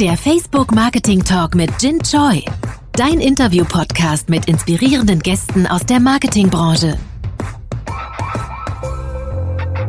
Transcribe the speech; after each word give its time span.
Der 0.00 0.16
Facebook 0.16 0.72
Marketing 0.72 1.24
Talk 1.24 1.56
mit 1.56 1.70
Jin 1.82 1.98
Choi. 2.00 2.44
Dein 2.92 3.18
Interview-Podcast 3.20 4.28
mit 4.28 4.46
inspirierenden 4.46 5.18
Gästen 5.18 5.66
aus 5.66 5.84
der 5.86 5.98
Marketingbranche. 5.98 6.96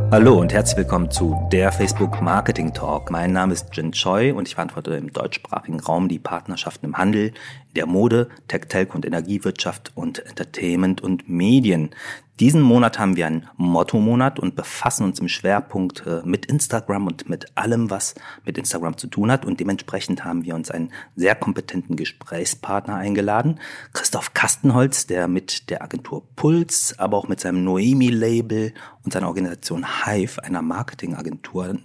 Hallo 0.09 0.39
und 0.39 0.51
herzlich 0.51 0.77
willkommen 0.77 1.11
zu 1.11 1.37
der 1.51 1.71
Facebook 1.71 2.23
Marketing 2.23 2.73
Talk. 2.73 3.11
Mein 3.11 3.33
Name 3.33 3.53
ist 3.53 3.67
Jin 3.73 3.91
Choi 3.91 4.31
und 4.31 4.47
ich 4.47 4.55
verantworte 4.55 4.95
im 4.95 5.13
deutschsprachigen 5.13 5.79
Raum 5.79 6.08
die 6.08 6.17
Partnerschaften 6.17 6.87
im 6.87 6.97
Handel, 6.97 7.31
der 7.76 7.85
Mode, 7.85 8.29
Tech, 8.47 8.62
Telco 8.67 8.96
und 8.96 9.05
Energiewirtschaft 9.05 9.91
und 9.94 10.26
Entertainment 10.26 11.01
und 11.01 11.29
Medien. 11.29 11.91
Diesen 12.40 12.62
Monat 12.62 12.99
haben 12.99 13.17
wir 13.17 13.28
einen 13.28 13.47
Motto-Monat 13.58 14.39
und 14.39 14.56
befassen 14.56 15.03
uns 15.03 15.19
im 15.19 15.28
Schwerpunkt 15.28 16.05
äh, 16.08 16.21
mit 16.23 16.45
Instagram 16.45 17.05
und 17.05 17.27
mit 17.27 17.58
allem, 17.58 17.89
was 17.89 18.16
mit 18.45 18.58
Instagram 18.58 18.98
zu 18.98 19.08
tun 19.08 19.30
hat. 19.30 19.45
Und 19.45 19.59
dementsprechend 19.59 20.23
haben 20.23 20.45
wir 20.45 20.55
uns 20.55 20.71
einen 20.71 20.91
sehr 21.17 21.35
kompetenten 21.35 21.98
Gesprächspartner 21.98 22.95
eingeladen. 22.95 23.59
Christoph 23.91 24.34
Kastenholz, 24.34 25.05
der 25.05 25.27
mit 25.27 25.70
der 25.70 25.84
Agentur 25.84 26.23
Puls, 26.38 26.95
aber 26.98 27.17
auch 27.17 27.27
mit 27.27 27.41
seinem 27.41 27.65
Noemi-Label 27.65 28.73
und 29.03 29.12
seiner 29.12 29.27
Organisation 29.27 29.85
Hive, 30.05 30.41
einer 30.41 30.62
Marketingagentur 30.62 31.71
äh, 31.71 31.76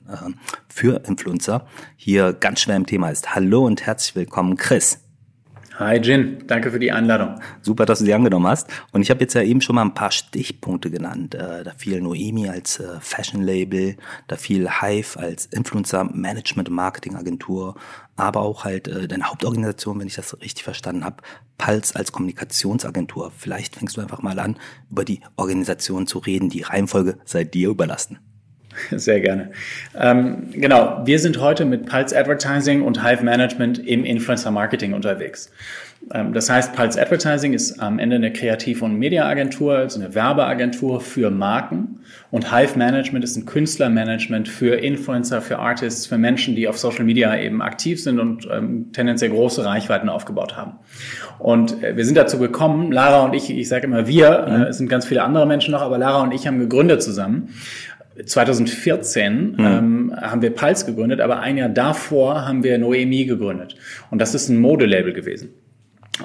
für 0.68 1.02
Influencer, 1.05 1.66
hier 1.96 2.32
ganz 2.32 2.60
schwer 2.60 2.77
im 2.77 2.86
Thema 2.86 3.10
ist. 3.10 3.34
Hallo 3.34 3.66
und 3.66 3.84
herzlich 3.84 4.14
willkommen, 4.14 4.56
Chris. 4.56 5.03
Hi 5.77 5.96
Jin, 5.96 6.45
danke 6.46 6.70
für 6.70 6.78
die 6.78 6.92
Einladung. 6.92 7.41
Super, 7.60 7.84
dass 7.84 7.98
du 7.98 8.05
sie 8.05 8.14
angenommen 8.14 8.46
hast. 8.46 8.70
Und 8.92 9.02
ich 9.02 9.10
habe 9.10 9.23
jetzt 9.23 9.34
ja 9.34 9.42
eben 9.42 9.60
schon 9.60 9.74
mal 9.74 9.83
ein 9.83 9.92
paar 9.92 10.12
Stichpunkte 10.12 10.88
genannt. 10.88 11.34
Äh, 11.34 11.64
da 11.64 11.73
fiel 11.77 12.00
Noemi 12.00 12.48
als 12.48 12.78
äh, 12.78 13.00
Fashion-Label, 13.00 13.97
da 14.28 14.37
fiel 14.37 14.69
Hive 14.70 15.19
als 15.19 15.47
Influencer-Management- 15.47 16.69
und 16.69 16.77
Marketing-Agentur, 16.77 17.74
aber 18.14 18.42
auch 18.42 18.62
halt 18.62 18.87
äh, 18.87 19.09
deine 19.09 19.24
Hauptorganisation, 19.24 19.98
wenn 19.98 20.06
ich 20.06 20.14
das 20.14 20.41
richtig 20.41 20.62
verstanden 20.62 21.05
habe, 21.05 21.24
Pulse 21.58 21.97
als 21.97 22.12
Kommunikationsagentur. 22.12 23.33
Vielleicht 23.36 23.75
fängst 23.75 23.97
du 23.97 24.00
einfach 24.00 24.22
mal 24.22 24.38
an, 24.38 24.56
über 24.92 25.05
die 25.05 25.22
Organisation 25.34 26.06
zu 26.06 26.20
reden. 26.20 26.50
Die 26.50 26.62
Reihenfolge 26.62 27.19
sei 27.25 27.42
dir 27.42 27.70
überlassen. 27.70 28.20
Sehr 28.91 29.20
gerne. 29.20 29.50
Ähm, 29.98 30.48
genau, 30.53 31.03
wir 31.05 31.19
sind 31.19 31.41
heute 31.41 31.64
mit 31.64 31.86
Pulse 31.86 32.19
Advertising 32.19 32.83
und 32.83 33.05
Hive 33.05 33.22
Management 33.22 33.78
im 33.78 34.05
Influencer 34.05 34.50
Marketing 34.50 34.92
unterwegs. 34.92 35.50
Ähm, 36.12 36.33
das 36.33 36.50
heißt, 36.50 36.75
Pulse 36.75 37.00
Advertising 37.00 37.53
ist 37.53 37.81
am 37.81 37.98
Ende 37.98 38.16
eine 38.16 38.33
Kreativ- 38.33 38.83
und 38.83 38.98
Mediaagentur, 38.98 39.77
also 39.77 40.00
eine 40.00 40.14
Werbeagentur 40.14 41.00
für 41.00 41.31
Marken. 41.31 42.00
Und 42.31 42.53
Hive 42.53 42.77
Management 42.77 43.25
ist 43.25 43.36
ein 43.36 43.47
Künstlermanagement 43.47 44.48
für 44.48 44.75
Influencer, 44.75 45.41
für 45.41 45.59
Artists, 45.59 46.06
für 46.06 46.19
Menschen, 46.19 46.56
die 46.56 46.69
auf 46.69 46.78
Social 46.78 47.05
Media 47.05 47.36
eben 47.38 47.62
aktiv 47.62 48.03
sind 48.03 48.19
und 48.19 48.48
ähm, 48.50 48.92
tendenziell 48.92 49.31
große 49.31 49.64
Reichweiten 49.64 50.09
aufgebaut 50.09 50.56
haben. 50.56 50.72
Und 51.38 51.83
äh, 51.83 51.97
wir 51.97 52.05
sind 52.05 52.16
dazu 52.16 52.38
gekommen, 52.38 52.92
Lara 52.92 53.25
und 53.25 53.34
ich, 53.34 53.50
ich 53.50 53.69
sage 53.69 53.86
immer 53.86 54.06
wir, 54.06 54.47
äh, 54.48 54.69
es 54.69 54.78
sind 54.78 54.88
ganz 54.88 55.06
viele 55.06 55.22
andere 55.22 55.47
Menschen 55.47 55.72
noch, 55.72 55.83
aber 55.83 55.97
Lara 55.97 56.22
und 56.22 56.33
ich 56.33 56.47
haben 56.47 56.59
gegründet 56.59 57.03
zusammen. 57.03 57.50
2014 58.24 59.52
mhm. 59.52 59.56
ähm, 59.58 60.16
haben 60.16 60.42
wir 60.42 60.50
Pulse 60.50 60.86
gegründet, 60.86 61.20
aber 61.20 61.40
ein 61.40 61.56
Jahr 61.56 61.68
davor 61.68 62.46
haben 62.46 62.62
wir 62.62 62.78
Noemi 62.78 63.24
gegründet. 63.24 63.76
Und 64.10 64.20
das 64.20 64.34
ist 64.34 64.48
ein 64.48 64.60
Modelabel 64.60 65.12
gewesen. 65.12 65.50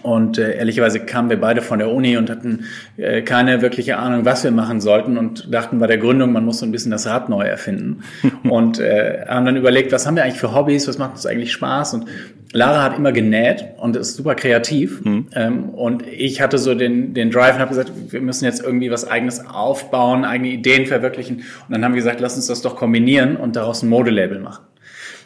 Und 0.03 0.37
äh, 0.37 0.55
ehrlicherweise 0.57 0.99
kamen 0.99 1.29
wir 1.29 1.41
beide 1.41 1.61
von 1.61 1.79
der 1.79 1.89
Uni 1.89 2.15
und 2.15 2.29
hatten 2.29 2.65
äh, 2.97 3.23
keine 3.23 3.61
wirkliche 3.61 3.97
Ahnung, 3.97 4.23
was 4.23 4.43
wir 4.43 4.51
machen 4.51 4.81
sollten 4.81 5.17
und 5.17 5.51
dachten 5.51 5.79
bei 5.79 5.87
der 5.87 5.97
Gründung, 5.97 6.31
man 6.31 6.45
muss 6.45 6.59
so 6.59 6.65
ein 6.65 6.71
bisschen 6.71 6.91
das 6.91 7.07
Rad 7.07 7.27
neu 7.27 7.41
erfinden. 7.41 8.03
und 8.43 8.79
äh, 8.79 9.25
haben 9.27 9.45
dann 9.45 9.55
überlegt, 9.55 9.91
was 9.91 10.05
haben 10.05 10.15
wir 10.15 10.23
eigentlich 10.23 10.39
für 10.39 10.53
Hobbys, 10.53 10.87
was 10.87 10.99
macht 10.99 11.13
uns 11.13 11.25
eigentlich 11.25 11.51
Spaß? 11.51 11.95
Und 11.95 12.05
Lara 12.51 12.83
hat 12.83 12.97
immer 12.97 13.11
genäht 13.11 13.65
und 13.77 13.95
ist 13.95 14.15
super 14.15 14.35
kreativ. 14.35 15.03
Mhm. 15.03 15.27
Ähm, 15.33 15.69
und 15.69 16.05
ich 16.07 16.41
hatte 16.41 16.59
so 16.59 16.75
den, 16.75 17.15
den 17.15 17.31
Drive 17.31 17.55
und 17.55 17.61
habe 17.61 17.69
gesagt, 17.69 17.91
wir 18.09 18.21
müssen 18.21 18.45
jetzt 18.45 18.63
irgendwie 18.63 18.91
was 18.91 19.09
eigenes 19.09 19.45
aufbauen, 19.45 20.23
eigene 20.23 20.49
Ideen 20.49 20.85
verwirklichen. 20.85 21.37
Und 21.37 21.71
dann 21.71 21.83
haben 21.83 21.93
wir 21.93 22.01
gesagt, 22.01 22.19
lass 22.19 22.35
uns 22.35 22.47
das 22.47 22.61
doch 22.61 22.75
kombinieren 22.75 23.37
und 23.37 23.55
daraus 23.55 23.81
ein 23.81 23.89
Modelabel 23.89 24.39
machen. 24.39 24.65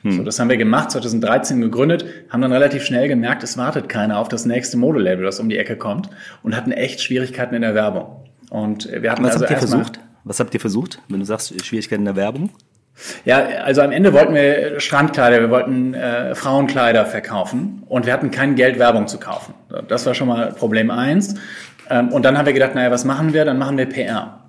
Hm. 0.04 0.12
So, 0.12 0.24
das 0.24 0.40
haben 0.40 0.50
wir 0.50 0.58
gemacht, 0.58 0.92
2013 0.92 1.62
gegründet, 1.62 2.06
haben 2.30 2.42
dann 2.42 2.52
relativ 2.52 2.84
schnell 2.84 3.08
gemerkt, 3.08 3.44
es 3.44 3.58
wartet 3.58 3.90
keiner 3.90 4.20
auf 4.20 4.28
das 4.28 4.46
nächste 4.46 4.78
Modelabel, 4.78 5.26
das 5.26 5.40
um 5.40 5.50
die 5.50 5.58
Ecke 5.58 5.78
kommt 5.78 6.10
und 6.44 6.56
hatten 6.56 6.72
echt 6.72 7.02
Schwierigkeiten 7.02 7.56
in 7.56 7.62
der 7.62 7.74
Werbung. 7.74 8.24
Und 8.50 8.90
wir 8.92 9.12
hatten 9.12 9.24
Was 9.24 9.34
also 9.34 9.46
habt 9.46 9.52
ihr 9.52 9.58
versucht? 9.58 10.00
Was 10.26 10.40
habt 10.40 10.54
ihr 10.54 10.60
versucht, 10.60 11.02
wenn 11.10 11.20
du 11.20 11.26
sagst 11.26 11.66
Schwierigkeiten 11.66 12.02
in 12.02 12.06
der 12.06 12.16
Werbung? 12.16 12.50
Ja, 13.26 13.40
also 13.64 13.82
am 13.82 13.92
Ende 13.92 14.14
wollten 14.14 14.36
wir 14.36 14.80
Strandkleider, 14.80 15.42
wir 15.42 15.50
wollten 15.50 15.94
äh, 15.94 16.36
Frauenkleider 16.36 17.06
verkaufen 17.06 17.84
und 17.88 18.06
wir 18.06 18.14
hatten 18.14 18.30
kein 18.30 18.56
Geld, 18.56 18.78
Werbung 18.78 19.08
zu 19.08 19.20
kaufen. 19.20 19.54
Das 19.88 20.06
war 20.06 20.14
schon 20.14 20.28
mal 20.28 20.54
Problem 20.54 20.92
eins. 20.92 21.36
Ähm, 21.90 22.10
und 22.10 22.24
dann 22.24 22.38
haben 22.38 22.46
wir 22.46 22.54
gedacht, 22.54 22.76
naja, 22.76 22.92
was 22.92 23.04
machen 23.04 23.34
wir? 23.34 23.46
Dann 23.46 23.58
machen 23.58 23.78
wir 23.78 23.88
PR. 23.88 24.43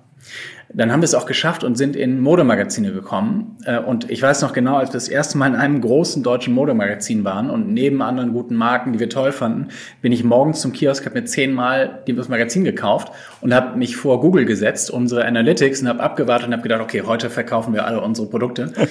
Dann 0.77 0.91
haben 0.91 1.01
wir 1.01 1.05
es 1.05 1.15
auch 1.15 1.25
geschafft 1.25 1.63
und 1.63 1.77
sind 1.77 1.95
in 1.95 2.19
Modemagazine 2.19 2.91
gekommen. 2.91 3.57
Äh, 3.65 3.79
und 3.79 4.11
ich 4.11 4.21
weiß 4.21 4.41
noch 4.41 4.51
genau, 4.51 4.75
als 4.75 4.89
wir 4.89 4.93
das 4.93 5.07
erste 5.07 5.37
Mal 5.37 5.47
in 5.47 5.55
einem 5.55 5.79
großen 5.79 6.21
deutschen 6.21 6.53
Modemagazin 6.53 7.23
waren 7.23 7.49
und 7.49 7.73
neben 7.73 8.01
anderen 8.01 8.33
guten 8.33 8.55
Marken, 8.55 8.93
die 8.93 8.99
wir 8.99 9.09
toll 9.09 9.31
fanden, 9.31 9.69
bin 10.01 10.11
ich 10.11 10.23
morgens 10.23 10.59
zum 10.59 10.73
Kiosk, 10.73 11.05
habe 11.05 11.19
mir 11.19 11.25
zehnmal 11.25 12.03
das 12.05 12.29
Magazin 12.29 12.63
gekauft 12.63 13.11
und 13.41 13.53
habe 13.53 13.77
mich 13.77 13.95
vor 13.95 14.19
Google 14.19 14.45
gesetzt, 14.45 14.91
unsere 14.91 15.25
Analytics, 15.25 15.81
und 15.81 15.87
habe 15.87 16.01
abgewartet 16.01 16.47
und 16.47 16.53
habe 16.53 16.63
gedacht, 16.63 16.81
okay, 16.81 17.03
heute 17.05 17.29
verkaufen 17.29 17.73
wir 17.73 17.85
alle 17.85 18.01
unsere 18.01 18.27
Produkte. 18.27 18.73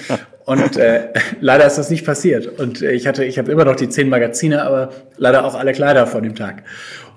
Und 0.45 0.77
äh, 0.77 1.09
leider 1.41 1.65
ist 1.65 1.77
das 1.79 1.89
nicht 1.89 2.05
passiert. 2.05 2.59
Und 2.59 2.83
ich 2.83 3.07
hatte, 3.07 3.25
ich 3.25 3.39
habe 3.39 3.51
immer 3.51 3.65
noch 3.65 3.75
die 3.75 3.89
zehn 3.89 4.09
Magazine, 4.09 4.61
aber 4.63 4.91
leider 5.17 5.43
auch 5.43 5.55
alle 5.55 5.73
Kleider 5.73 6.05
vor 6.05 6.21
dem 6.21 6.35
Tag. 6.35 6.61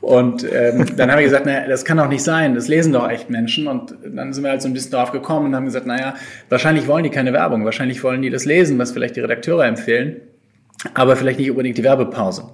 Und 0.00 0.44
ähm, 0.44 0.96
dann 0.96 1.10
haben 1.10 1.18
wir 1.18 1.24
gesagt, 1.24 1.46
naja, 1.46 1.66
das 1.66 1.84
kann 1.84 1.96
doch 1.96 2.08
nicht 2.08 2.22
sein, 2.22 2.54
das 2.54 2.68
lesen 2.68 2.92
doch 2.92 3.08
echt 3.10 3.30
Menschen. 3.30 3.66
Und 3.66 3.94
dann 4.04 4.32
sind 4.32 4.44
wir 4.44 4.50
halt 4.50 4.62
so 4.62 4.68
ein 4.68 4.72
bisschen 4.72 4.92
drauf 4.92 5.12
gekommen 5.12 5.46
und 5.46 5.56
haben 5.56 5.64
gesagt, 5.64 5.86
naja, 5.86 6.14
wahrscheinlich 6.48 6.86
wollen 6.86 7.04
die 7.04 7.10
keine 7.10 7.32
Werbung, 7.32 7.64
wahrscheinlich 7.64 8.02
wollen 8.04 8.22
die 8.22 8.30
das 8.30 8.44
lesen, 8.44 8.78
was 8.78 8.92
vielleicht 8.92 9.16
die 9.16 9.20
Redakteure 9.20 9.66
empfehlen, 9.66 10.20
aber 10.94 11.16
vielleicht 11.16 11.38
nicht 11.38 11.50
unbedingt 11.50 11.78
die 11.78 11.84
Werbepause. 11.84 12.44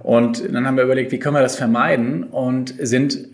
Und 0.00 0.52
dann 0.52 0.66
haben 0.66 0.76
wir 0.76 0.84
überlegt, 0.84 1.12
wie 1.12 1.18
können 1.18 1.36
wir 1.36 1.42
das 1.42 1.56
vermeiden 1.56 2.24
und 2.24 2.74
sind, 2.78 3.28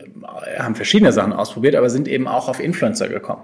haben 0.58 0.76
verschiedene 0.76 1.12
Sachen 1.12 1.32
ausprobiert, 1.32 1.74
aber 1.74 1.90
sind 1.90 2.06
eben 2.06 2.28
auch 2.28 2.48
auf 2.48 2.60
Influencer 2.60 3.08
gekommen. 3.08 3.42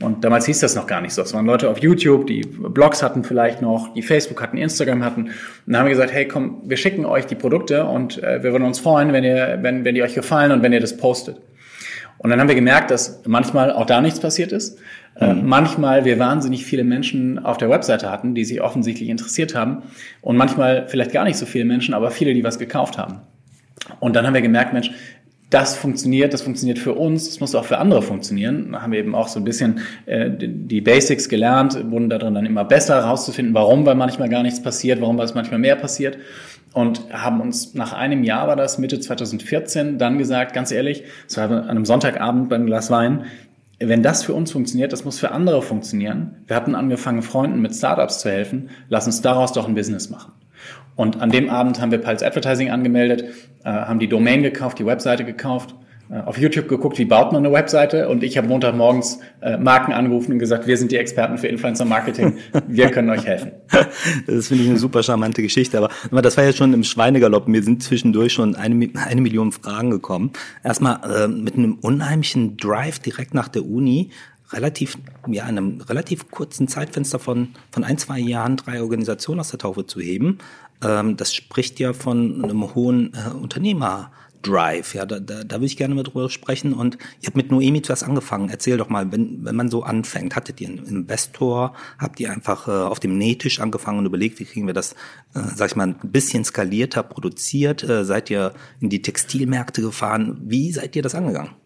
Und 0.00 0.24
damals 0.24 0.46
hieß 0.46 0.60
das 0.60 0.74
noch 0.74 0.86
gar 0.86 1.00
nicht 1.00 1.14
so. 1.14 1.22
Es 1.22 1.34
waren 1.34 1.46
Leute 1.46 1.70
auf 1.70 1.78
YouTube, 1.78 2.26
die 2.26 2.42
Blogs 2.42 3.02
hatten 3.02 3.24
vielleicht 3.24 3.62
noch, 3.62 3.94
die 3.94 4.02
Facebook 4.02 4.42
hatten, 4.42 4.56
Instagram 4.56 5.04
hatten. 5.04 5.22
Und 5.24 5.32
dann 5.66 5.78
haben 5.78 5.86
wir 5.86 5.94
gesagt, 5.94 6.12
hey, 6.12 6.26
komm, 6.26 6.62
wir 6.64 6.76
schicken 6.76 7.04
euch 7.04 7.26
die 7.26 7.34
Produkte 7.34 7.84
und 7.84 8.22
äh, 8.22 8.42
wir 8.42 8.52
würden 8.52 8.64
uns 8.64 8.80
freuen, 8.80 9.12
wenn 9.12 9.24
ihr, 9.24 9.58
wenn, 9.62 9.84
wenn 9.84 9.94
die 9.94 10.02
euch 10.02 10.14
gefallen 10.14 10.52
und 10.52 10.62
wenn 10.62 10.72
ihr 10.72 10.80
das 10.80 10.96
postet. 10.96 11.40
Und 12.18 12.30
dann 12.30 12.40
haben 12.40 12.48
wir 12.48 12.54
gemerkt, 12.54 12.90
dass 12.90 13.22
manchmal 13.26 13.72
auch 13.72 13.86
da 13.86 14.00
nichts 14.00 14.20
passiert 14.20 14.52
ist. 14.52 14.78
Äh, 15.16 15.34
mhm. 15.34 15.46
manchmal 15.46 16.04
wir 16.04 16.18
wahnsinnig 16.18 16.64
viele 16.64 16.84
Menschen 16.84 17.38
auf 17.38 17.58
der 17.58 17.68
Webseite 17.68 18.10
hatten, 18.10 18.34
die 18.34 18.44
sich 18.44 18.62
offensichtlich 18.62 19.08
interessiert 19.08 19.54
haben. 19.54 19.82
Und 20.20 20.36
manchmal 20.36 20.86
vielleicht 20.88 21.12
gar 21.12 21.24
nicht 21.24 21.36
so 21.36 21.46
viele 21.46 21.64
Menschen, 21.64 21.94
aber 21.94 22.10
viele, 22.10 22.32
die 22.32 22.44
was 22.44 22.58
gekauft 22.58 22.96
haben. 22.96 23.20
Und 24.00 24.16
dann 24.16 24.26
haben 24.26 24.34
wir 24.34 24.42
gemerkt, 24.42 24.72
Mensch, 24.72 24.90
das 25.52 25.76
funktioniert, 25.76 26.32
das 26.32 26.42
funktioniert 26.42 26.78
für 26.78 26.94
uns, 26.94 27.26
das 27.26 27.40
muss 27.40 27.54
auch 27.54 27.64
für 27.64 27.78
andere 27.78 28.02
funktionieren. 28.02 28.72
Da 28.72 28.82
haben 28.82 28.92
wir 28.92 28.98
eben 28.98 29.14
auch 29.14 29.28
so 29.28 29.38
ein 29.40 29.44
bisschen 29.44 29.80
äh, 30.06 30.30
die 30.30 30.80
Basics 30.80 31.28
gelernt, 31.28 31.90
wurden 31.90 32.08
darin 32.08 32.34
dann 32.34 32.46
immer 32.46 32.64
besser 32.64 32.96
herauszufinden, 32.96 33.54
warum 33.54 33.84
weil 33.84 33.94
manchmal 33.94 34.28
gar 34.28 34.42
nichts 34.42 34.62
passiert, 34.62 35.00
warum 35.00 35.18
weil 35.18 35.26
es 35.26 35.34
manchmal 35.34 35.58
mehr 35.60 35.76
passiert 35.76 36.18
und 36.72 37.12
haben 37.12 37.40
uns 37.40 37.74
nach 37.74 37.92
einem 37.92 38.24
Jahr 38.24 38.48
war 38.48 38.56
das, 38.56 38.78
Mitte 38.78 38.98
2014, 38.98 39.98
dann 39.98 40.18
gesagt, 40.18 40.54
ganz 40.54 40.70
ehrlich, 40.70 41.04
es 41.28 41.36
war 41.36 41.50
an 41.50 41.68
einem 41.68 41.84
Sonntagabend 41.84 42.48
beim 42.48 42.66
Glas 42.66 42.90
Wein, 42.90 43.24
wenn 43.78 44.02
das 44.02 44.22
für 44.22 44.32
uns 44.32 44.52
funktioniert, 44.52 44.92
das 44.92 45.04
muss 45.04 45.18
für 45.18 45.32
andere 45.32 45.60
funktionieren. 45.60 46.36
Wir 46.46 46.56
hatten 46.56 46.74
angefangen, 46.74 47.22
Freunden 47.22 47.60
mit 47.60 47.74
Startups 47.74 48.20
zu 48.20 48.30
helfen, 48.30 48.70
lass 48.88 49.06
uns 49.06 49.22
daraus 49.22 49.52
doch 49.52 49.66
ein 49.68 49.74
Business 49.74 50.08
machen. 50.08 50.32
Und 50.96 51.20
an 51.20 51.30
dem 51.30 51.48
Abend 51.48 51.80
haben 51.80 51.90
wir 51.90 51.98
Pulse 51.98 52.26
Advertising 52.26 52.70
angemeldet, 52.70 53.24
äh, 53.64 53.70
haben 53.70 53.98
die 53.98 54.08
Domain 54.08 54.42
gekauft, 54.42 54.78
die 54.78 54.86
Webseite 54.86 55.24
gekauft, 55.24 55.74
äh, 56.10 56.20
auf 56.20 56.36
YouTube 56.36 56.68
geguckt, 56.68 56.98
wie 56.98 57.06
baut 57.06 57.32
man 57.32 57.44
eine 57.44 57.54
Webseite 57.54 58.08
und 58.08 58.22
ich 58.22 58.36
habe 58.36 58.46
Montagmorgens 58.46 59.20
äh, 59.40 59.56
Marken 59.56 59.92
angerufen 59.92 60.32
und 60.32 60.38
gesagt, 60.38 60.66
wir 60.66 60.76
sind 60.76 60.92
die 60.92 60.96
Experten 60.96 61.38
für 61.38 61.46
Influencer 61.46 61.86
Marketing, 61.86 62.36
wir 62.66 62.90
können 62.90 63.08
euch 63.10 63.24
helfen. 63.24 63.52
Das 64.26 64.48
finde 64.48 64.64
ich 64.64 64.70
eine 64.70 64.78
super 64.78 65.02
charmante 65.02 65.42
Geschichte, 65.42 65.78
aber 65.78 66.22
das 66.22 66.36
war 66.36 66.44
ja 66.44 66.52
schon 66.52 66.74
im 66.74 66.84
Schweinegalopp. 66.84 67.48
Mir 67.48 67.62
sind 67.62 67.82
zwischendurch 67.82 68.32
schon 68.32 68.54
eine, 68.56 68.90
eine 68.94 69.20
Million 69.20 69.52
Fragen 69.52 69.90
gekommen. 69.90 70.32
Erstmal 70.62 70.98
äh, 71.10 71.28
mit 71.28 71.54
einem 71.54 71.78
unheimlichen 71.80 72.56
Drive 72.56 72.98
direkt 72.98 73.32
nach 73.32 73.48
der 73.48 73.64
Uni 73.64 74.10
relativ, 74.52 74.98
ja, 75.26 75.44
in 75.44 75.58
einem 75.58 75.80
relativ 75.80 76.30
kurzen 76.30 76.68
Zeitfenster 76.68 77.18
von, 77.18 77.48
von 77.70 77.84
ein, 77.84 77.98
zwei 77.98 78.18
Jahren 78.18 78.56
drei 78.56 78.82
Organisationen 78.82 79.40
aus 79.40 79.50
der 79.50 79.58
Taufe 79.58 79.86
zu 79.86 80.00
heben. 80.00 80.38
Ähm, 80.82 81.16
das 81.16 81.34
spricht 81.34 81.80
ja 81.80 81.92
von 81.92 82.44
einem 82.44 82.74
hohen 82.74 83.12
äh, 83.14 83.34
Unternehmer. 83.34 84.10
Drive. 84.42 84.94
Ja, 84.94 85.06
da, 85.06 85.20
da, 85.20 85.44
da 85.44 85.56
würde 85.56 85.66
ich 85.66 85.76
gerne 85.76 85.94
mal 85.94 86.02
drüber 86.02 86.28
sprechen. 86.28 86.72
Und 86.74 86.98
ihr 87.20 87.28
habt 87.28 87.36
mit 87.36 87.50
Noemi 87.50 87.80
zuerst 87.80 88.04
angefangen. 88.04 88.48
Erzähl 88.50 88.76
doch 88.76 88.88
mal, 88.88 89.10
wenn, 89.12 89.44
wenn 89.44 89.56
man 89.56 89.70
so 89.70 89.82
anfängt, 89.82 90.36
hattet 90.36 90.60
ihr 90.60 90.68
einen 90.68 90.84
Investor? 90.84 91.74
Habt 91.98 92.20
ihr 92.20 92.30
einfach 92.30 92.68
äh, 92.68 92.72
auf 92.72 93.00
dem 93.00 93.16
Nähtisch 93.16 93.60
angefangen 93.60 94.00
und 94.00 94.06
überlegt, 94.06 94.40
wie 94.40 94.44
kriegen 94.44 94.66
wir 94.66 94.74
das, 94.74 94.92
äh, 95.34 95.40
sag 95.54 95.70
ich 95.70 95.76
mal, 95.76 95.88
ein 95.88 96.10
bisschen 96.10 96.44
skalierter 96.44 97.02
produziert? 97.02 97.82
Äh, 97.84 98.04
seid 98.04 98.30
ihr 98.30 98.52
in 98.80 98.90
die 98.90 99.02
Textilmärkte 99.02 99.80
gefahren? 99.80 100.40
Wie 100.42 100.72
seid 100.72 100.96
ihr 100.96 101.02
das 101.02 101.14
angegangen? 101.14 101.61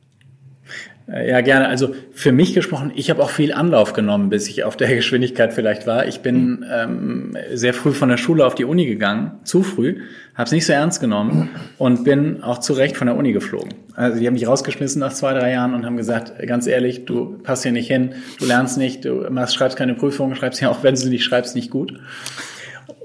Äh, 1.08 1.30
ja, 1.30 1.40
gerne. 1.40 1.68
Also 1.68 1.94
für 2.12 2.32
mich 2.32 2.54
gesprochen, 2.54 2.92
ich 2.94 3.10
habe 3.10 3.22
auch 3.22 3.30
viel 3.30 3.52
Anlauf 3.52 3.92
genommen, 3.92 4.28
bis 4.28 4.48
ich 4.48 4.64
auf 4.64 4.76
der 4.76 4.88
Geschwindigkeit 4.94 5.52
vielleicht 5.52 5.86
war. 5.86 6.06
Ich 6.06 6.20
bin 6.20 6.64
ähm, 6.70 7.36
sehr 7.52 7.74
früh 7.74 7.92
von 7.92 8.08
der 8.08 8.16
Schule 8.16 8.44
auf 8.44 8.54
die 8.54 8.64
Uni 8.64 8.86
gegangen, 8.86 9.32
zu 9.44 9.62
früh, 9.62 10.00
habe 10.34 10.46
es 10.46 10.52
nicht 10.52 10.66
so 10.66 10.72
ernst 10.72 11.00
genommen 11.00 11.48
und 11.78 12.04
bin 12.04 12.42
auch 12.42 12.58
zu 12.58 12.72
Recht 12.72 12.96
von 12.96 13.06
der 13.06 13.16
Uni 13.16 13.32
geflogen. 13.32 13.74
Also 13.94 14.18
die 14.18 14.26
haben 14.26 14.34
mich 14.34 14.46
rausgeschmissen 14.46 15.00
nach 15.00 15.12
zwei, 15.12 15.32
drei 15.32 15.52
Jahren 15.52 15.74
und 15.74 15.86
haben 15.86 15.96
gesagt, 15.96 16.32
ganz 16.46 16.66
ehrlich, 16.66 17.06
du 17.06 17.38
passt 17.42 17.62
hier 17.62 17.72
nicht 17.72 17.88
hin, 17.88 18.14
du 18.38 18.46
lernst 18.46 18.76
nicht, 18.76 19.04
du 19.04 19.26
machst, 19.30 19.54
schreibst 19.54 19.78
keine 19.78 19.94
Prüfungen, 19.94 20.36
schreibst 20.36 20.60
ja 20.60 20.68
auch, 20.68 20.82
wenn 20.82 20.94
du 20.94 21.08
nicht 21.08 21.24
schreibst, 21.24 21.54
nicht 21.54 21.70
gut. 21.70 21.94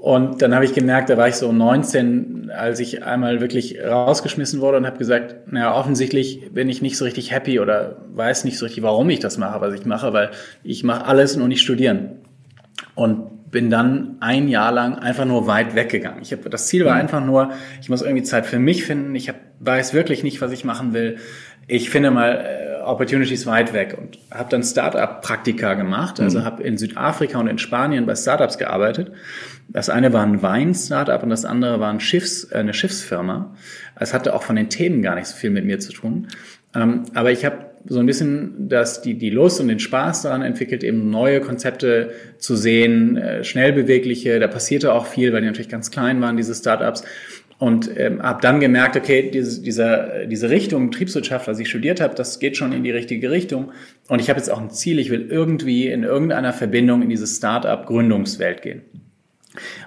Und 0.02 0.42
dann 0.42 0.52
habe 0.52 0.64
ich 0.64 0.74
gemerkt, 0.74 1.10
da 1.10 1.16
war 1.16 1.28
ich 1.28 1.36
so 1.36 1.52
19, 1.52 2.50
als 2.50 2.80
ich 2.80 3.04
einmal 3.04 3.40
wirklich 3.40 3.78
rausgeschmissen 3.80 4.60
wurde 4.60 4.78
und 4.78 4.84
habe 4.84 4.98
gesagt, 4.98 5.52
naja, 5.52 5.76
offensichtlich 5.76 6.50
bin 6.52 6.68
ich 6.68 6.82
nicht 6.82 6.96
so 6.96 7.04
richtig 7.04 7.30
happy 7.30 7.60
oder 7.60 7.98
weiß 8.12 8.42
nicht 8.42 8.58
so 8.58 8.66
richtig, 8.66 8.82
warum 8.82 9.08
ich 9.10 9.20
das 9.20 9.38
mache, 9.38 9.60
was 9.60 9.74
ich 9.74 9.86
mache, 9.86 10.12
weil 10.12 10.32
ich 10.64 10.82
mache 10.82 11.06
alles 11.06 11.36
nur 11.36 11.46
nicht 11.46 11.62
studieren. 11.62 12.16
Und 12.96 13.52
bin 13.52 13.70
dann 13.70 14.16
ein 14.18 14.48
Jahr 14.48 14.72
lang 14.72 14.98
einfach 14.98 15.24
nur 15.24 15.46
weit 15.46 15.76
weggegangen. 15.76 16.22
Ich 16.22 16.32
hab, 16.32 16.50
das 16.50 16.66
Ziel 16.66 16.84
war 16.84 16.94
mhm. 16.94 17.00
einfach 17.02 17.24
nur, 17.24 17.52
ich 17.80 17.88
muss 17.88 18.02
irgendwie 18.02 18.24
Zeit 18.24 18.46
für 18.46 18.58
mich 18.58 18.84
finden. 18.84 19.14
Ich 19.14 19.28
hab, 19.28 19.36
weiß 19.60 19.94
wirklich 19.94 20.24
nicht, 20.24 20.40
was 20.40 20.50
ich 20.50 20.64
machen 20.64 20.94
will. 20.94 21.18
Ich 21.66 21.90
finde 21.90 22.10
mal 22.10 22.44
äh, 22.44 22.82
Opportunities 22.82 23.46
weit 23.46 23.72
weg 23.72 23.96
und 23.98 24.18
habe 24.30 24.50
dann 24.50 24.62
Startup-Praktika 24.62 25.74
gemacht. 25.74 26.20
Also 26.20 26.40
mhm. 26.40 26.44
habe 26.44 26.62
in 26.62 26.76
Südafrika 26.76 27.38
und 27.38 27.46
in 27.46 27.58
Spanien 27.58 28.06
bei 28.06 28.16
Startups 28.16 28.58
gearbeitet 28.58 29.12
das 29.72 29.88
eine 29.88 30.12
war 30.12 30.22
ein 30.22 30.42
Wein-Startup 30.42 31.22
und 31.22 31.30
das 31.30 31.44
andere 31.44 31.80
war 31.80 31.90
ein 31.90 32.00
Schiffs, 32.00 32.44
äh, 32.50 32.56
eine 32.56 32.74
Schiffsfirma. 32.74 33.54
Es 33.98 34.12
hatte 34.12 34.34
auch 34.34 34.42
von 34.42 34.56
den 34.56 34.68
Themen 34.68 35.02
gar 35.02 35.14
nicht 35.14 35.26
so 35.26 35.36
viel 35.36 35.50
mit 35.50 35.64
mir 35.64 35.78
zu 35.80 35.92
tun. 35.92 36.28
Ähm, 36.74 37.04
aber 37.14 37.30
ich 37.30 37.44
habe 37.44 37.72
so 37.86 37.98
ein 37.98 38.06
bisschen 38.06 38.68
das, 38.68 39.02
die, 39.02 39.14
die 39.18 39.30
Lust 39.30 39.60
und 39.60 39.68
den 39.68 39.80
Spaß 39.80 40.22
daran 40.22 40.42
entwickelt, 40.42 40.84
eben 40.84 41.10
neue 41.10 41.40
Konzepte 41.40 42.12
zu 42.38 42.54
sehen, 42.54 43.16
äh, 43.16 43.44
schnell 43.44 43.72
bewegliche. 43.72 44.38
Da 44.38 44.46
passierte 44.46 44.92
auch 44.92 45.06
viel, 45.06 45.32
weil 45.32 45.40
die 45.40 45.48
natürlich 45.48 45.68
ganz 45.68 45.90
klein 45.90 46.20
waren, 46.20 46.36
diese 46.36 46.54
Startups. 46.54 47.02
Und 47.62 47.96
ähm, 47.96 48.20
habe 48.20 48.40
dann 48.40 48.58
gemerkt, 48.58 48.96
okay, 48.96 49.30
diese, 49.30 49.62
dieser, 49.62 50.26
diese 50.26 50.50
Richtung 50.50 50.90
Betriebswirtschaft, 50.90 51.46
was 51.46 51.60
ich 51.60 51.68
studiert 51.68 52.00
habe, 52.00 52.16
das 52.16 52.40
geht 52.40 52.56
schon 52.56 52.72
in 52.72 52.82
die 52.82 52.90
richtige 52.90 53.30
Richtung. 53.30 53.70
Und 54.08 54.20
ich 54.20 54.28
habe 54.30 54.40
jetzt 54.40 54.48
auch 54.50 54.60
ein 54.60 54.72
Ziel, 54.72 54.98
ich 54.98 55.10
will 55.10 55.28
irgendwie 55.30 55.86
in 55.86 56.02
irgendeiner 56.02 56.52
Verbindung 56.52 57.02
in 57.02 57.08
diese 57.08 57.28
Startup-Gründungswelt 57.28 58.62
gehen. 58.62 58.82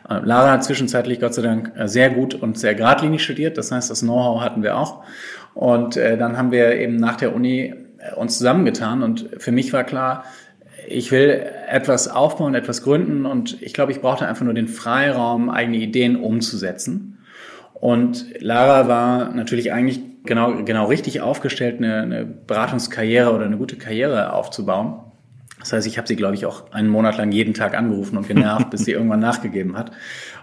Äh, 0.10 0.22
Lara 0.24 0.52
hat 0.52 0.64
zwischenzeitlich 0.64 1.20
Gott 1.20 1.34
sei 1.34 1.42
Dank 1.42 1.74
äh, 1.76 1.90
sehr 1.90 2.12
gut 2.12 2.34
und 2.34 2.58
sehr 2.58 2.76
geradlinig 2.76 3.22
studiert. 3.22 3.58
Das 3.58 3.74
heißt, 3.74 3.92
das 3.92 4.00
Know-how 4.00 4.40
hatten 4.40 4.64
wir 4.64 4.78
auch. 4.78 5.04
Und 5.54 5.98
äh, 5.98 6.18
dann 6.18 6.38
haben 6.38 6.54
wir 6.54 6.78
eben 6.78 6.96
nach 6.96 7.18
der 7.18 7.36
Uni 7.36 7.76
uns 8.16 8.38
zusammengetan. 8.38 9.04
Und 9.04 9.32
für 9.38 9.52
mich 9.52 9.74
war 9.74 9.84
klar, 9.84 10.24
ich 10.88 11.12
will 11.12 11.46
etwas 11.68 12.08
aufbauen, 12.08 12.56
etwas 12.56 12.84
gründen. 12.84 13.26
Und 13.26 13.62
ich 13.62 13.74
glaube, 13.74 13.92
ich 13.92 14.00
brauchte 14.00 14.26
einfach 14.26 14.46
nur 14.46 14.54
den 14.54 14.70
Freiraum, 14.70 15.50
eigene 15.50 15.76
Ideen 15.76 16.16
umzusetzen. 16.16 17.15
Und 17.86 18.42
Lara 18.42 18.88
war 18.88 19.32
natürlich 19.36 19.72
eigentlich 19.72 20.00
genau, 20.24 20.64
genau 20.64 20.88
richtig 20.88 21.22
aufgestellt, 21.22 21.78
eine, 21.78 22.02
eine 22.02 22.26
Beratungskarriere 22.26 23.32
oder 23.32 23.46
eine 23.46 23.58
gute 23.58 23.76
Karriere 23.76 24.34
aufzubauen. 24.34 25.02
Das 25.60 25.72
heißt, 25.72 25.86
ich 25.86 26.00
habe 26.00 26.08
sie, 26.08 26.16
glaube 26.16 26.34
ich, 26.34 26.48
auch 26.48 26.72
einen 26.72 26.90
Monat 26.90 27.18
lang 27.18 27.32
jeden 27.32 27.54
Tag 27.54 27.78
angerufen 27.78 28.18
und 28.18 28.28
genervt, 28.28 28.70
bis 28.72 28.86
sie 28.86 28.94
irgendwann 28.94 29.20
nachgegeben 29.20 29.78
hat. 29.78 29.92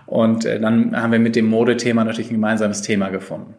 Und 0.07 0.45
äh, 0.45 0.61
dann 0.61 0.95
haben 0.95 1.11
wir 1.11 1.19
mit 1.19 1.35
dem 1.35 1.47
Modethema 1.47 2.05
natürlich 2.05 2.31
ein 2.31 2.35
gemeinsames 2.35 2.83
Thema 2.83 3.09
gefunden. 3.09 3.55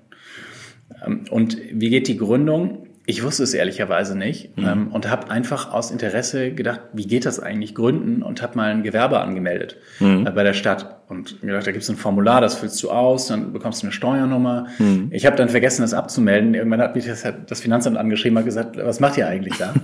Ähm, 1.05 1.25
und 1.29 1.57
wie 1.73 1.89
geht 1.89 2.07
die 2.07 2.15
Gründung? 2.15 2.87
Ich 3.05 3.21
wusste 3.21 3.43
es 3.43 3.53
ehrlicherweise 3.53 4.17
nicht 4.17 4.57
mhm. 4.57 4.65
ähm, 4.65 4.87
und 4.93 5.11
habe 5.11 5.29
einfach 5.29 5.73
aus 5.73 5.91
Interesse 5.91 6.53
gedacht, 6.53 6.79
wie 6.93 7.05
geht 7.05 7.25
das 7.25 7.41
eigentlich 7.41 7.75
gründen 7.75 8.23
und 8.23 8.41
habe 8.41 8.55
mal 8.55 8.71
ein 8.71 8.83
Gewerbe 8.83 9.19
angemeldet 9.19 9.75
mhm. 9.99 10.25
äh, 10.25 10.31
bei 10.31 10.43
der 10.43 10.53
Stadt 10.53 11.02
und 11.13 11.41
gedacht, 11.41 11.67
da 11.67 11.71
gibt 11.71 11.83
es 11.83 11.89
ein 11.89 11.95
Formular, 11.95 12.41
das 12.41 12.55
füllst 12.55 12.81
du 12.81 12.89
aus, 12.89 13.27
dann 13.27 13.53
bekommst 13.53 13.83
du 13.83 13.87
eine 13.87 13.93
Steuernummer. 13.93 14.67
Mhm. 14.79 15.09
Ich 15.11 15.25
habe 15.25 15.35
dann 15.35 15.49
vergessen, 15.49 15.83
das 15.83 15.93
abzumelden. 15.93 16.53
Irgendwann 16.55 16.81
hat 16.81 16.95
mich 16.95 17.05
das, 17.05 17.23
das 17.47 17.61
Finanzamt 17.61 17.97
angeschrieben 17.97 18.37
und 18.37 18.45
gesagt, 18.45 18.77
was 18.77 18.99
macht 18.99 19.17
ihr 19.17 19.27
eigentlich 19.27 19.57
da? 19.57 19.73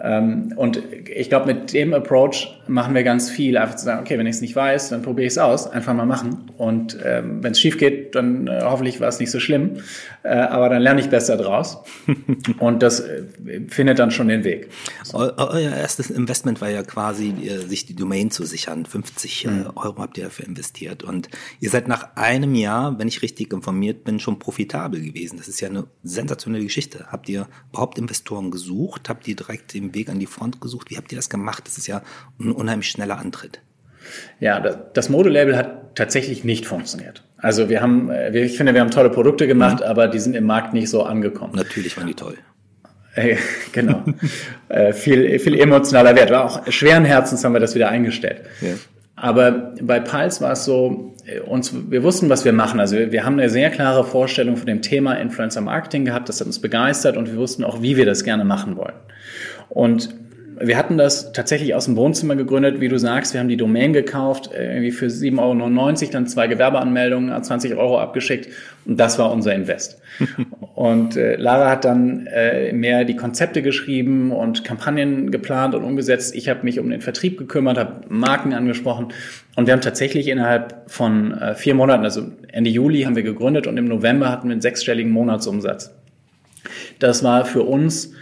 Ähm, 0.00 0.52
und 0.56 0.80
ich 1.08 1.28
glaube, 1.28 1.46
mit 1.46 1.72
dem 1.72 1.92
Approach 1.92 2.60
machen 2.66 2.94
wir 2.94 3.02
ganz 3.02 3.30
viel. 3.30 3.56
Einfach 3.56 3.76
zu 3.76 3.84
sagen, 3.84 4.00
okay, 4.00 4.18
wenn 4.18 4.26
ich 4.26 4.36
es 4.36 4.40
nicht 4.40 4.54
weiß, 4.54 4.90
dann 4.90 5.02
probiere 5.02 5.26
ich 5.26 5.32
es 5.32 5.38
aus. 5.38 5.68
Einfach 5.68 5.94
mal 5.94 6.06
machen. 6.06 6.50
Und 6.56 6.98
ähm, 7.04 7.42
wenn 7.42 7.52
es 7.52 7.60
schief 7.60 7.78
geht, 7.78 8.14
dann 8.14 8.46
äh, 8.46 8.60
hoffentlich 8.62 9.00
war 9.00 9.08
es 9.08 9.18
nicht 9.18 9.30
so 9.30 9.40
schlimm. 9.40 9.78
Äh, 10.22 10.28
aber 10.28 10.68
dann 10.68 10.82
lerne 10.82 11.00
ich 11.00 11.08
besser 11.08 11.36
draus. 11.36 11.78
und 12.58 12.82
das 12.82 13.00
äh, 13.00 13.24
findet 13.68 13.98
dann 13.98 14.10
schon 14.10 14.28
den 14.28 14.44
Weg. 14.44 14.68
So. 15.02 15.18
Euer 15.18 15.72
erstes 15.72 16.10
Investment 16.10 16.60
war 16.60 16.70
ja 16.70 16.82
quasi, 16.82 17.30
äh, 17.30 17.58
sich 17.66 17.86
die 17.86 17.96
Domain 17.96 18.30
zu 18.30 18.44
sichern. 18.44 18.86
50 18.86 19.46
mhm. 19.46 19.66
Euro 19.74 19.96
habt 19.98 20.16
ihr 20.18 20.24
dafür 20.24 20.37
investiert. 20.42 21.02
Und 21.02 21.28
ihr 21.60 21.70
seid 21.70 21.88
nach 21.88 22.16
einem 22.16 22.54
Jahr, 22.54 22.98
wenn 22.98 23.08
ich 23.08 23.22
richtig 23.22 23.52
informiert 23.52 24.04
bin, 24.04 24.20
schon 24.20 24.38
profitabel 24.38 25.00
gewesen. 25.00 25.38
Das 25.38 25.48
ist 25.48 25.60
ja 25.60 25.68
eine 25.68 25.84
sensationelle 26.02 26.64
Geschichte. 26.64 27.06
Habt 27.08 27.28
ihr 27.28 27.48
überhaupt 27.70 27.98
Investoren 27.98 28.50
gesucht? 28.50 29.08
Habt 29.08 29.26
ihr 29.28 29.36
direkt 29.36 29.74
den 29.74 29.94
Weg 29.94 30.08
an 30.08 30.18
die 30.18 30.26
Front 30.26 30.60
gesucht? 30.60 30.90
Wie 30.90 30.96
habt 30.96 31.12
ihr 31.12 31.16
das 31.16 31.30
gemacht? 31.30 31.64
Das 31.66 31.78
ist 31.78 31.86
ja 31.86 32.02
ein 32.38 32.52
unheimlich 32.52 32.90
schneller 32.90 33.18
Antritt. 33.18 33.60
Ja, 34.40 34.60
das 34.60 35.08
Modelabel 35.08 35.56
hat 35.56 35.96
tatsächlich 35.96 36.44
nicht 36.44 36.66
funktioniert. 36.66 37.24
Also 37.36 37.68
wir 37.68 37.82
haben, 37.82 38.10
äh, 38.10 38.36
ich 38.38 38.56
finde, 38.56 38.74
wir 38.74 38.80
haben 38.80 38.90
tolle 38.90 39.10
Produkte 39.10 39.46
gemacht, 39.46 39.80
mhm. 39.80 39.86
aber 39.86 40.08
die 40.08 40.18
sind 40.18 40.34
im 40.34 40.44
Markt 40.44 40.74
nicht 40.74 40.88
so 40.88 41.02
angekommen. 41.02 41.54
Natürlich 41.54 41.96
waren 41.96 42.06
die 42.06 42.14
toll. 42.14 42.36
Äh, 43.14 43.36
genau. 43.72 44.04
äh, 44.68 44.92
viel, 44.92 45.38
viel 45.38 45.58
emotionaler 45.58 46.16
Wert. 46.16 46.30
War 46.30 46.44
auch 46.44 46.70
schweren 46.70 47.04
Herzens 47.04 47.44
haben 47.44 47.52
wir 47.52 47.60
das 47.60 47.74
wieder 47.74 47.88
eingestellt. 47.88 48.42
Ja. 48.60 48.74
Aber 49.20 49.72
bei 49.80 50.00
Pulse 50.00 50.40
war 50.40 50.52
es 50.52 50.64
so, 50.64 51.14
äh, 51.26 51.40
uns, 51.40 51.72
wir 51.90 52.02
wussten, 52.02 52.28
was 52.28 52.44
wir 52.44 52.52
machen. 52.52 52.80
Also 52.80 52.96
wir, 52.96 53.12
wir, 53.12 53.24
haben 53.24 53.38
eine 53.38 53.48
sehr 53.48 53.70
klare 53.70 54.04
Vorstellung 54.04 54.56
von 54.56 54.66
dem 54.66 54.82
Thema 54.82 55.14
Influencer 55.14 55.60
Marketing 55.60 56.04
gehabt. 56.04 56.28
Das 56.28 56.40
hat 56.40 56.46
uns 56.46 56.60
begeistert 56.60 57.16
und 57.16 57.28
wir 57.28 57.36
wussten 57.36 57.64
auch, 57.64 57.82
wie 57.82 57.96
wir 57.96 58.06
das 58.06 58.24
gerne 58.24 58.44
machen 58.44 58.76
wollen. 58.76 58.94
Und 59.68 60.14
wir 60.60 60.76
hatten 60.76 60.98
das 60.98 61.32
tatsächlich 61.32 61.74
aus 61.74 61.84
dem 61.84 61.96
Wohnzimmer 61.96 62.36
gegründet, 62.36 62.80
wie 62.80 62.88
du 62.88 62.98
sagst. 62.98 63.32
Wir 63.32 63.40
haben 63.40 63.48
die 63.48 63.56
Domain 63.56 63.92
gekauft, 63.92 64.50
äh, 64.52 64.72
irgendwie 64.72 64.90
für 64.90 65.06
7,99 65.06 66.02
Euro, 66.02 66.12
dann 66.12 66.26
zwei 66.26 66.46
Gewerbeanmeldungen, 66.46 67.42
20 67.42 67.74
Euro 67.76 68.00
abgeschickt 68.00 68.48
und 68.84 68.98
das 68.98 69.18
war 69.18 69.30
unser 69.32 69.54
Invest. 69.54 70.00
und 70.74 71.16
äh, 71.16 71.36
Lara 71.36 71.70
hat 71.70 71.84
dann 71.84 72.26
äh, 72.26 72.72
mehr 72.72 73.04
die 73.04 73.16
Konzepte 73.16 73.62
geschrieben 73.62 74.32
und 74.32 74.64
Kampagnen 74.64 75.30
geplant 75.30 75.74
und 75.74 75.84
umgesetzt. 75.84 76.34
Ich 76.34 76.48
habe 76.48 76.64
mich 76.64 76.78
um 76.80 76.90
den 76.90 77.00
Vertrieb 77.00 77.38
gekümmert, 77.38 77.78
habe 77.78 78.00
Marken 78.08 78.52
angesprochen 78.54 79.08
und 79.56 79.66
wir 79.66 79.72
haben 79.74 79.80
tatsächlich 79.80 80.28
innerhalb 80.28 80.90
von 80.90 81.32
äh, 81.32 81.54
vier 81.54 81.74
Monaten, 81.74 82.04
also 82.04 82.22
Ende 82.50 82.70
Juli 82.70 83.02
haben 83.02 83.16
wir 83.16 83.22
gegründet 83.22 83.66
und 83.66 83.76
im 83.76 83.86
November 83.86 84.30
hatten 84.30 84.48
wir 84.48 84.52
einen 84.52 84.60
sechsstelligen 84.60 85.12
Monatsumsatz. 85.12 85.94
Das 86.98 87.22
war 87.22 87.44
für 87.44 87.62
uns 87.62 88.12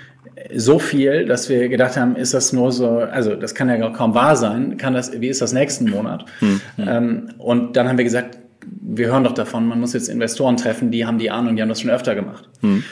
so 0.55 0.79
viel, 0.79 1.27
dass 1.27 1.49
wir 1.49 1.69
gedacht 1.69 1.97
haben, 1.97 2.17
ist 2.17 2.35
das 2.35 2.53
nur 2.53 2.73
so, 2.73 2.99
also 2.99 3.35
das 3.35 3.55
kann 3.55 3.69
ja 3.69 3.91
kaum 3.91 4.15
wahr 4.15 4.37
sein, 4.37 4.77
kann 4.77 4.95
das, 4.95 5.21
wie 5.21 5.29
ist 5.29 5.41
das 5.41 5.53
nächsten 5.53 5.91
Monat? 5.91 6.25
Hm, 6.41 6.61
hm. 6.77 6.89
Ähm, 6.89 7.29
und 7.39 7.77
dann 7.77 7.89
haben 7.89 7.99
wir 7.99 8.05
gesagt, 8.05 8.39
wir 8.67 9.09
hören 9.09 9.25
doch 9.25 9.35
davon, 9.35 9.67
man 9.67 9.81
muss 9.81 9.93
jetzt 9.93 10.09
Investoren 10.09 10.57
treffen, 10.57 10.91
die 10.91 11.07
haben 11.07 11.19
die 11.19 11.31
Ahnung, 11.31 11.57
die 11.57 11.63
haben 11.63 11.69
das 11.69 11.81
schon 11.81 11.91
öfter 11.91 12.15
gemacht. 12.15 12.49
Hm. 12.61 12.83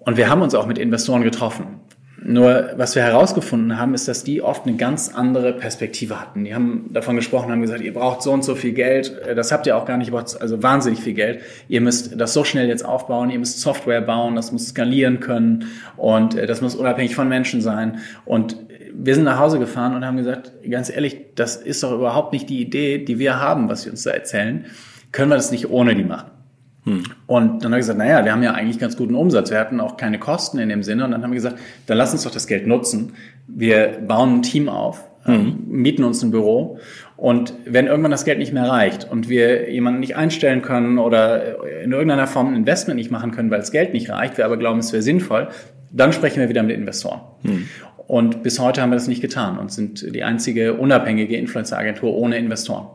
Und 0.00 0.16
wir 0.16 0.28
haben 0.28 0.42
uns 0.42 0.54
auch 0.54 0.66
mit 0.66 0.78
Investoren 0.78 1.22
getroffen. 1.22 1.80
Nur 2.26 2.70
was 2.76 2.94
wir 2.94 3.02
herausgefunden 3.02 3.78
haben, 3.78 3.92
ist, 3.92 4.08
dass 4.08 4.24
die 4.24 4.40
oft 4.40 4.66
eine 4.66 4.76
ganz 4.76 5.14
andere 5.14 5.52
Perspektive 5.52 6.18
hatten. 6.18 6.44
Die 6.44 6.54
haben 6.54 6.88
davon 6.90 7.16
gesprochen, 7.16 7.52
haben 7.52 7.60
gesagt, 7.60 7.82
ihr 7.82 7.92
braucht 7.92 8.22
so 8.22 8.32
und 8.32 8.42
so 8.42 8.54
viel 8.54 8.72
Geld, 8.72 9.14
das 9.36 9.52
habt 9.52 9.66
ihr 9.66 9.76
auch 9.76 9.84
gar 9.84 9.98
nicht, 9.98 10.10
also 10.12 10.62
wahnsinnig 10.62 11.00
viel 11.00 11.12
Geld. 11.12 11.42
Ihr 11.68 11.82
müsst 11.82 12.18
das 12.18 12.32
so 12.32 12.42
schnell 12.42 12.66
jetzt 12.66 12.82
aufbauen, 12.82 13.28
ihr 13.28 13.38
müsst 13.38 13.60
Software 13.60 14.00
bauen, 14.00 14.36
das 14.36 14.52
muss 14.52 14.68
skalieren 14.68 15.20
können 15.20 15.66
und 15.98 16.34
äh, 16.34 16.46
das 16.46 16.62
muss 16.62 16.74
unabhängig 16.74 17.14
von 17.14 17.28
Menschen 17.28 17.60
sein. 17.60 17.98
Und 18.24 18.56
wir 18.94 19.14
sind 19.14 19.24
nach 19.24 19.38
Hause 19.38 19.58
gefahren 19.58 19.94
und 19.94 20.06
haben 20.06 20.16
gesagt, 20.16 20.52
ganz 20.68 20.88
ehrlich, 20.88 21.34
das 21.34 21.56
ist 21.56 21.82
doch 21.82 21.92
überhaupt 21.92 22.32
nicht 22.32 22.48
die 22.48 22.62
Idee, 22.62 23.04
die 23.04 23.18
wir 23.18 23.38
haben, 23.38 23.68
was 23.68 23.82
sie 23.82 23.90
uns 23.90 24.02
da 24.02 24.12
erzählen. 24.12 24.64
Können 25.12 25.30
wir 25.30 25.36
das 25.36 25.50
nicht 25.50 25.68
ohne 25.68 25.94
die 25.94 26.04
machen? 26.04 26.33
Hm. 26.84 27.02
Und 27.26 27.64
dann 27.64 27.72
habe 27.72 27.80
ich 27.80 27.86
gesagt, 27.86 27.98
naja, 27.98 28.24
wir 28.24 28.32
haben 28.32 28.42
ja 28.42 28.52
eigentlich 28.52 28.78
ganz 28.78 28.96
guten 28.96 29.14
Umsatz. 29.14 29.50
Wir 29.50 29.58
hatten 29.58 29.80
auch 29.80 29.96
keine 29.96 30.18
Kosten 30.18 30.58
in 30.58 30.68
dem 30.68 30.82
Sinne. 30.82 31.04
Und 31.04 31.12
dann 31.12 31.22
haben 31.22 31.30
wir 31.30 31.36
gesagt, 31.36 31.58
dann 31.86 31.96
lass 31.96 32.12
uns 32.12 32.24
doch 32.24 32.30
das 32.30 32.46
Geld 32.46 32.66
nutzen. 32.66 33.14
Wir 33.46 33.98
bauen 34.06 34.36
ein 34.36 34.42
Team 34.42 34.68
auf, 34.68 35.04
ähm, 35.26 35.64
mhm. 35.66 35.80
mieten 35.80 36.04
uns 36.04 36.22
ein 36.22 36.30
Büro 36.30 36.78
und 37.16 37.54
wenn 37.64 37.86
irgendwann 37.86 38.10
das 38.10 38.24
Geld 38.24 38.38
nicht 38.38 38.52
mehr 38.52 38.68
reicht 38.68 39.10
und 39.10 39.28
wir 39.28 39.70
jemanden 39.70 40.00
nicht 40.00 40.16
einstellen 40.16 40.62
können 40.62 40.98
oder 40.98 41.82
in 41.82 41.92
irgendeiner 41.92 42.26
Form 42.26 42.48
ein 42.48 42.56
Investment 42.56 42.98
nicht 42.98 43.10
machen 43.10 43.30
können, 43.30 43.50
weil 43.50 43.60
das 43.60 43.70
Geld 43.70 43.92
nicht 43.92 44.10
reicht, 44.10 44.36
wir 44.36 44.44
aber 44.44 44.56
glauben, 44.56 44.80
es 44.80 44.92
wäre 44.92 45.02
sinnvoll, 45.02 45.48
dann 45.92 46.12
sprechen 46.12 46.40
wir 46.40 46.48
wieder 46.48 46.62
mit 46.62 46.76
Investoren. 46.76 47.20
Mhm. 47.42 47.68
Und 48.06 48.42
bis 48.42 48.58
heute 48.58 48.82
haben 48.82 48.90
wir 48.90 48.96
das 48.96 49.08
nicht 49.08 49.22
getan 49.22 49.58
und 49.58 49.72
sind 49.72 50.14
die 50.14 50.24
einzige 50.24 50.74
unabhängige 50.74 51.36
Influencer-Agentur 51.36 52.14
ohne 52.14 52.36
Investoren. 52.36 52.88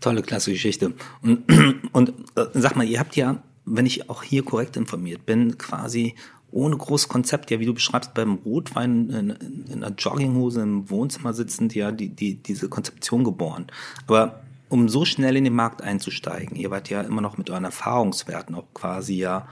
Tolle, 0.00 0.22
klasse 0.22 0.52
Geschichte. 0.52 0.92
Und, 1.22 1.44
und 1.92 2.10
äh, 2.36 2.46
sag 2.54 2.76
mal, 2.76 2.86
ihr 2.86 3.00
habt 3.00 3.16
ja, 3.16 3.42
wenn 3.64 3.86
ich 3.86 4.08
auch 4.10 4.22
hier 4.22 4.44
korrekt 4.44 4.76
informiert 4.76 5.26
bin, 5.26 5.58
quasi 5.58 6.14
ohne 6.52 6.76
großes 6.76 7.08
Konzept, 7.08 7.50
ja, 7.50 7.60
wie 7.60 7.66
du 7.66 7.74
beschreibst, 7.74 8.14
beim 8.14 8.34
Rotwein 8.44 9.10
in, 9.10 9.30
in 9.70 9.84
einer 9.84 9.94
Jogginghose 9.94 10.62
im 10.62 10.88
Wohnzimmer 10.88 11.34
sitzend, 11.34 11.74
ja, 11.74 11.92
die, 11.92 12.08
die, 12.08 12.36
diese 12.36 12.68
Konzeption 12.68 13.24
geboren. 13.24 13.66
Aber 14.06 14.40
um 14.68 14.88
so 14.88 15.04
schnell 15.04 15.36
in 15.36 15.44
den 15.44 15.54
Markt 15.54 15.82
einzusteigen, 15.82 16.56
ihr 16.56 16.70
wart 16.70 16.88
ja 16.88 17.02
immer 17.02 17.20
noch 17.20 17.38
mit 17.38 17.50
euren 17.50 17.64
Erfahrungswerten 17.64 18.54
auch 18.54 18.66
quasi 18.74 19.14
ja 19.14 19.46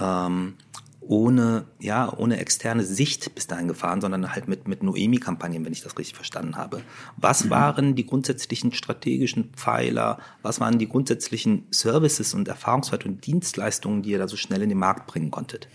ähm, 0.00 0.54
ohne, 1.06 1.66
ja, 1.80 2.12
ohne 2.16 2.38
externe 2.38 2.82
Sicht 2.82 3.34
bis 3.34 3.46
dahin 3.46 3.68
gefahren, 3.68 4.00
sondern 4.00 4.34
halt 4.34 4.48
mit, 4.48 4.66
mit 4.68 4.82
Noemi-Kampagnen, 4.82 5.64
wenn 5.64 5.72
ich 5.72 5.82
das 5.82 5.96
richtig 5.98 6.16
verstanden 6.16 6.56
habe. 6.56 6.80
Was 7.16 7.44
mhm. 7.44 7.50
waren 7.50 7.94
die 7.94 8.06
grundsätzlichen 8.06 8.72
strategischen 8.72 9.50
Pfeiler? 9.54 10.18
Was 10.42 10.60
waren 10.60 10.78
die 10.78 10.88
grundsätzlichen 10.88 11.66
Services 11.70 12.34
und 12.34 12.48
Erfahrungswerte 12.48 13.08
und 13.08 13.26
Dienstleistungen, 13.26 14.02
die 14.02 14.10
ihr 14.10 14.18
da 14.18 14.28
so 14.28 14.36
schnell 14.36 14.62
in 14.62 14.68
den 14.68 14.78
Markt 14.78 15.06
bringen 15.06 15.30
konntet? 15.30 15.68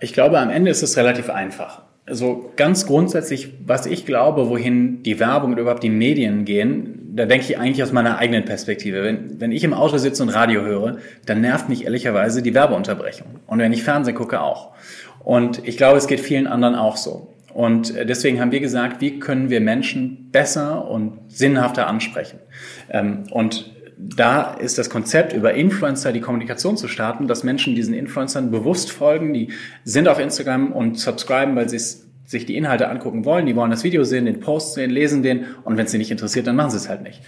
Ich 0.00 0.12
glaube, 0.12 0.38
am 0.38 0.50
Ende 0.50 0.70
ist 0.70 0.82
es 0.82 0.96
relativ 0.96 1.30
einfach. 1.30 1.83
Also 2.06 2.52
ganz 2.56 2.86
grundsätzlich, 2.86 3.54
was 3.64 3.86
ich 3.86 4.04
glaube, 4.04 4.50
wohin 4.50 5.02
die 5.02 5.18
Werbung 5.20 5.52
und 5.52 5.58
überhaupt 5.58 5.82
die 5.82 5.90
Medien 5.90 6.44
gehen, 6.44 7.12
da 7.14 7.24
denke 7.24 7.46
ich 7.46 7.58
eigentlich 7.58 7.82
aus 7.82 7.92
meiner 7.92 8.18
eigenen 8.18 8.44
Perspektive. 8.44 9.02
Wenn, 9.02 9.40
wenn 9.40 9.52
ich 9.52 9.64
im 9.64 9.72
Auto 9.72 9.96
sitze 9.96 10.22
und 10.22 10.28
Radio 10.28 10.62
höre, 10.62 10.98
dann 11.24 11.40
nervt 11.40 11.68
mich 11.68 11.84
ehrlicherweise 11.84 12.42
die 12.42 12.52
Werbeunterbrechung. 12.52 13.26
Und 13.46 13.58
wenn 13.58 13.72
ich 13.72 13.82
Fernsehen 13.82 14.16
gucke, 14.16 14.42
auch. 14.42 14.72
Und 15.20 15.66
ich 15.66 15.78
glaube, 15.78 15.96
es 15.96 16.06
geht 16.06 16.20
vielen 16.20 16.46
anderen 16.46 16.74
auch 16.74 16.98
so. 16.98 17.34
Und 17.54 17.94
deswegen 17.94 18.40
haben 18.40 18.50
wir 18.50 18.60
gesagt, 18.60 19.00
wie 19.00 19.20
können 19.20 19.48
wir 19.48 19.60
Menschen 19.60 20.28
besser 20.32 20.90
und 20.90 21.20
sinnhafter 21.28 21.86
ansprechen? 21.86 22.40
Ähm, 22.90 23.24
und 23.30 23.73
da 23.96 24.54
ist 24.54 24.78
das 24.78 24.90
Konzept, 24.90 25.32
über 25.32 25.54
Influencer 25.54 26.12
die 26.12 26.20
Kommunikation 26.20 26.76
zu 26.76 26.88
starten, 26.88 27.28
dass 27.28 27.44
Menschen 27.44 27.74
diesen 27.74 27.94
Influencern 27.94 28.50
bewusst 28.50 28.90
folgen, 28.90 29.32
die 29.32 29.48
sind 29.84 30.08
auf 30.08 30.18
Instagram 30.18 30.72
und 30.72 30.98
subscriben, 30.98 31.56
weil 31.56 31.68
sie 31.68 31.78
sich 32.26 32.46
die 32.46 32.56
Inhalte 32.56 32.88
angucken 32.88 33.24
wollen, 33.24 33.46
die 33.46 33.54
wollen 33.54 33.70
das 33.70 33.84
Video 33.84 34.04
sehen, 34.04 34.24
den 34.24 34.40
Post 34.40 34.74
sehen, 34.74 34.90
lesen 34.90 35.22
den 35.22 35.44
und 35.64 35.76
wenn 35.76 35.84
es 35.84 35.92
sie 35.92 35.98
nicht 35.98 36.10
interessiert, 36.10 36.46
dann 36.46 36.56
machen 36.56 36.70
sie 36.70 36.78
es 36.78 36.88
halt 36.88 37.02
nicht. 37.02 37.20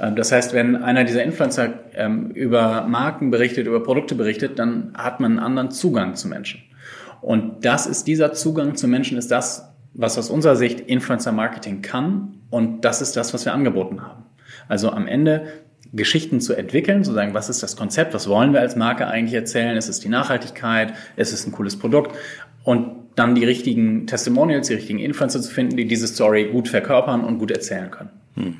Ähm, 0.00 0.16
das 0.16 0.32
heißt, 0.32 0.54
wenn 0.54 0.76
einer 0.76 1.04
dieser 1.04 1.24
Influencer 1.24 1.74
ähm, 1.94 2.30
über 2.30 2.86
Marken 2.86 3.30
berichtet, 3.30 3.66
über 3.66 3.82
Produkte 3.82 4.14
berichtet, 4.14 4.58
dann 4.58 4.92
hat 4.96 5.20
man 5.20 5.32
einen 5.32 5.40
anderen 5.40 5.70
Zugang 5.70 6.14
zu 6.14 6.28
Menschen. 6.28 6.62
Und 7.20 7.64
das 7.64 7.86
ist 7.86 8.06
dieser 8.06 8.32
Zugang 8.32 8.76
zu 8.76 8.86
Menschen, 8.86 9.18
ist 9.18 9.30
das, 9.30 9.74
was 9.94 10.16
aus 10.18 10.30
unserer 10.30 10.56
Sicht 10.56 10.80
Influencer 10.80 11.32
Marketing 11.32 11.82
kann. 11.82 12.40
Und 12.50 12.84
das 12.84 13.02
ist 13.02 13.16
das, 13.16 13.34
was 13.34 13.44
wir 13.44 13.52
angeboten 13.52 14.02
haben. 14.02 14.24
Also 14.68 14.90
am 14.90 15.08
Ende 15.08 15.48
Geschichten 15.92 16.40
zu 16.40 16.54
entwickeln, 16.54 17.04
zu 17.04 17.12
sagen, 17.12 17.34
was 17.34 17.48
ist 17.48 17.62
das 17.62 17.76
Konzept, 17.76 18.14
was 18.14 18.28
wollen 18.28 18.52
wir 18.52 18.60
als 18.60 18.76
Marke 18.76 19.06
eigentlich 19.06 19.34
erzählen, 19.34 19.76
ist 19.76 19.88
es 19.88 20.00
die 20.00 20.08
Nachhaltigkeit, 20.08 20.92
ist 21.16 21.32
es 21.32 21.46
ein 21.46 21.52
cooles 21.52 21.78
Produkt 21.78 22.16
und 22.64 22.96
dann 23.14 23.34
die 23.34 23.44
richtigen 23.44 24.06
Testimonials, 24.06 24.68
die 24.68 24.74
richtigen 24.74 24.98
Influencer 24.98 25.40
zu 25.40 25.50
finden, 25.50 25.76
die 25.76 25.86
diese 25.86 26.06
Story 26.06 26.50
gut 26.52 26.68
verkörpern 26.68 27.24
und 27.24 27.38
gut 27.38 27.50
erzählen 27.50 27.90
können. 27.90 28.10
Hm. 28.34 28.56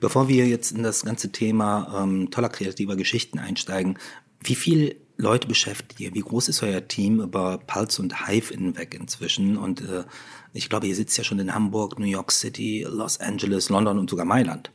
Bevor 0.00 0.28
wir 0.28 0.46
jetzt 0.46 0.72
in 0.72 0.82
das 0.82 1.04
ganze 1.04 1.30
Thema 1.30 2.02
ähm, 2.02 2.30
toller 2.30 2.48
kreativer 2.48 2.96
Geschichten 2.96 3.38
einsteigen, 3.38 3.98
wie 4.42 4.54
viel 4.54 4.96
Leute 5.16 5.48
beschäftigt 5.48 6.00
ihr? 6.00 6.14
Wie 6.14 6.20
groß 6.20 6.48
ist 6.48 6.62
euer 6.62 6.86
Team 6.86 7.20
über 7.20 7.58
Pulse 7.58 8.00
und 8.00 8.26
Hive 8.26 8.54
hinweg 8.54 8.94
inzwischen? 8.98 9.56
Und 9.56 9.80
äh, 9.80 10.04
ich 10.52 10.68
glaube, 10.68 10.86
ihr 10.86 10.94
sitzt 10.94 11.18
ja 11.18 11.24
schon 11.24 11.40
in 11.40 11.54
Hamburg, 11.54 11.98
New 11.98 12.06
York 12.06 12.30
City, 12.30 12.86
Los 12.88 13.18
Angeles, 13.18 13.68
London 13.68 13.98
und 13.98 14.08
sogar 14.08 14.24
Mailand. 14.24 14.70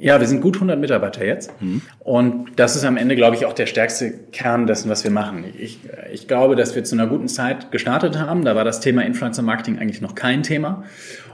Ja, 0.00 0.20
wir 0.20 0.26
sind 0.26 0.40
gut 0.40 0.54
100 0.54 0.78
Mitarbeiter 0.78 1.24
jetzt. 1.24 1.50
Mhm. 1.60 1.82
Und 1.98 2.50
das 2.56 2.76
ist 2.76 2.84
am 2.84 2.96
Ende, 2.96 3.16
glaube 3.16 3.36
ich, 3.36 3.46
auch 3.46 3.52
der 3.52 3.66
stärkste 3.66 4.12
Kern 4.32 4.66
dessen, 4.66 4.88
was 4.90 5.04
wir 5.04 5.10
machen. 5.10 5.44
Ich, 5.58 5.80
ich 6.12 6.28
glaube, 6.28 6.56
dass 6.56 6.74
wir 6.74 6.84
zu 6.84 6.94
einer 6.94 7.06
guten 7.06 7.28
Zeit 7.28 7.70
gestartet 7.70 8.18
haben. 8.18 8.44
Da 8.44 8.54
war 8.54 8.64
das 8.64 8.80
Thema 8.80 9.04
Influencer 9.04 9.42
Marketing 9.42 9.78
eigentlich 9.78 10.00
noch 10.00 10.14
kein 10.14 10.42
Thema. 10.42 10.84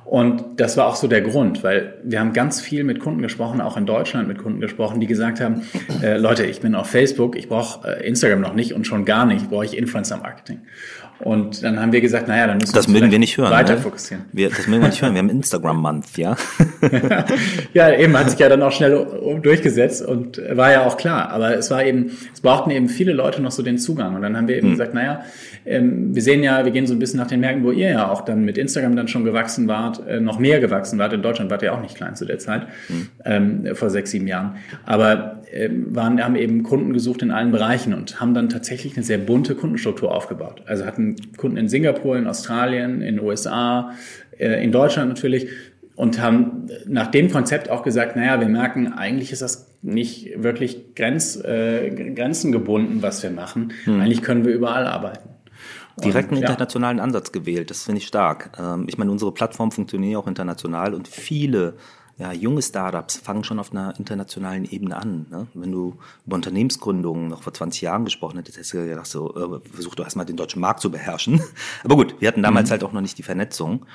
Und 0.05 0.61
das 0.61 0.77
war 0.77 0.87
auch 0.87 0.97
so 0.97 1.09
der 1.09 1.23
Grund, 1.23 1.65
weil 1.65 1.95
wir 2.05 2.21
haben 2.21 2.35
ganz 2.35 2.61
viel 2.61 2.85
mit 2.85 3.01
Kunden 3.01 3.23
gesprochen, 3.23 3.61
auch 3.63 3.77
in 3.77 3.87
Deutschland 3.87 4.29
mit 4.29 4.39
Kunden 4.39 4.61
gesprochen, 4.61 5.01
die 5.01 5.07
gesagt 5.07 5.41
haben, 5.41 5.63
äh, 6.03 6.19
Leute, 6.19 6.45
ich 6.45 6.61
bin 6.61 6.75
auf 6.75 6.89
Facebook, 6.89 7.37
ich 7.37 7.49
brauche 7.49 7.89
äh, 7.89 8.07
Instagram 8.07 8.41
noch 8.41 8.55
nicht 8.55 8.75
und 8.75 8.87
schon 8.87 9.07
gar 9.07 9.25
nicht 9.25 9.49
brauche 9.49 9.65
ich 9.65 9.77
Influencer 9.77 10.19
Marketing. 10.19 10.61
Und 11.21 11.63
dann 11.63 11.81
haben 11.81 11.93
wir 11.93 12.01
gesagt, 12.01 12.29
naja, 12.29 12.47
dann 12.47 12.59
müssen 12.59 12.75
das 12.75 12.89
wir, 12.89 12.95
mögen 12.95 13.11
wir 13.11 13.19
nicht 13.19 13.39
hören, 13.39 13.51
weiter 13.51 13.75
ne? 13.75 13.81
fokussieren. 13.81 14.25
Wir, 14.33 14.51
das 14.51 14.67
mögen 14.67 14.83
wir 14.83 14.89
nicht 14.89 15.01
hören. 15.01 15.15
Wir 15.15 15.21
haben 15.21 15.31
Instagram-Month, 15.31 16.19
ja? 16.19 16.37
ja, 17.73 17.95
eben 17.95 18.19
hat 18.19 18.31
sich 18.31 18.41
ja 18.41 18.49
dann 18.49 18.63
auch 18.63 18.73
schnell 18.73 19.07
durchgesetzt 19.41 20.05
und 20.05 20.41
war 20.51 20.73
ja 20.73 20.85
auch 20.87 20.97
klar. 20.97 21.31
Aber 21.31 21.57
es 21.57 21.71
war 21.71 21.85
eben, 21.85 22.11
es 22.33 22.41
brauchten 22.41 22.71
eben 22.71 22.89
viele 22.89 23.13
Leute 23.13 23.41
noch 23.41 23.53
so 23.53 23.63
den 23.63 23.79
Zugang. 23.79 24.17
Und 24.17 24.23
dann 24.23 24.37
haben 24.37 24.49
wir 24.49 24.57
eben 24.57 24.67
hm. 24.67 24.73
gesagt, 24.73 24.95
naja, 24.95 25.23
ähm, 25.65 26.15
wir 26.15 26.23
sehen 26.23 26.43
ja, 26.43 26.65
wir 26.65 26.73
gehen 26.73 26.87
so 26.87 26.95
ein 26.95 26.99
bisschen 26.99 27.21
nach 27.21 27.29
den 27.29 27.41
Märkten, 27.41 27.65
wo 27.65 27.71
ihr 27.71 27.91
ja 27.91 28.11
auch 28.11 28.23
dann 28.23 28.45
mit 28.45 28.59
Instagram 28.59 28.97
dann 28.97 29.09
schon 29.09 29.25
gewachsen 29.25 29.69
wart, 29.69 30.07
äh, 30.07 30.21
noch 30.21 30.39
mehr 30.39 30.61
gewachsen 30.61 30.99
wart. 30.99 31.13
In 31.13 31.23
Deutschland 31.23 31.51
wart 31.51 31.63
ihr 31.63 31.73
auch 31.73 31.81
nicht 31.81 31.97
klein 31.97 32.17
zu 32.17 32.25
der 32.25 32.39
Zeit, 32.39 32.63
hm. 32.89 33.09
ähm, 33.25 33.77
vor 33.77 33.89
sechs, 33.91 34.11
sieben 34.11 34.27
Jahren. 34.27 34.57
Aber 34.85 35.44
waren, 35.87 36.23
haben 36.23 36.37
eben 36.37 36.63
Kunden 36.63 36.93
gesucht 36.93 37.23
in 37.23 37.31
allen 37.31 37.53
Bereichen 37.53 37.95
und 37.95 38.21
haben 38.21 38.35
dann 38.35 38.49
tatsächlich 38.49 38.97
eine 38.97 39.05
sehr 39.05 39.19
bunte 39.19 39.55
Kundenstruktur 39.55 40.13
aufgebaut. 40.13 40.63
Also 40.67 40.85
hatten 40.85 41.17
Kunden 41.37 41.57
in 41.57 41.69
Singapur, 41.69 42.17
in 42.17 42.27
Australien, 42.27 43.03
in 43.03 43.17
den 43.17 43.25
USA, 43.25 43.93
äh, 44.39 44.65
in 44.65 44.73
Deutschland 44.73 45.09
natürlich 45.09 45.49
und 45.97 46.21
haben 46.21 46.69
nach 46.87 47.07
dem 47.09 47.31
Konzept 47.31 47.71
auch 47.71 47.85
gesagt, 47.85 48.17
naja, 48.17 48.41
wir 48.41 48.49
merken, 48.49 48.93
eigentlich 48.93 49.31
ist 49.31 49.43
das 49.43 49.69
nicht 49.83 50.43
wirklich 50.43 50.95
grenz, 50.97 51.37
äh, 51.37 51.91
grenzengebunden, 52.15 53.03
was 53.03 53.23
wir 53.23 53.31
machen. 53.31 53.73
Hm. 53.85 54.01
Eigentlich 54.01 54.23
können 54.23 54.45
wir 54.45 54.53
überall 54.53 54.87
arbeiten. 54.87 55.29
Direkt 56.03 56.33
einen 56.33 56.43
internationalen 56.43 56.99
ja. 56.99 57.05
Ansatz 57.05 57.31
gewählt, 57.31 57.71
das 57.71 57.85
finde 57.85 58.01
ich 58.01 58.09
stark. 58.09 58.51
Ähm, 58.59 58.87
ich 58.89 58.99
meine, 58.99 59.13
unsere 59.13 59.31
Plattform 59.31 59.71
funktioniert 59.71 60.19
auch 60.19 60.27
international 60.27 60.95
und 60.95 61.07
viele 61.07 61.75
ja, 62.17 62.33
junge 62.33 62.63
Startups 62.63 63.17
fangen 63.17 63.43
schon 63.43 63.59
auf 63.59 63.73
einer 63.73 63.99
internationalen 63.99 64.65
Ebene 64.65 64.97
an. 64.97 65.27
Ne? 65.31 65.47
Wenn 65.55 65.73
du 65.73 65.97
über 66.27 66.37
Unternehmensgründungen 66.37 67.29
noch 67.29 67.43
vor 67.43 67.53
20 67.53 67.83
Jahren 67.83 68.05
gesprochen 68.05 68.37
hättest, 68.37 68.57
hättest 68.57 68.75
du 68.75 68.87
gedacht, 68.87 69.07
so, 69.07 69.35
äh, 69.35 69.61
versuch 69.73 69.97
doch 69.97 70.05
erstmal 70.05 70.27
den 70.27 70.37
deutschen 70.37 70.61
Markt 70.61 70.81
zu 70.81 70.91
beherrschen. 70.91 71.43
Aber 71.85 71.97
gut, 71.97 72.15
wir 72.21 72.29
hatten 72.29 72.43
damals 72.43 72.69
mhm. 72.69 72.73
halt 72.73 72.85
auch 72.85 72.93
noch 72.93 73.01
nicht 73.01 73.19
die 73.19 73.25
Vernetzung. 73.25 73.87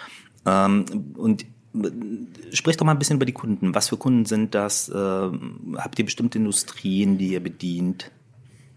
Ähm, 0.45 1.13
und 1.17 1.43
äh, 1.43 2.55
Sprich 2.55 2.77
doch 2.77 2.85
mal 2.85 2.93
ein 2.93 2.99
bisschen 2.99 3.17
über 3.17 3.25
die 3.25 3.31
Kunden. 3.31 3.73
Was 3.73 3.89
für 3.89 3.97
Kunden 3.97 4.25
sind 4.25 4.53
das? 4.53 4.91
Ähm, 4.93 5.77
habt 5.77 5.97
ihr 5.99 6.05
bestimmte 6.05 6.39
Industrien, 6.39 7.17
die 7.17 7.29
ihr 7.29 7.43
bedient? 7.43 8.11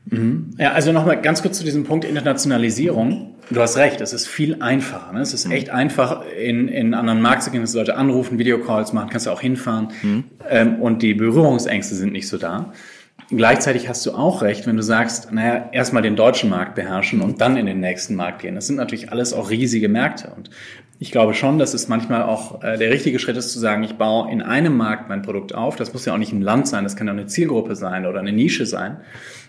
Mhm. 0.07 0.51
Ja, 0.59 0.73
also 0.73 0.93
nochmal 0.93 1.21
ganz 1.21 1.43
kurz 1.43 1.59
zu 1.59 1.65
diesem 1.65 1.85
Punkt 1.85 2.05
Internationalisierung. 2.05 3.35
Du 3.51 3.61
hast 3.61 3.77
recht, 3.77 4.01
es 4.01 4.13
ist 4.13 4.27
viel 4.27 4.63
einfacher. 4.63 5.13
Ne? 5.13 5.21
Es 5.21 5.35
ist 5.35 5.51
echt 5.51 5.71
einfach, 5.71 6.25
in, 6.27 6.69
in 6.69 6.95
anderen 6.95 7.21
Markt 7.21 7.43
zu 7.43 7.51
gehen, 7.51 7.61
dass 7.61 7.75
Leute 7.75 7.97
anrufen, 7.97 8.39
Videocalls 8.39 8.93
machen, 8.93 9.11
kannst 9.11 9.27
du 9.27 9.31
auch 9.31 9.41
hinfahren. 9.41 9.89
Mhm. 10.03 10.25
Ähm, 10.49 10.75
und 10.77 11.03
die 11.03 11.15
Berührungsängste 11.15 11.95
sind 11.95 12.13
nicht 12.13 12.29
so 12.29 12.39
da. 12.39 12.73
Gleichzeitig 13.31 13.89
hast 13.89 14.05
du 14.05 14.13
auch 14.13 14.43
recht, 14.43 14.67
wenn 14.67 14.77
du 14.77 14.83
sagst, 14.83 15.33
naja, 15.33 15.69
erstmal 15.73 16.03
den 16.03 16.17
deutschen 16.17 16.51
Markt 16.51 16.75
beherrschen 16.75 17.21
und 17.21 17.41
dann 17.41 17.57
in 17.57 17.67
den 17.67 17.81
nächsten 17.81 18.15
Markt 18.15 18.43
gehen. 18.43 18.55
Das 18.55 18.67
sind 18.67 18.77
natürlich 18.77 19.11
alles 19.11 19.33
auch 19.33 19.51
riesige 19.51 19.89
Märkte. 19.89 20.33
Und 20.37 20.51
ich 20.99 21.11
glaube 21.11 21.35
schon, 21.35 21.59
dass 21.59 21.75
es 21.75 21.89
manchmal 21.89 22.23
auch 22.23 22.63
äh, 22.63 22.77
der 22.77 22.91
richtige 22.91 23.19
Schritt 23.19 23.37
ist 23.37 23.51
zu 23.51 23.59
sagen, 23.59 23.83
ich 23.83 23.95
baue 23.95 24.31
in 24.31 24.43
einem 24.43 24.77
Markt 24.77 25.09
mein 25.09 25.23
Produkt 25.23 25.55
auf. 25.55 25.77
Das 25.77 25.93
muss 25.93 26.05
ja 26.05 26.15
auch 26.15 26.19
nicht 26.19 26.33
ein 26.33 26.43
Land 26.43 26.69
sein, 26.69 26.85
das 26.85 26.97
kann 26.97 27.07
ja 27.07 27.13
eine 27.13 27.27
Zielgruppe 27.27 27.75
sein 27.75 28.07
oder 28.07 28.21
eine 28.21 28.33
Nische 28.33 28.67
sein 28.67 28.99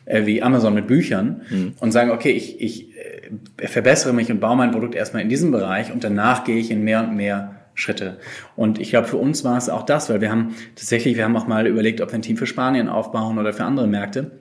äh, 0.06 0.25
wie 0.25 0.42
Amazon 0.42 0.74
mit 0.74 0.88
Büchern 0.88 1.42
mhm. 1.50 1.74
und 1.80 1.92
sagen, 1.92 2.12
okay, 2.12 2.32
ich, 2.32 2.62
ich 2.62 2.89
äh, 2.98 3.68
verbessere 3.68 4.13
mich 4.13 4.32
und 4.32 4.39
baue 4.39 4.56
mein 4.56 4.72
Produkt 4.72 4.96
erstmal 4.96 5.22
in 5.22 5.30
diesem 5.30 5.51
Bereich 5.51 5.92
und 5.92 6.03
danach 6.03 6.44
gehe 6.44 6.58
ich 6.58 6.72
in 6.72 6.84
mehr 6.84 7.01
und 7.01 7.15
mehr 7.15 7.52
Schritte. 7.75 8.18
Und 8.56 8.80
ich 8.80 8.89
glaube, 8.89 9.08
für 9.08 9.18
uns 9.18 9.44
war 9.44 9.58
es 9.58 9.70
auch 9.70 9.84
das, 9.84 10.10
weil 10.10 10.22
wir 10.22 10.32
haben 10.32 10.56
tatsächlich, 10.75 11.18
wir 11.18 11.24
haben 11.24 11.36
auch 11.36 11.48
mal 11.48 11.68
überlegt, 11.68 12.01
ob 12.01 12.12
wir 12.12 12.15
ein 12.15 12.22
Team 12.22 12.38
für 12.38 12.48
Spanien 12.48 12.89
aufbauen 12.89 13.38
oder 13.38 13.53
für 13.53 13.63
andere 13.63 13.88
Märkte. 13.88 14.32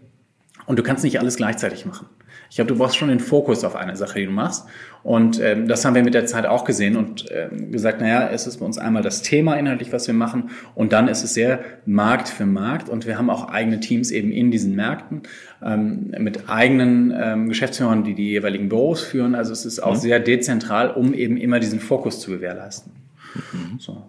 Und 0.67 0.79
du 0.79 0.83
kannst 0.83 1.03
nicht 1.05 1.19
alles 1.19 1.37
gleichzeitig 1.37 1.87
machen. 1.87 2.07
Ich 2.53 2.57
glaube, 2.57 2.69
du 2.69 2.77
brauchst 2.77 2.97
schon 2.97 3.09
den 3.09 3.19
Fokus 3.19 3.65
auf 3.65 3.77
eine 3.77 3.97
Sache, 3.97 4.19
die 4.21 4.27
du 4.27 4.31
machst. 4.31 4.67
Und 5.03 5.41
ähm, 5.41 5.69
das 5.69 5.85
haben 5.85 5.95
wir 5.95 6.05
mit 6.05 6.12
der 6.12 6.27
Zeit 6.27 6.45
auch 6.45 6.65
gesehen 6.65 6.97
und 6.97 7.25
ähm, 7.31 7.73
gesagt, 7.73 8.03
naja, 8.03 8.29
es 8.29 8.47
ist 8.47 8.59
bei 8.59 8.67
uns 8.67 8.77
einmal 8.77 9.03
das 9.03 9.23
Thema 9.23 9.55
inhaltlich, 9.55 9.91
was 9.91 10.07
wir 10.07 10.12
machen. 10.12 10.51
Und 10.75 10.93
dann 10.93 11.09
ist 11.09 11.25
es 11.25 11.33
sehr 11.33 11.61
Markt 11.87 12.29
für 12.29 12.45
Markt. 12.45 12.91
Und 12.91 13.07
wir 13.07 13.17
haben 13.17 13.31
auch 13.31 13.49
eigene 13.49 13.81
Teams 13.81 14.11
eben 14.11 14.31
in 14.31 14.51
diesen 14.51 14.77
Märkten 14.77 15.23
ähm, 15.65 16.15
mit 16.19 16.51
eigenen 16.51 17.12
ähm, 17.17 17.49
Geschäftsführern, 17.49 18.05
die 18.05 18.15
die 18.15 18.31
jeweiligen 18.31 18.69
Büros 18.69 19.01
führen. 19.01 19.35
Also 19.35 19.53
es 19.53 19.65
ist 19.65 19.81
auch 19.81 19.95
mhm. 19.95 20.01
sehr 20.01 20.21
dezentral, 20.21 20.91
um 20.91 21.15
eben 21.15 21.39
immer 21.39 21.59
diesen 21.59 21.81
Fokus 21.81 22.21
zu 22.21 22.31
gewährleisten. 22.31 23.02
Mhm. 23.35 23.79
So. 23.79 24.07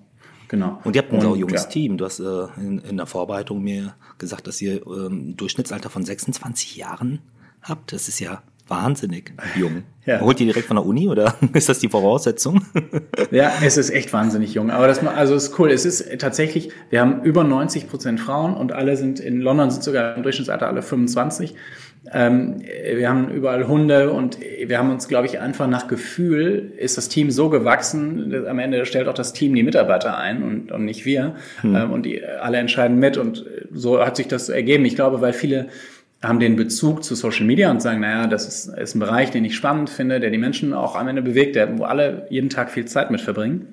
Genau. 0.47 0.79
Und 0.83 0.95
ihr 0.95 1.01
habt 1.01 1.11
ein 1.11 1.25
und, 1.25 1.39
junges 1.39 1.63
ja. 1.63 1.69
Team. 1.69 1.97
Du 1.97 2.05
hast 2.05 2.19
äh, 2.19 2.45
in, 2.57 2.79
in, 2.79 2.97
der 2.97 3.07
Vorbereitung 3.07 3.63
mir 3.63 3.95
gesagt, 4.19 4.45
dass 4.45 4.61
ihr 4.61 4.85
ähm, 4.85 5.35
Durchschnittsalter 5.35 5.89
von 5.89 6.05
26 6.05 6.75
Jahren 6.75 7.21
habt. 7.61 7.91
Das 7.91 8.07
ist 8.07 8.19
ja 8.19 8.43
wahnsinnig 8.67 9.33
jung. 9.55 9.83
Ja. 10.05 10.19
Holt 10.19 10.37
ihr 10.41 10.47
direkt 10.47 10.67
von 10.67 10.75
der 10.75 10.85
Uni 10.85 11.07
oder 11.07 11.35
ist 11.53 11.69
das 11.69 11.79
die 11.79 11.87
Voraussetzung? 11.87 12.65
ja, 13.31 13.53
es 13.63 13.77
ist 13.77 13.89
echt 13.89 14.11
wahnsinnig 14.11 14.53
jung. 14.53 14.69
Aber 14.69 14.85
das 14.85 14.99
also 14.99 15.33
ist 15.33 15.57
cool. 15.57 15.71
Es 15.71 15.85
ist 15.85 16.19
tatsächlich, 16.19 16.71
wir 16.89 16.99
haben 16.99 17.23
über 17.23 17.45
90 17.45 17.87
Prozent 17.87 18.19
Frauen 18.19 18.53
und 18.53 18.73
alle 18.73 18.97
sind 18.97 19.21
in 19.21 19.39
London 19.39 19.71
sind 19.71 19.81
sogar 19.81 20.17
im 20.17 20.23
Durchschnittsalter 20.23 20.67
alle 20.67 20.81
25. 20.81 21.55
Ähm, 22.11 22.61
wir 22.95 23.07
haben 23.07 23.29
überall 23.31 23.67
Hunde 23.67 24.11
und 24.11 24.37
wir 24.39 24.77
haben 24.77 24.91
uns, 24.91 25.07
glaube 25.07 25.27
ich, 25.27 25.39
einfach 25.39 25.67
nach 25.67 25.87
Gefühl 25.87 26.73
ist 26.77 26.97
das 26.97 27.07
Team 27.07 27.31
so 27.31 27.49
gewachsen. 27.49 28.45
Am 28.45 28.59
Ende 28.59 28.85
stellt 28.85 29.07
auch 29.07 29.13
das 29.13 29.31
Team 29.31 29.55
die 29.55 29.63
Mitarbeiter 29.63 30.17
ein 30.17 30.43
und, 30.43 30.71
und 30.71 30.83
nicht 30.83 31.05
wir. 31.05 31.35
Hm. 31.61 31.75
Ähm, 31.75 31.91
und 31.91 32.05
die 32.05 32.23
alle 32.25 32.57
entscheiden 32.57 32.99
mit 32.99 33.17
und 33.17 33.45
so 33.71 34.03
hat 34.05 34.17
sich 34.17 34.27
das 34.27 34.49
ergeben. 34.49 34.83
Ich 34.85 34.95
glaube, 34.95 35.21
weil 35.21 35.33
viele 35.33 35.67
haben 36.21 36.39
den 36.39 36.55
Bezug 36.55 37.03
zu 37.03 37.15
Social 37.15 37.45
Media 37.45 37.69
und 37.71 37.81
sagen, 37.81 38.01
naja, 38.01 38.27
das 38.27 38.47
ist, 38.47 38.77
ist 38.77 38.95
ein 38.95 38.99
Bereich, 38.99 39.31
den 39.31 39.43
ich 39.45 39.55
spannend 39.55 39.89
finde, 39.89 40.19
der 40.19 40.29
die 40.29 40.37
Menschen 40.37 40.73
auch 40.73 40.95
am 40.95 41.07
Ende 41.07 41.21
bewegt, 41.21 41.55
der, 41.55 41.77
wo 41.77 41.83
alle 41.83 42.27
jeden 42.29 42.49
Tag 42.49 42.71
viel 42.71 42.85
Zeit 42.85 43.11
mit 43.11 43.21
verbringen. 43.21 43.67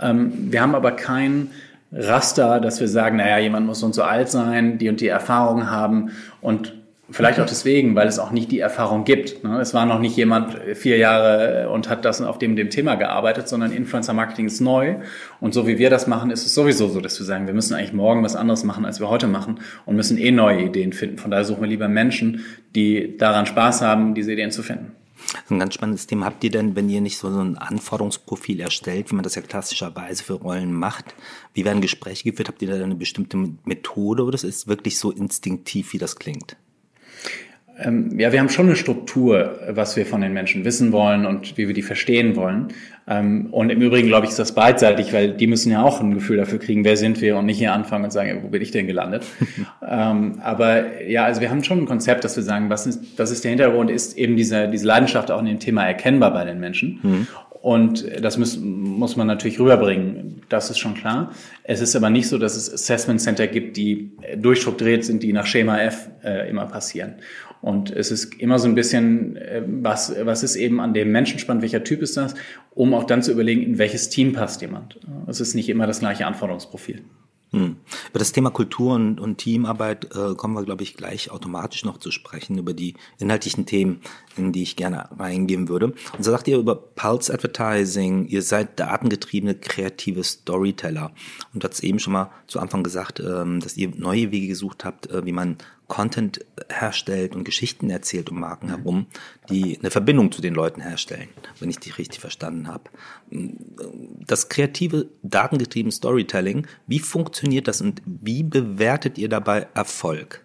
Ähm, 0.00 0.32
wir 0.50 0.60
haben 0.60 0.74
aber 0.74 0.92
kein 0.92 1.50
Raster, 1.92 2.60
dass 2.60 2.80
wir 2.80 2.88
sagen, 2.88 3.16
naja, 3.16 3.38
jemand 3.38 3.66
muss 3.66 3.80
so 3.80 3.86
und 3.86 3.94
so 3.94 4.02
alt 4.02 4.28
sein, 4.30 4.78
die 4.78 4.88
und 4.88 5.00
die 5.00 5.08
Erfahrungen 5.08 5.70
haben 5.70 6.10
und 6.40 6.74
Vielleicht 7.10 7.38
auch 7.38 7.46
deswegen, 7.46 7.94
weil 7.94 8.08
es 8.08 8.18
auch 8.18 8.30
nicht 8.30 8.50
die 8.50 8.60
Erfahrung 8.60 9.04
gibt. 9.04 9.44
Ne? 9.44 9.60
Es 9.60 9.74
war 9.74 9.84
noch 9.84 9.98
nicht 9.98 10.16
jemand 10.16 10.58
vier 10.74 10.96
Jahre 10.96 11.68
und 11.68 11.90
hat 11.90 12.06
das 12.06 12.22
auf 12.22 12.38
dem, 12.38 12.56
dem 12.56 12.70
Thema 12.70 12.94
gearbeitet, 12.94 13.46
sondern 13.46 13.72
Influencer 13.72 14.14
Marketing 14.14 14.46
ist 14.46 14.60
neu. 14.60 14.96
Und 15.38 15.52
so 15.52 15.66
wie 15.66 15.76
wir 15.78 15.90
das 15.90 16.06
machen, 16.06 16.30
ist 16.30 16.46
es 16.46 16.54
sowieso 16.54 16.88
so, 16.88 17.02
dass 17.02 17.18
wir 17.18 17.26
sagen, 17.26 17.46
wir 17.46 17.52
müssen 17.52 17.74
eigentlich 17.74 17.92
morgen 17.92 18.22
was 18.22 18.36
anderes 18.36 18.64
machen, 18.64 18.86
als 18.86 19.00
wir 19.00 19.10
heute 19.10 19.26
machen 19.26 19.60
und 19.84 19.96
müssen 19.96 20.16
eh 20.16 20.30
neue 20.30 20.62
Ideen 20.62 20.94
finden. 20.94 21.18
Von 21.18 21.30
daher 21.30 21.44
suchen 21.44 21.60
wir 21.60 21.68
lieber 21.68 21.88
Menschen, 21.88 22.40
die 22.74 23.18
daran 23.18 23.44
Spaß 23.44 23.82
haben, 23.82 24.14
diese 24.14 24.32
Ideen 24.32 24.50
zu 24.50 24.62
finden. 24.62 24.92
Ein 25.50 25.58
ganz 25.58 25.74
spannendes 25.74 26.06
Thema. 26.06 26.24
Habt 26.26 26.42
ihr 26.42 26.50
denn, 26.50 26.74
wenn 26.74 26.88
ihr 26.88 27.02
nicht 27.02 27.18
so 27.18 27.28
ein 27.28 27.58
Anforderungsprofil 27.58 28.60
erstellt, 28.60 29.10
wie 29.10 29.14
man 29.14 29.24
das 29.24 29.34
ja 29.34 29.42
klassischerweise 29.42 30.24
für 30.24 30.34
Rollen 30.34 30.72
macht, 30.72 31.14
wie 31.52 31.66
werden 31.66 31.82
Gespräche 31.82 32.30
geführt? 32.30 32.48
Habt 32.48 32.62
ihr 32.62 32.68
da 32.68 32.82
eine 32.82 32.94
bestimmte 32.94 33.36
Methode 33.64 34.24
oder 34.24 34.34
ist 34.34 34.44
es 34.44 34.66
wirklich 34.66 34.98
so 34.98 35.10
instinktiv, 35.10 35.92
wie 35.92 35.98
das 35.98 36.16
klingt? 36.16 36.56
Ähm, 37.76 38.18
ja, 38.18 38.30
wir 38.32 38.38
haben 38.38 38.48
schon 38.48 38.66
eine 38.66 38.76
Struktur, 38.76 39.58
was 39.68 39.96
wir 39.96 40.06
von 40.06 40.20
den 40.20 40.32
Menschen 40.32 40.64
wissen 40.64 40.92
wollen 40.92 41.26
und 41.26 41.56
wie 41.56 41.66
wir 41.66 41.74
die 41.74 41.82
verstehen 41.82 42.36
wollen. 42.36 42.68
Ähm, 43.06 43.48
und 43.50 43.70
im 43.70 43.82
Übrigen, 43.82 44.08
glaube 44.08 44.24
ich, 44.24 44.30
ist 44.30 44.38
das 44.38 44.52
beidseitig, 44.52 45.12
weil 45.12 45.32
die 45.32 45.46
müssen 45.46 45.70
ja 45.72 45.82
auch 45.82 46.00
ein 46.00 46.14
Gefühl 46.14 46.36
dafür 46.36 46.58
kriegen, 46.58 46.84
wer 46.84 46.96
sind 46.96 47.20
wir 47.20 47.36
und 47.36 47.46
nicht 47.46 47.58
hier 47.58 47.72
anfangen 47.72 48.04
und 48.04 48.12
sagen, 48.12 48.40
wo 48.42 48.48
bin 48.48 48.62
ich 48.62 48.70
denn 48.70 48.86
gelandet? 48.86 49.24
ähm, 49.86 50.40
aber 50.42 51.02
ja, 51.02 51.24
also 51.24 51.40
wir 51.40 51.50
haben 51.50 51.64
schon 51.64 51.80
ein 51.80 51.86
Konzept, 51.86 52.24
dass 52.24 52.36
wir 52.36 52.42
sagen, 52.42 52.70
was 52.70 52.86
ist, 52.86 53.18
was 53.18 53.30
ist 53.30 53.44
der 53.44 53.50
Hintergrund, 53.50 53.90
ist 53.90 54.16
eben 54.16 54.36
diese, 54.36 54.68
diese 54.68 54.86
Leidenschaft 54.86 55.30
auch 55.30 55.40
in 55.40 55.46
dem 55.46 55.58
Thema 55.58 55.84
erkennbar 55.84 56.32
bei 56.32 56.44
den 56.44 56.60
Menschen. 56.60 57.00
Mhm. 57.02 57.26
Und 57.64 58.04
das 58.20 58.36
muss, 58.36 58.58
muss 58.58 59.16
man 59.16 59.26
natürlich 59.26 59.58
rüberbringen. 59.58 60.42
Das 60.50 60.68
ist 60.68 60.76
schon 60.76 60.92
klar. 60.92 61.32
Es 61.62 61.80
ist 61.80 61.96
aber 61.96 62.10
nicht 62.10 62.28
so, 62.28 62.36
dass 62.36 62.56
es 62.56 62.70
Assessment 62.70 63.22
Center 63.22 63.46
gibt, 63.46 63.78
die 63.78 64.12
durchstrukturiert 64.36 65.02
sind, 65.02 65.22
die 65.22 65.32
nach 65.32 65.46
Schema 65.46 65.78
F 65.78 66.10
äh, 66.22 66.50
immer 66.50 66.66
passieren. 66.66 67.14
Und 67.62 67.90
es 67.90 68.10
ist 68.10 68.34
immer 68.34 68.58
so 68.58 68.68
ein 68.68 68.74
bisschen, 68.74 69.36
äh, 69.36 69.62
was, 69.66 70.14
was 70.24 70.42
ist 70.42 70.56
eben 70.56 70.78
an 70.78 70.92
dem 70.92 71.10
Menschen 71.10 71.38
spannend, 71.38 71.62
welcher 71.62 71.82
Typ 71.82 72.02
ist 72.02 72.18
das, 72.18 72.34
um 72.74 72.92
auch 72.92 73.04
dann 73.04 73.22
zu 73.22 73.32
überlegen, 73.32 73.62
in 73.62 73.78
welches 73.78 74.10
Team 74.10 74.34
passt 74.34 74.60
jemand. 74.60 75.00
Es 75.26 75.40
ist 75.40 75.54
nicht 75.54 75.70
immer 75.70 75.86
das 75.86 76.00
gleiche 76.00 76.26
Anforderungsprofil. 76.26 77.00
Hm. 77.52 77.76
Über 78.10 78.18
das 78.18 78.32
Thema 78.32 78.50
Kultur 78.50 78.94
und, 78.94 79.20
und 79.20 79.38
Teamarbeit 79.38 80.14
äh, 80.14 80.34
kommen 80.34 80.54
wir, 80.54 80.64
glaube 80.64 80.82
ich, 80.82 80.96
gleich 80.96 81.30
automatisch 81.30 81.84
noch 81.84 81.98
zu 81.98 82.10
sprechen, 82.10 82.58
über 82.58 82.72
die 82.72 82.94
inhaltlichen 83.18 83.66
Themen, 83.66 84.00
in 84.36 84.52
die 84.52 84.62
ich 84.62 84.76
gerne 84.76 85.08
reingehen 85.18 85.68
würde. 85.68 85.86
Und 85.86 86.24
so 86.24 86.30
sagt 86.30 86.48
ihr 86.48 86.58
über 86.58 86.74
Pulse 86.76 87.32
Advertising, 87.32 88.26
ihr 88.26 88.42
seid 88.42 88.78
datengetriebene 88.80 89.54
kreative 89.54 90.24
Storyteller. 90.24 91.12
Und 91.52 91.64
du 91.64 91.68
hast 91.68 91.82
eben 91.82 91.98
schon 91.98 92.12
mal 92.12 92.30
zu 92.46 92.60
Anfang 92.60 92.82
gesagt, 92.82 93.20
ähm, 93.20 93.60
dass 93.60 93.76
ihr 93.76 93.90
neue 93.96 94.30
Wege 94.30 94.48
gesucht 94.48 94.84
habt, 94.84 95.10
äh, 95.10 95.24
wie 95.24 95.32
man 95.32 95.58
Content 95.86 96.44
herstellt 96.70 97.36
und 97.36 97.44
Geschichten 97.44 97.90
erzählt 97.90 98.30
um 98.30 98.40
Marken 98.40 98.68
herum, 98.68 99.06
die 99.50 99.78
eine 99.78 99.90
Verbindung 99.90 100.32
zu 100.32 100.40
den 100.40 100.54
Leuten 100.54 100.80
herstellen, 100.80 101.28
wenn 101.60 101.68
ich 101.68 101.78
dich 101.78 101.98
richtig 101.98 102.20
verstanden 102.20 102.68
habe. 102.68 102.84
Das 104.26 104.48
kreative, 104.48 105.10
datengetriebene 105.22 105.92
Storytelling, 105.92 106.66
wie 106.86 107.00
funktioniert 107.00 107.68
das 107.68 107.73
und 107.80 108.02
wie 108.04 108.42
bewertet 108.42 109.18
ihr 109.18 109.28
dabei 109.28 109.66
Erfolg? 109.74 110.44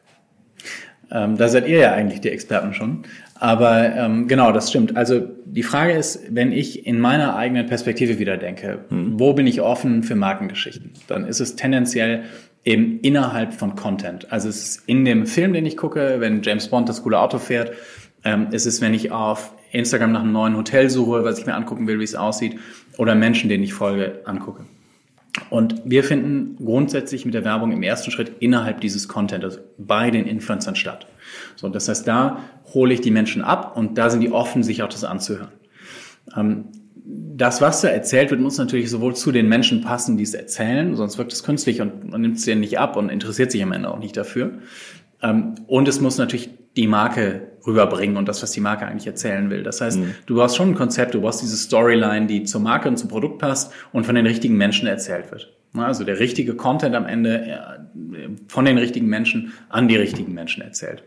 Ähm, 1.12 1.38
da 1.38 1.48
seid 1.48 1.68
ihr 1.68 1.80
ja 1.80 1.94
eigentlich 1.94 2.22
die 2.22 2.30
Experten 2.30 2.74
schon. 2.74 3.04
Aber 3.36 3.96
ähm, 3.96 4.28
genau, 4.28 4.52
das 4.52 4.70
stimmt. 4.70 4.98
Also 4.98 5.22
die 5.46 5.64
Frage 5.64 5.94
ist, 5.94 6.22
wenn 6.30 6.52
ich 6.52 6.86
in 6.86 7.00
meiner 7.00 7.36
eigenen 7.36 7.66
Perspektive 7.66 8.20
wieder 8.20 8.38
denke, 8.38 8.80
hm. 8.90 9.20
wo 9.20 9.34
bin 9.34 9.48
ich 9.48 9.62
offen 9.62 10.04
für 10.04 10.16
Markengeschichten? 10.16 10.92
Dann 11.08 11.26
ist 11.26 11.40
es 11.40 11.56
tendenziell 11.56 12.26
eben 12.66 13.00
innerhalb 13.00 13.54
von 13.54 13.76
Content. 13.76 14.32
Also 14.32 14.50
es 14.50 14.64
ist 14.64 14.84
in 14.88 15.06
dem 15.06 15.26
Film, 15.26 15.54
den 15.54 15.66
ich 15.66 15.78
gucke, 15.78 16.18
wenn 16.20 16.42
James 16.44 16.68
Bond 16.68 16.90
das 16.90 17.04
coole 17.04 17.20
Auto 17.20 17.40
fährt, 17.40 17.72
ähm, 18.26 18.48
ist 18.52 18.66
es, 18.66 18.82
wenn 18.82 18.94
ich 18.94 19.12
auf 19.12 19.54
Instagram 19.72 20.12
nach 20.12 20.22
einem 20.22 20.34
neuen 20.34 20.58
Hotel 20.58 20.90
suche, 20.90 21.24
was 21.24 21.40
ich 21.40 21.46
mir 21.46 21.56
angucken 21.56 21.88
will, 21.88 22.00
wie 22.00 22.04
es 22.04 22.16
aussieht, 22.16 22.60
oder 22.98 23.16
Menschen, 23.16 23.50
denen 23.50 23.64
ich 23.64 23.74
folge, 23.74 24.22
angucke. 24.26 24.66
Und 25.50 25.82
wir 25.86 26.04
finden 26.04 26.56
grundsätzlich 26.64 27.26
mit 27.26 27.34
der 27.34 27.46
Werbung 27.46 27.72
im 27.72 27.84
ersten 27.84 28.12
Schritt 28.12 28.34
innerhalb 28.40 28.82
dieses 28.82 29.08
Content, 29.08 29.44
also 29.44 29.60
bei 29.78 30.12
den 30.12 30.26
Influencern 30.26 30.76
statt. 30.76 31.08
So, 31.56 31.70
das 31.70 31.88
heißt, 31.88 32.08
da 32.08 32.44
hole 32.74 32.94
ich 32.94 33.02
die 33.02 33.12
Menschen 33.12 33.42
ab 33.42 33.78
und 33.78 33.98
da 33.98 34.10
sind 34.10 34.22
die 34.22 34.32
offen, 34.32 34.64
sich 34.64 34.84
auch 34.84 34.90
das 34.90 35.04
anzuhören. 35.04 35.50
Ähm, 36.36 36.66
das, 37.06 37.62
was 37.62 37.82
da 37.82 37.88
erzählt 37.88 38.32
wird, 38.32 38.42
muss 38.42 38.58
natürlich 38.58 38.90
sowohl 38.90 39.16
zu 39.16 39.32
den 39.32 39.48
Menschen 39.48 39.82
passen, 39.82 40.18
die 40.18 40.24
es 40.24 40.34
erzählen, 40.34 40.96
sonst 40.96 41.18
wirkt 41.18 41.34
es 41.34 41.44
künstlich 41.44 41.82
und 41.82 42.10
man 42.10 42.22
nimmt 42.22 42.38
es 42.38 42.46
denen 42.46 42.62
nicht 42.62 42.78
ab 42.78 42.96
und 42.96 43.10
interessiert 43.10 43.52
sich 43.52 43.64
am 43.64 43.72
Ende 43.72 43.90
auch 43.90 44.00
nicht 44.00 44.18
dafür. 44.18 44.60
Ähm, 45.22 45.56
und 45.68 45.88
es 45.88 46.02
muss 46.02 46.18
natürlich 46.18 46.50
die 46.76 46.88
Marke 46.88 47.49
rüberbringen 47.66 48.18
und 48.18 48.28
das, 48.28 48.42
was 48.44 48.52
die 48.52 48.62
Marke 48.62 48.86
eigentlich 48.86 49.08
erzählen 49.08 49.50
will. 49.50 49.64
Das 49.64 49.82
heißt, 49.82 50.00
mhm. 50.00 50.16
du 50.26 50.36
brauchst 50.36 50.56
schon 50.56 50.70
ein 50.70 50.76
Konzept, 50.76 51.14
du 51.14 51.22
brauchst 51.22 51.42
diese 51.42 51.58
Storyline, 51.58 52.28
die 52.28 52.44
zur 52.44 52.62
Marke 52.62 52.90
und 52.90 52.98
zum 52.98 53.10
Produkt 53.10 53.40
passt 53.40 53.72
und 53.92 54.06
von 54.06 54.16
den 54.16 54.26
richtigen 54.26 54.58
Menschen 54.58 54.88
erzählt 54.88 55.32
wird. 55.32 55.54
Also 55.74 56.04
der 56.04 56.20
richtige 56.20 56.56
Content 56.56 56.96
am 56.96 57.06
Ende 57.06 57.88
von 58.48 58.66
den 58.66 58.78
richtigen 58.78 59.08
Menschen 59.08 59.54
an 59.70 59.88
die 59.88 59.96
richtigen 59.96 60.34
Menschen 60.34 60.64
erzählt. 60.64 61.04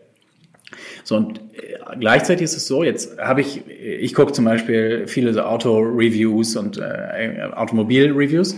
So, 1.05 1.17
und 1.17 1.39
äh, 1.39 1.97
gleichzeitig 1.99 2.45
ist 2.45 2.57
es 2.57 2.67
so, 2.67 2.83
jetzt 2.85 3.19
habe 3.19 3.41
ich, 3.41 3.63
ich 3.69 4.15
gucke 4.15 4.33
zum 4.33 4.45
Beispiel 4.45 5.07
viele 5.07 5.35
so 5.35 5.43
Auto-Reviews 5.43 6.57
und 6.57 6.79
äh, 6.79 7.43
Automobil-Reviews. 7.55 8.57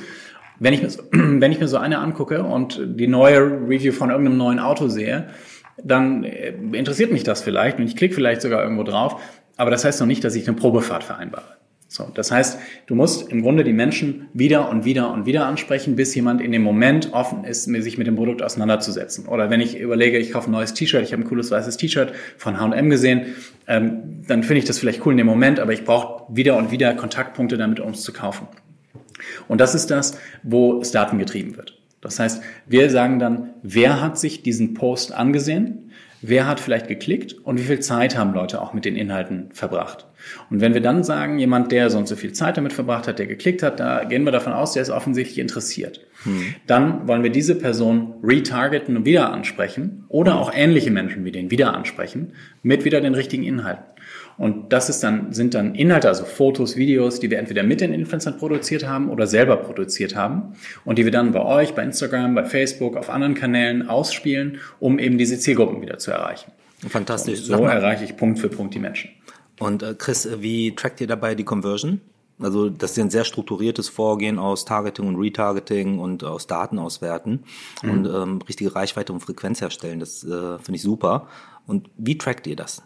Wenn 0.61 0.75
ich, 0.75 0.83
mir 0.83 0.91
so, 0.91 1.03
wenn 1.13 1.51
ich 1.51 1.61
mir 1.61 1.69
so 1.69 1.79
eine 1.79 1.99
angucke 1.99 2.45
und 2.45 2.81
die 2.85 3.09
neue 3.09 3.41
Review 3.41 3.93
von 3.93 4.11
irgendeinem 4.11 4.39
neuen 4.39 4.59
Auto 4.59 4.89
sehe, 4.89 5.29
dann 5.83 6.25
äh, 6.25 6.53
interessiert 6.73 7.13
mich 7.13 7.25
das 7.25 7.43
vielleicht 7.43 7.79
und 7.79 7.85
ich 7.85 7.97
klicke 7.97 8.15
vielleicht 8.15 8.43
sogar 8.43 8.63
irgendwo 8.63 8.83
drauf. 8.83 9.21
Aber 9.57 9.71
das 9.71 9.85
heißt 9.85 10.01
noch 10.01 10.07
nicht, 10.07 10.25
dass 10.25 10.35
ich 10.35 10.47
eine 10.49 10.57
Probefahrt 10.57 11.05
vereinbare. 11.05 11.55
So, 11.95 12.11
das 12.13 12.33
heißt, 12.33 12.59
du 12.87 12.97
musst 12.97 13.31
im 13.31 13.43
Grunde 13.43 13.63
die 13.63 13.73
Menschen 13.73 14.27
wieder 14.33 14.69
und 14.69 14.85
wieder 14.85 15.13
und 15.13 15.27
wieder 15.27 15.47
ansprechen, 15.47 15.95
bis 15.95 16.13
jemand 16.17 16.41
in 16.41 16.51
dem 16.51 16.63
Moment 16.63 17.13
offen 17.13 17.45
ist, 17.45 17.65
sich 17.65 17.99
mit 17.99 18.09
dem 18.09 18.17
Produkt 18.17 18.43
auseinanderzusetzen. 18.43 19.27
Oder 19.27 19.49
wenn 19.49 19.61
ich 19.61 19.79
überlege, 19.79 20.19
ich 20.19 20.33
kaufe 20.33 20.51
ein 20.51 20.53
neues 20.53 20.75
T-Shirt, 20.75 21.05
ich 21.05 21.13
habe 21.13 21.23
ein 21.23 21.29
cooles 21.29 21.53
weißes 21.53 21.77
T-Shirt 21.77 22.13
von 22.37 22.59
H&M 22.59 22.91
gesehen, 22.91 23.27
ähm, 23.69 24.25
dann 24.27 24.43
finde 24.43 24.59
ich 24.59 24.65
das 24.65 24.81
vielleicht 24.81 25.07
cool 25.07 25.13
in 25.13 25.19
dem 25.19 25.29
Moment, 25.29 25.61
aber 25.61 25.73
ich 25.73 25.85
brauche 25.85 26.25
wieder 26.35 26.57
und 26.57 26.73
wieder 26.73 26.95
Kontaktpunkte 26.95 27.57
damit, 27.57 27.79
um 27.79 27.93
es 27.93 28.03
zu 28.03 28.13
kaufen. 28.13 28.49
Und 29.47 29.61
das 29.61 29.77
ist 29.77 29.91
das, 29.93 30.19
wo 30.43 30.81
es 30.81 30.91
datengetrieben 30.91 31.57
wird. 31.57 31.79
Das 32.05 32.21
heißt, 32.21 32.43
wir 32.67 32.91
sagen 32.91 33.19
dann, 33.19 33.55
wer 33.63 34.01
hat 34.01 34.19
sich 34.19 34.43
diesen 34.43 34.75
Post 34.75 35.13
angesehen? 35.13 35.91
Wer 36.27 36.47
hat 36.47 36.61
vielleicht 36.61 36.89
geklickt 36.89 37.35
und 37.35 37.59
wie 37.59 37.65
viel 37.65 37.81
Zeit 37.81 38.17
haben 38.17 38.33
Leute 38.33 38.63
auch 38.63 38.73
mit 38.73 38.85
den 38.87 38.97
Inhalten 38.97 39.51
verbracht? 39.53 40.07
Und 40.49 40.61
wenn 40.63 40.73
wir 40.73 40.81
dann 40.81 41.05
sagen, 41.05 41.39
jemand, 41.39 41.71
der 41.71 41.91
so 41.91 41.99
und 41.99 42.09
so 42.09 42.17
viel 42.17 42.33
Zeit 42.33 42.57
damit 42.57 42.73
verbracht 42.73 43.09
hat, 43.09 43.19
der 43.19 43.27
geklickt 43.27 43.63
hat, 43.63 43.79
da 43.79 44.05
gehen 44.05 44.25
wir 44.25 44.33
davon 44.33 44.55
aus, 44.55 44.73
der 44.73 44.83
ist 44.83 44.89
offensichtlich 44.91 45.39
interessiert. 45.39 46.01
Hm. 46.23 46.55
Dann 46.67 47.07
wollen 47.09 47.23
wir 47.23 47.31
diese 47.31 47.55
Person 47.55 48.15
retargeten 48.23 48.97
und 48.97 49.05
wieder 49.05 49.33
ansprechen 49.33 50.05
oder 50.09 50.37
auch 50.37 50.51
ähnliche 50.55 50.91
Menschen 50.91 51.27
wie 51.27 51.33
den 51.33 51.51
wieder 51.51 51.75
ansprechen 51.75 52.33
mit 52.63 52.87
wieder 52.87 53.03
den 53.03 53.15
richtigen 53.15 53.43
Inhalten. 53.43 53.85
Und 54.37 54.73
das 54.73 54.89
ist 54.89 55.03
dann, 55.03 55.33
sind 55.33 55.55
dann 55.55 55.75
Inhalte, 55.75 56.09
also 56.09 56.25
Fotos, 56.25 56.77
Videos, 56.77 57.21
die 57.21 57.31
wir 57.31 57.39
entweder 57.39 57.63
mit 57.63 57.81
den 57.81 57.93
Influencern 57.93 58.37
produziert 58.37 58.87
haben 58.87 59.09
oder 59.11 59.27
selber 59.27 59.57
produziert 59.57 60.17
haben 60.17 60.55
und 60.85 60.99
die 60.99 61.05
wir 61.05 61.13
dann 61.13 61.33
bei 61.33 61.45
euch, 61.45 61.75
bei 61.75 61.85
Instagram, 61.85 62.35
bei 62.35 62.45
Facebook, 62.45 62.97
auf 62.97 63.11
anderen 63.11 63.35
Kanälen 63.35 63.89
ausspielen, 63.89 64.59
um 64.81 64.99
eben 64.99 65.19
diese 65.19 65.39
Zielgruppen 65.39 65.81
wieder 65.83 65.99
zu 65.99 66.11
erreichen. 66.11 66.51
Fantastisch. 66.89 67.41
Und 67.41 67.47
so 67.47 67.65
erreiche 67.65 68.05
ich 68.05 68.17
Punkt 68.17 68.39
für 68.39 68.49
Punkt 68.49 68.75
die 68.75 68.79
Menschen. 68.79 69.11
Und 69.61 69.83
äh, 69.83 69.95
Chris, 69.97 70.29
wie 70.41 70.75
trackt 70.75 71.01
ihr 71.01 71.07
dabei 71.07 71.35
die 71.35 71.45
Conversion? 71.45 72.01
Also 72.41 72.69
das 72.69 72.93
ist 72.93 72.99
ein 72.99 73.11
sehr 73.11 73.25
strukturiertes 73.25 73.89
Vorgehen 73.89 74.41
aus 74.41 74.65
Targeting 74.65 75.07
und 75.07 75.17
Retargeting 75.17 76.01
und 76.01 76.25
aus 76.25 76.49
Daten 76.49 76.81
auswerten 76.81 77.45
mhm. 77.83 77.91
und 77.91 78.07
ähm, 78.07 78.39
richtige 78.49 78.75
Reichweite 78.75 79.13
und 79.13 79.21
Frequenz 79.21 79.61
herstellen. 79.61 80.01
Das 80.01 80.25
äh, 80.25 80.59
finde 80.59 80.75
ich 80.75 80.83
super. 80.83 81.29
Und 81.67 81.89
wie 81.97 82.19
trackt 82.19 82.47
ihr 82.49 82.57
das? 82.57 82.83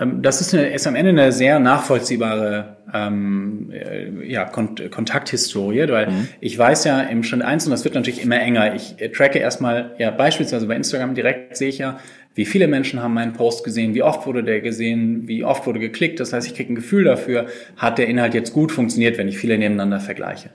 Ähm, 0.00 0.22
das 0.22 0.40
ist, 0.40 0.54
eine, 0.54 0.68
ist 0.68 0.86
am 0.86 0.94
Ende 0.94 1.10
eine 1.10 1.32
sehr 1.32 1.58
nachvollziehbare 1.58 2.76
ähm, 2.92 3.72
äh, 3.72 4.26
ja, 4.26 4.44
Kont 4.44 4.90
Kontakthistorie, 4.90 5.88
weil 5.88 6.10
mhm. 6.10 6.28
ich 6.40 6.58
weiß 6.58 6.84
ja 6.84 7.00
im 7.00 7.22
Schritt 7.22 7.42
eins 7.42 7.66
und 7.66 7.70
das 7.70 7.84
wird 7.84 7.94
natürlich 7.94 8.22
immer 8.22 8.40
enger. 8.40 8.74
Ich 8.74 9.00
äh, 9.00 9.08
tracke 9.10 9.38
erstmal, 9.38 9.94
ja, 9.98 10.10
beispielsweise 10.10 10.66
bei 10.66 10.76
Instagram 10.76 11.14
direkt 11.14 11.56
sehe 11.56 11.68
ich 11.68 11.78
ja, 11.78 11.98
wie 12.34 12.44
viele 12.44 12.68
Menschen 12.68 13.02
haben 13.02 13.14
meinen 13.14 13.32
Post 13.32 13.64
gesehen, 13.64 13.94
wie 13.94 14.02
oft 14.02 14.26
wurde 14.26 14.44
der 14.44 14.60
gesehen, 14.60 15.26
wie 15.26 15.42
oft 15.42 15.66
wurde 15.66 15.80
geklickt. 15.80 16.20
Das 16.20 16.32
heißt, 16.32 16.46
ich 16.46 16.54
kriege 16.54 16.72
ein 16.72 16.76
Gefühl 16.76 17.04
dafür, 17.04 17.46
hat 17.76 17.96
der 17.98 18.08
Inhalt 18.08 18.34
jetzt 18.34 18.52
gut 18.52 18.72
funktioniert, 18.72 19.16
wenn 19.16 19.26
ich 19.26 19.38
viele 19.38 19.56
nebeneinander 19.56 20.00
vergleiche. 20.00 20.50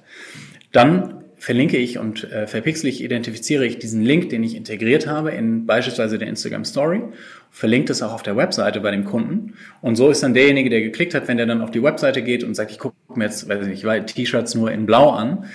Dann 0.72 1.21
verlinke 1.42 1.78
ich 1.78 1.98
und 1.98 2.32
äh, 2.32 2.46
verpixelig 2.46 3.04
identifiziere 3.04 3.66
ich 3.66 3.80
diesen 3.80 4.04
Link, 4.04 4.30
den 4.30 4.44
ich 4.44 4.56
integriert 4.56 5.08
habe 5.08 5.32
in 5.32 5.66
beispielsweise 5.66 6.20
der 6.20 6.28
Instagram 6.28 6.66
Story, 6.66 7.02
verlinkt 7.50 7.90
es 7.90 8.04
auch 8.04 8.14
auf 8.14 8.22
der 8.22 8.38
Webseite 8.38 8.80
bei 8.80 8.92
dem 8.92 9.06
Kunden 9.06 9.56
und 9.82 9.96
so 9.96 10.12
ist 10.12 10.22
dann 10.22 10.36
derjenige, 10.36 10.70
der 10.70 10.82
geklickt 10.82 11.16
hat, 11.16 11.28
wenn 11.28 11.38
der 11.38 11.48
dann 11.48 11.64
auf 11.64 11.72
die 11.72 11.82
Webseite 11.82 12.22
geht 12.22 12.44
und 12.44 12.54
sagt, 12.54 12.70
ich 12.70 12.78
gucke 12.78 12.96
mir 13.16 13.24
jetzt, 13.24 13.50
weiß 13.50 13.66
ich 13.66 13.84
nicht, 13.84 14.16
T-Shirts 14.16 14.54
nur 14.54 14.72
in 14.72 14.86
Blau 14.86 15.10
an, 15.10 15.46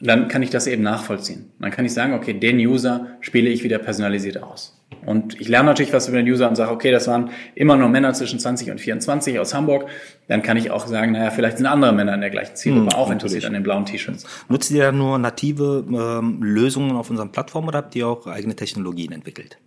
dann 0.00 0.28
kann 0.28 0.42
ich 0.42 0.48
das 0.48 0.66
eben 0.66 0.82
nachvollziehen. 0.82 1.50
Dann 1.60 1.70
kann 1.70 1.84
ich 1.84 1.92
sagen, 1.92 2.14
okay, 2.14 2.32
den 2.32 2.56
User 2.56 3.18
spiele 3.20 3.50
ich 3.50 3.62
wieder 3.64 3.78
personalisiert 3.78 4.42
aus. 4.42 4.82
Und 5.06 5.40
ich 5.40 5.48
lerne 5.48 5.68
natürlich 5.68 5.92
was 5.92 6.08
über 6.08 6.16
den 6.16 6.28
User 6.28 6.48
und 6.48 6.56
sage, 6.56 6.70
okay, 6.70 6.90
das 6.90 7.06
waren 7.08 7.30
immer 7.54 7.76
nur 7.76 7.88
Männer 7.88 8.12
zwischen 8.12 8.38
20 8.38 8.70
und 8.70 8.80
24 8.80 9.38
aus 9.38 9.54
Hamburg. 9.54 9.88
Dann 10.28 10.42
kann 10.42 10.56
ich 10.56 10.70
auch 10.70 10.86
sagen, 10.86 11.12
naja, 11.12 11.30
vielleicht 11.30 11.58
sind 11.58 11.66
andere 11.66 11.92
Männer 11.92 12.14
in 12.14 12.20
der 12.20 12.30
gleichen 12.30 12.56
Zielgruppe 12.56 12.92
hm, 12.92 12.98
auch 12.98 13.10
interessiert 13.10 13.44
an 13.44 13.52
den 13.52 13.62
blauen 13.62 13.84
T-Shirts. 13.84 14.24
Nutzt 14.48 14.70
ihr 14.70 14.82
da 14.82 14.92
nur 14.92 15.18
native 15.18 15.84
ähm, 15.88 16.42
Lösungen 16.42 16.96
auf 16.96 17.10
unseren 17.10 17.32
Plattformen 17.32 17.68
oder 17.68 17.78
habt 17.78 17.94
ihr 17.96 18.08
auch 18.08 18.26
eigene 18.26 18.56
Technologien 18.56 19.12
entwickelt? 19.12 19.58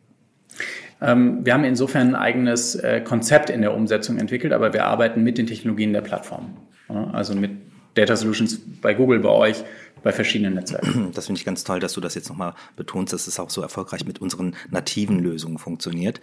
Ähm, 1.02 1.46
wir 1.46 1.54
haben 1.54 1.63
insofern 1.63 2.10
ein 2.10 2.16
eigenes 2.16 2.76
äh, 2.76 3.02
Konzept 3.02 3.50
in 3.50 3.62
der 3.62 3.74
Umsetzung 3.74 4.18
entwickelt, 4.18 4.54
aber 4.54 4.74
wir 4.74 4.86
arbeiten 4.86 5.24
mit 5.24 5.38
den 5.38 5.48
Technologien 5.48 5.94
der 5.94 6.02
Plattform. 6.02 6.58
Ja, 6.90 7.12
also 7.12 7.36
mit 7.36 7.52
Data 7.94 8.16
Solutions 8.16 8.60
bei 8.82 8.94
Google, 8.94 9.20
bei 9.20 9.30
euch, 9.30 9.63
bei 10.08 10.13
verschiedenen 10.13 10.54
Netzwerken. 10.54 11.12
Das 11.13 11.26
finde 11.26 11.39
ich 11.39 11.46
ganz 11.46 11.65
toll, 11.65 11.82
dass 11.82 11.91
du 11.91 12.00
das 12.00 12.15
jetzt 12.15 12.30
nochmal 12.30 12.54
betonst, 12.78 13.12
dass 13.12 13.28
es 13.28 13.41
auch 13.41 13.50
so 13.50 13.62
erfolgreich 13.62 14.06
mit 14.06 14.22
unseren 14.22 14.56
nativen 14.72 15.20
Lösungen 15.20 15.58
funktioniert. 15.58 16.22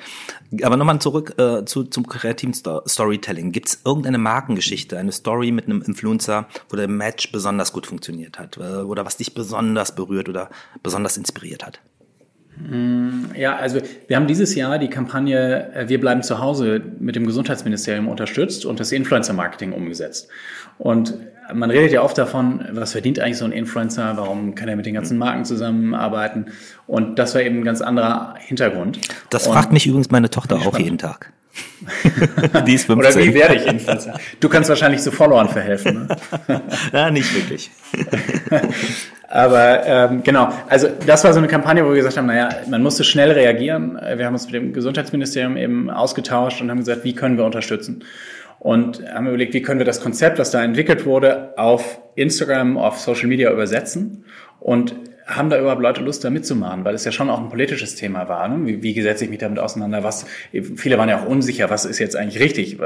Aber 0.62 0.78
nochmal 0.78 1.00
zurück 1.00 1.34
äh, 1.38 1.66
zu, 1.66 1.84
zum 1.84 2.06
kreativen 2.06 2.54
Sto 2.54 2.80
Storytelling. 2.88 3.52
Gibt 3.52 3.68
es 3.68 3.80
irgendeine 3.84 4.16
Markengeschichte, 4.16 4.96
eine 4.96 5.12
Story 5.12 5.52
mit 5.52 5.66
einem 5.66 5.82
Influencer, 5.82 6.48
wo 6.70 6.76
der 6.76 6.88
Match 6.88 7.30
besonders 7.30 7.74
gut 7.74 7.86
funktioniert 7.86 8.38
hat 8.38 8.56
äh, 8.56 8.60
oder 8.60 9.04
was 9.04 9.18
dich 9.18 9.34
besonders 9.34 9.94
berührt 9.94 10.30
oder 10.30 10.48
besonders 10.82 11.18
inspiriert 11.18 11.66
hat? 11.66 11.80
Mm, 12.56 13.34
ja, 13.36 13.56
also 13.56 13.80
wir 14.06 14.16
haben 14.16 14.26
dieses 14.26 14.54
Jahr 14.54 14.78
die 14.78 14.88
Kampagne 14.88 15.74
äh, 15.74 15.88
Wir 15.90 16.00
bleiben 16.00 16.22
zu 16.22 16.38
Hause 16.38 16.80
mit 17.00 17.16
dem 17.16 17.26
Gesundheitsministerium 17.26 18.08
unterstützt 18.08 18.64
und 18.64 18.80
das 18.80 18.92
Influencer-Marketing 18.92 19.72
umgesetzt. 19.72 20.30
Und 20.78 21.18
man 21.52 21.70
redet 21.70 21.92
ja 21.92 22.02
oft 22.02 22.16
davon, 22.16 22.64
was 22.72 22.92
verdient 22.92 23.18
eigentlich 23.20 23.38
so 23.38 23.44
ein 23.44 23.52
Influencer, 23.52 24.16
warum 24.16 24.54
kann 24.54 24.68
er 24.68 24.76
mit 24.76 24.86
den 24.86 24.94
ganzen 24.94 25.18
Marken 25.18 25.44
zusammenarbeiten? 25.44 26.46
Und 26.86 27.18
das 27.18 27.34
war 27.34 27.42
eben 27.42 27.58
ein 27.58 27.64
ganz 27.64 27.80
anderer 27.80 28.34
Hintergrund. 28.38 29.00
Das 29.30 29.46
fragt 29.46 29.72
mich 29.72 29.86
übrigens 29.86 30.10
meine 30.10 30.30
Tochter 30.30 30.56
auch 30.56 30.78
jeden 30.78 30.98
Tag. 30.98 31.32
Die 32.66 32.74
ist 32.74 32.86
15. 32.86 32.98
Oder 32.98 33.14
wie 33.16 33.34
werde 33.34 33.54
ich 33.56 33.66
Influencer? 33.66 34.18
Du 34.40 34.48
kannst 34.48 34.68
wahrscheinlich 34.68 35.00
zu 35.02 35.12
Followern 35.12 35.48
verhelfen. 35.48 36.08
Ne? 36.48 36.62
ja, 36.92 37.10
nicht 37.10 37.32
wirklich. 37.34 37.70
Aber 39.28 39.84
ähm, 39.84 40.22
genau, 40.22 40.52
also 40.68 40.88
das 41.06 41.24
war 41.24 41.32
so 41.32 41.38
eine 41.38 41.48
Kampagne, 41.48 41.84
wo 41.84 41.88
wir 41.88 41.96
gesagt 41.96 42.16
haben, 42.16 42.26
naja, 42.26 42.50
man 42.68 42.82
musste 42.82 43.02
schnell 43.04 43.32
reagieren. 43.32 43.98
Wir 44.16 44.26
haben 44.26 44.34
uns 44.34 44.46
mit 44.46 44.54
dem 44.54 44.72
Gesundheitsministerium 44.72 45.56
eben 45.56 45.90
ausgetauscht 45.90 46.60
und 46.60 46.70
haben 46.70 46.78
gesagt, 46.78 47.04
wie 47.04 47.14
können 47.14 47.36
wir 47.36 47.44
unterstützen? 47.44 48.04
Und 48.64 49.06
haben 49.12 49.26
überlegt, 49.26 49.52
wie 49.52 49.60
können 49.60 49.78
wir 49.78 49.84
das 49.84 50.00
Konzept, 50.00 50.38
was 50.38 50.50
da 50.50 50.64
entwickelt 50.64 51.04
wurde, 51.04 51.52
auf 51.58 52.00
Instagram, 52.14 52.78
auf 52.78 52.98
Social 52.98 53.26
Media 53.26 53.52
übersetzen 53.52 54.24
und 54.58 54.96
haben 55.26 55.50
da 55.50 55.60
überhaupt 55.60 55.82
Leute 55.82 56.00
Lust, 56.00 56.24
da 56.24 56.30
mitzumachen, 56.30 56.82
weil 56.82 56.94
es 56.94 57.04
ja 57.04 57.12
schon 57.12 57.28
auch 57.28 57.40
ein 57.40 57.50
politisches 57.50 57.94
Thema 57.94 58.26
war. 58.26 58.48
Ne? 58.48 58.66
Wie, 58.66 58.82
wie 58.82 59.02
setze 59.02 59.24
ich 59.24 59.30
mich 59.30 59.40
damit 59.40 59.58
auseinander? 59.58 60.02
Was, 60.02 60.24
viele 60.76 60.96
waren 60.96 61.10
ja 61.10 61.20
auch 61.20 61.26
unsicher, 61.26 61.68
was 61.68 61.84
ist 61.84 61.98
jetzt 61.98 62.16
eigentlich 62.16 62.42
richtig? 62.42 62.78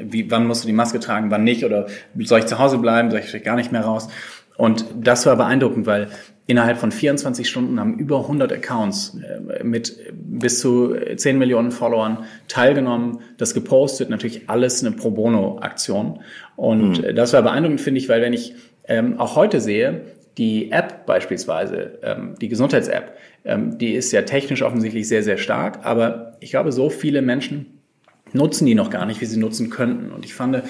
Wie, 0.00 0.28
wann 0.32 0.48
musst 0.48 0.64
du 0.64 0.66
die 0.66 0.72
Maske 0.72 0.98
tragen, 0.98 1.30
wann 1.30 1.44
nicht? 1.44 1.64
Oder 1.64 1.86
soll 2.18 2.40
ich 2.40 2.46
zu 2.46 2.58
Hause 2.58 2.78
bleiben? 2.78 3.12
Soll 3.12 3.20
ich 3.20 3.44
gar 3.44 3.54
nicht 3.54 3.70
mehr 3.70 3.82
raus? 3.82 4.08
Und 4.56 4.84
das 5.00 5.26
war 5.26 5.36
beeindruckend, 5.36 5.86
weil 5.86 6.08
innerhalb 6.46 6.78
von 6.78 6.92
24 6.92 7.48
Stunden 7.48 7.80
haben 7.80 7.98
über 7.98 8.20
100 8.20 8.52
Accounts 8.52 9.18
äh, 9.18 9.64
mit 9.64 9.98
bis 10.12 10.60
zu 10.60 10.94
10 11.16 11.38
Millionen 11.38 11.70
Followern 11.70 12.24
teilgenommen, 12.48 13.20
das 13.38 13.54
gepostet, 13.54 14.10
natürlich 14.10 14.48
alles 14.48 14.84
eine 14.84 14.94
Pro 14.94 15.10
Bono-Aktion. 15.10 16.20
Und 16.56 17.02
mhm. 17.02 17.14
das 17.14 17.32
war 17.32 17.42
beeindruckend, 17.42 17.80
finde 17.80 17.98
ich, 17.98 18.08
weil 18.08 18.20
wenn 18.20 18.32
ich 18.32 18.54
ähm, 18.86 19.18
auch 19.18 19.36
heute 19.36 19.60
sehe, 19.60 20.02
die 20.36 20.72
App 20.72 21.06
beispielsweise, 21.06 21.98
ähm, 22.02 22.34
die 22.40 22.48
Gesundheits-App, 22.48 23.16
ähm, 23.44 23.78
die 23.78 23.94
ist 23.94 24.12
ja 24.12 24.22
technisch 24.22 24.62
offensichtlich 24.62 25.08
sehr, 25.08 25.22
sehr 25.22 25.38
stark, 25.38 25.84
aber 25.84 26.36
ich 26.40 26.50
glaube, 26.50 26.72
so 26.72 26.90
viele 26.90 27.22
Menschen 27.22 27.74
nutzen 28.34 28.66
die 28.66 28.74
noch 28.74 28.90
gar 28.90 29.06
nicht, 29.06 29.20
wie 29.20 29.26
sie 29.26 29.38
nutzen 29.38 29.70
könnten. 29.70 30.10
Und 30.10 30.24
ich 30.24 30.34
fand, 30.34 30.62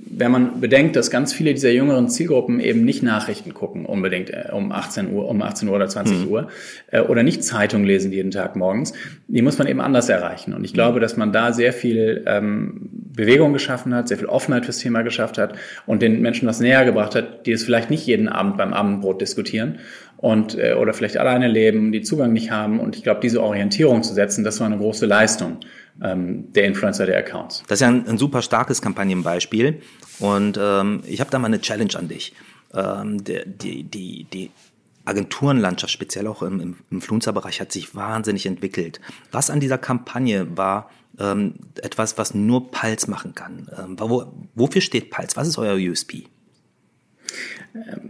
wenn 0.00 0.30
man 0.30 0.60
bedenkt, 0.60 0.94
dass 0.94 1.10
ganz 1.10 1.32
viele 1.32 1.52
dieser 1.54 1.70
jüngeren 1.70 2.08
Zielgruppen 2.08 2.60
eben 2.60 2.84
nicht 2.84 3.02
Nachrichten 3.02 3.52
gucken, 3.52 3.84
unbedingt 3.84 4.30
äh, 4.30 4.48
um 4.52 4.70
18 4.70 5.12
Uhr, 5.12 5.28
um 5.28 5.42
18 5.42 5.68
Uhr 5.68 5.74
oder 5.74 5.88
20 5.88 6.18
mhm. 6.18 6.28
Uhr, 6.28 6.48
äh, 6.92 7.00
oder 7.00 7.24
nicht 7.24 7.42
Zeitung 7.42 7.84
lesen 7.84 8.12
jeden 8.12 8.30
Tag 8.30 8.54
morgens, 8.54 8.92
die 9.26 9.42
muss 9.42 9.58
man 9.58 9.66
eben 9.66 9.80
anders 9.80 10.08
erreichen. 10.08 10.54
Und 10.54 10.64
ich 10.64 10.72
glaube, 10.72 11.00
dass 11.00 11.16
man 11.16 11.32
da 11.32 11.52
sehr 11.52 11.72
viel 11.72 12.22
ähm, 12.26 12.90
Bewegung 12.92 13.52
geschaffen 13.52 13.92
hat, 13.92 14.06
sehr 14.06 14.18
viel 14.18 14.28
Offenheit 14.28 14.64
fürs 14.64 14.78
Thema 14.78 15.02
geschafft 15.02 15.36
hat 15.36 15.54
und 15.86 16.00
den 16.00 16.22
Menschen 16.22 16.46
das 16.46 16.60
näher 16.60 16.84
gebracht 16.84 17.16
hat, 17.16 17.46
die 17.46 17.52
es 17.52 17.64
vielleicht 17.64 17.90
nicht 17.90 18.06
jeden 18.06 18.28
Abend 18.28 18.56
beim 18.56 18.72
Abendbrot 18.72 19.20
diskutieren 19.20 19.80
und 20.16 20.56
äh, 20.56 20.74
oder 20.74 20.92
vielleicht 20.92 21.16
alleine 21.16 21.48
leben, 21.48 21.90
die 21.90 22.02
Zugang 22.02 22.32
nicht 22.32 22.52
haben. 22.52 22.78
Und 22.78 22.94
ich 22.94 23.02
glaube, 23.02 23.20
diese 23.20 23.42
Orientierung 23.42 24.04
zu 24.04 24.14
setzen, 24.14 24.44
das 24.44 24.60
war 24.60 24.68
eine 24.68 24.78
große 24.78 25.06
Leistung 25.06 25.58
ähm, 26.02 26.52
der 26.52 26.64
Influencer 26.64 27.06
der 27.06 27.18
Accounts. 27.18 27.62
Das 27.68 27.76
ist 27.76 27.80
ja 27.82 27.88
ein, 27.88 28.06
ein 28.06 28.18
super 28.18 28.42
starkes 28.42 28.82
Kampagnenbeispiel. 28.82 29.82
Und 30.18 30.58
ähm, 30.60 31.02
ich 31.06 31.20
habe 31.20 31.30
da 31.30 31.38
mal 31.38 31.46
eine 31.46 31.60
Challenge 31.60 31.94
an 31.96 32.08
dich. 32.08 32.34
Ähm, 32.74 33.24
der, 33.24 33.44
die, 33.46 33.84
die, 33.84 34.24
die 34.24 34.50
Agenturenlandschaft, 35.04 35.92
speziell 35.92 36.26
auch 36.26 36.42
im, 36.42 36.60
im 36.60 36.76
Influencer-Bereich, 36.90 37.60
hat 37.60 37.72
sich 37.72 37.94
wahnsinnig 37.94 38.46
entwickelt. 38.46 39.00
Was 39.32 39.50
an 39.50 39.60
dieser 39.60 39.78
Kampagne 39.78 40.56
war 40.56 40.90
ähm, 41.18 41.54
etwas, 41.82 42.18
was 42.18 42.34
nur 42.34 42.70
Pulse 42.70 43.10
machen 43.10 43.34
kann? 43.34 43.68
Ähm, 43.78 43.96
wo, 43.98 44.32
wofür 44.54 44.82
steht 44.82 45.10
Pulse? 45.10 45.36
Was 45.36 45.48
ist 45.48 45.58
euer 45.58 45.76
USP? 45.76 46.24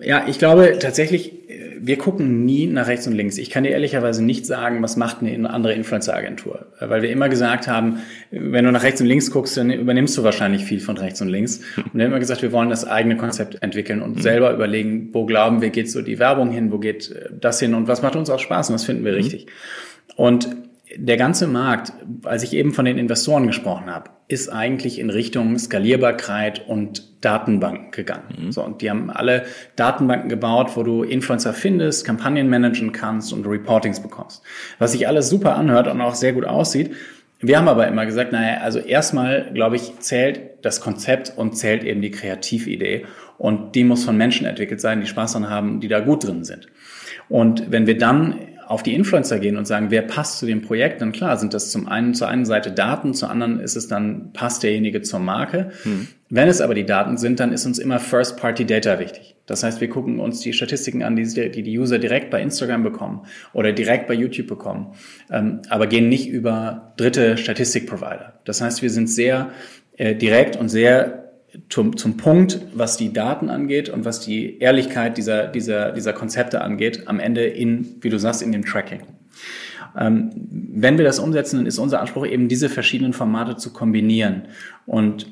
Ja, 0.01 0.27
ich 0.27 0.39
glaube 0.39 0.79
tatsächlich, 0.81 1.48
wir 1.81 1.99
gucken 1.99 2.45
nie 2.45 2.67
nach 2.67 2.87
rechts 2.87 3.07
und 3.07 3.13
links. 3.13 3.39
Ich 3.39 3.51
kann 3.51 3.65
dir 3.65 3.71
ehrlicherweise 3.71 4.25
nicht 4.25 4.47
sagen, 4.47 4.83
was 4.83 4.97
macht 4.97 5.23
eine 5.23 5.51
andere 5.51 5.73
Influencer-Agentur. 5.75 6.67
Weil 6.81 7.03
wir 7.03 7.11
immer 7.11 7.29
gesagt 7.29 7.69
haben, 7.69 8.01
wenn 8.31 8.65
du 8.65 8.73
nach 8.73 8.83
rechts 8.83 9.01
und 9.01 9.07
links 9.07 9.31
guckst, 9.31 9.57
dann 9.57 9.71
übernimmst 9.71 10.17
du 10.17 10.25
wahrscheinlich 10.25 10.65
viel 10.65 10.81
von 10.81 10.97
rechts 10.97 11.21
und 11.21 11.29
links. 11.29 11.61
Und 11.77 11.95
wir 11.95 12.05
haben 12.05 12.13
immer 12.13 12.21
gesagt, 12.21 12.43
wir 12.43 12.53
wollen 12.53 12.71
das 12.71 12.87
eigene 12.87 13.17
Konzept 13.17 13.63
entwickeln 13.63 14.03
und 14.03 14.17
mhm. 14.17 14.21
selber 14.21 14.53
überlegen, 14.53 15.11
wo 15.13 15.27
glauben 15.27 15.61
wir, 15.61 15.71
geht 15.71 15.91
so 15.91 16.03
die 16.03 16.19
Werbung 16.19 16.51
hin, 16.51 16.73
wo 16.73 16.79
geht 16.79 17.15
das 17.41 17.61
hin 17.61 17.75
und 17.75 17.89
was 17.89 18.03
macht 18.03 18.17
uns 18.17 18.31
auch 18.31 18.41
Spaß 18.41 18.71
und 18.71 18.75
was 18.75 18.85
finden 18.85 19.05
wir 19.05 19.13
mhm. 19.13 19.19
richtig. 19.19 19.47
Und 20.17 20.49
der 20.97 21.17
ganze 21.17 21.47
Markt, 21.47 21.93
als 22.25 22.43
ich 22.43 22.55
eben 22.55 22.73
von 22.73 22.85
den 22.85 22.99
Investoren 22.99 23.47
gesprochen 23.47 23.87
habe, 23.87 24.11
ist 24.29 24.49
eigentlich 24.49 24.99
in 24.99 25.11
Richtung 25.11 25.59
Skalierbarkeit 25.59 26.67
und 26.69 27.25
Datenbanken 27.25 27.91
gegangen. 27.91 28.47
Mhm. 28.47 28.53
So, 28.53 28.63
und 28.63 28.83
die 28.83 28.91
haben 28.91 29.11
alle 29.11 29.45
Datenbanken 29.77 30.29
gebaut, 30.29 30.73
wo 30.75 30.83
du 30.83 31.03
Influencer 31.03 31.53
findest, 31.53 32.05
Kampagnen 32.05 32.49
managen 32.49 32.93
kannst 32.93 33.33
und 33.33 33.47
Reportings 33.47 34.01
bekommst. 34.01 34.43
Was 34.79 34.93
sich 34.93 35.09
alles 35.09 35.29
super 35.29 35.57
anhört 35.57 35.89
und 35.89 36.01
auch 36.01 36.15
sehr 36.15 36.33
gut 36.33 36.45
aussieht. 36.45 36.95
Wir 37.41 37.59
haben 37.59 37.69
aber 37.69 37.87
immer 37.87 38.05
gesagt, 38.05 38.33
naja, 38.33 38.61
also 38.63 38.79
erstmal, 38.79 39.53
glaube 39.53 39.77
ich, 39.77 39.99
zählt 40.01 40.41
das 40.63 40.81
Konzept 40.81 41.33
und 41.37 41.57
zählt 41.57 41.85
eben 41.85 42.03
die 42.03 42.11
Kreatividee. 42.11 43.07
Und 43.37 43.77
die 43.77 43.85
muss 43.85 44.05
von 44.05 44.17
Menschen 44.17 44.47
entwickelt 44.47 44.81
sein, 44.81 45.01
die 45.01 45.07
Spaß 45.07 45.35
daran 45.35 45.49
haben, 45.49 45.81
die 45.81 45.89
da 45.89 46.01
gut 46.01 46.27
drin 46.27 46.45
sind. 46.45 46.67
Und 47.29 47.71
wenn 47.71 47.87
wir 47.87 47.97
dann 47.97 48.35
auf 48.69 48.83
die 48.83 48.95
Influencer 48.95 49.39
gehen 49.39 49.57
und 49.57 49.67
sagen, 49.67 49.91
wer 49.91 50.03
passt 50.03 50.39
zu 50.39 50.47
dem 50.47 50.61
Projekt, 50.61 51.01
dann 51.01 51.13
klar 51.13 51.39
sind 51.39 51.55
das 51.55 51.71
zum 51.71 51.89
einen 51.89 52.13
zur 52.13 52.29
einen 52.29 52.45
Seite 52.45 52.71
Daten, 52.71 53.15
zur 53.15 53.31
anderen 53.31 53.61
ist 53.61 53.77
es 53.77 53.89
dann 53.89 54.35
passt 54.35 54.63
derjenige 54.63 55.01
zur 55.01 55.21
Marke. 55.21 55.71
Hm. 55.85 56.09
Wenn 56.29 56.49
es 56.49 56.61
aber 56.61 56.75
die 56.75 56.85
Daten 56.85 57.17
sind, 57.17 57.41
dann 57.41 57.51
ist 57.53 57.65
uns 57.65 57.79
immer 57.79 57.99
First-Party-Data 57.99 58.99
wichtig. 58.99 59.37
Das 59.47 59.63
heißt, 59.63 59.81
wir 59.81 59.89
gucken 59.89 60.21
uns 60.21 60.41
die 60.41 60.53
Statistiken 60.53 61.03
an, 61.03 61.17
die 61.17 61.25
die 61.51 61.79
User 61.79 61.99
direkt 61.99 62.31
bei 62.31 62.43
Instagram 62.43 62.83
bekommen 62.83 63.23
oder 63.55 63.73
direkt 63.73 64.07
bei 64.07 64.13
YouTube 64.13 64.47
bekommen, 64.47 64.93
ähm, 65.31 65.63
aber 65.71 65.87
gehen 65.87 66.11
nicht 66.11 66.29
über 66.29 66.93
dritte 66.99 67.39
Statistikprovider. 67.39 68.35
Das 68.45 68.61
heißt, 68.61 68.83
wir 68.83 68.91
sind 68.91 69.09
sehr 69.09 69.51
äh, 69.97 70.15
direkt 70.15 70.57
und 70.57 70.69
sehr 70.69 71.28
zum, 71.69 71.97
zum 71.97 72.17
Punkt, 72.17 72.61
was 72.75 72.97
die 72.97 73.13
Daten 73.13 73.49
angeht 73.49 73.89
und 73.89 74.05
was 74.05 74.21
die 74.21 74.59
Ehrlichkeit 74.59 75.17
dieser, 75.17 75.47
dieser, 75.47 75.93
dieser 75.93 76.13
Konzepte 76.13 76.61
angeht, 76.61 77.05
am 77.07 77.21
Ende 77.21 77.47
in, 77.47 77.97
wie 78.01 78.11
du 78.11 78.19
sagst, 78.19 78.43
in 78.43 78.53
dem 78.53 78.65
Tracking. 78.65 79.01
Ähm, 79.99 80.31
wenn 80.51 80.99
wir 80.99 81.05
das 81.05 81.19
umsetzen, 81.19 81.57
dann 81.57 81.67
ist 81.67 81.79
unser 81.79 82.01
Anspruch 82.01 82.27
eben, 82.27 82.49
diese 82.49 82.69
verschiedenen 82.69 83.13
Formate 83.13 83.57
zu 83.57 83.73
kombinieren. 83.73 84.43
Und 84.87 85.27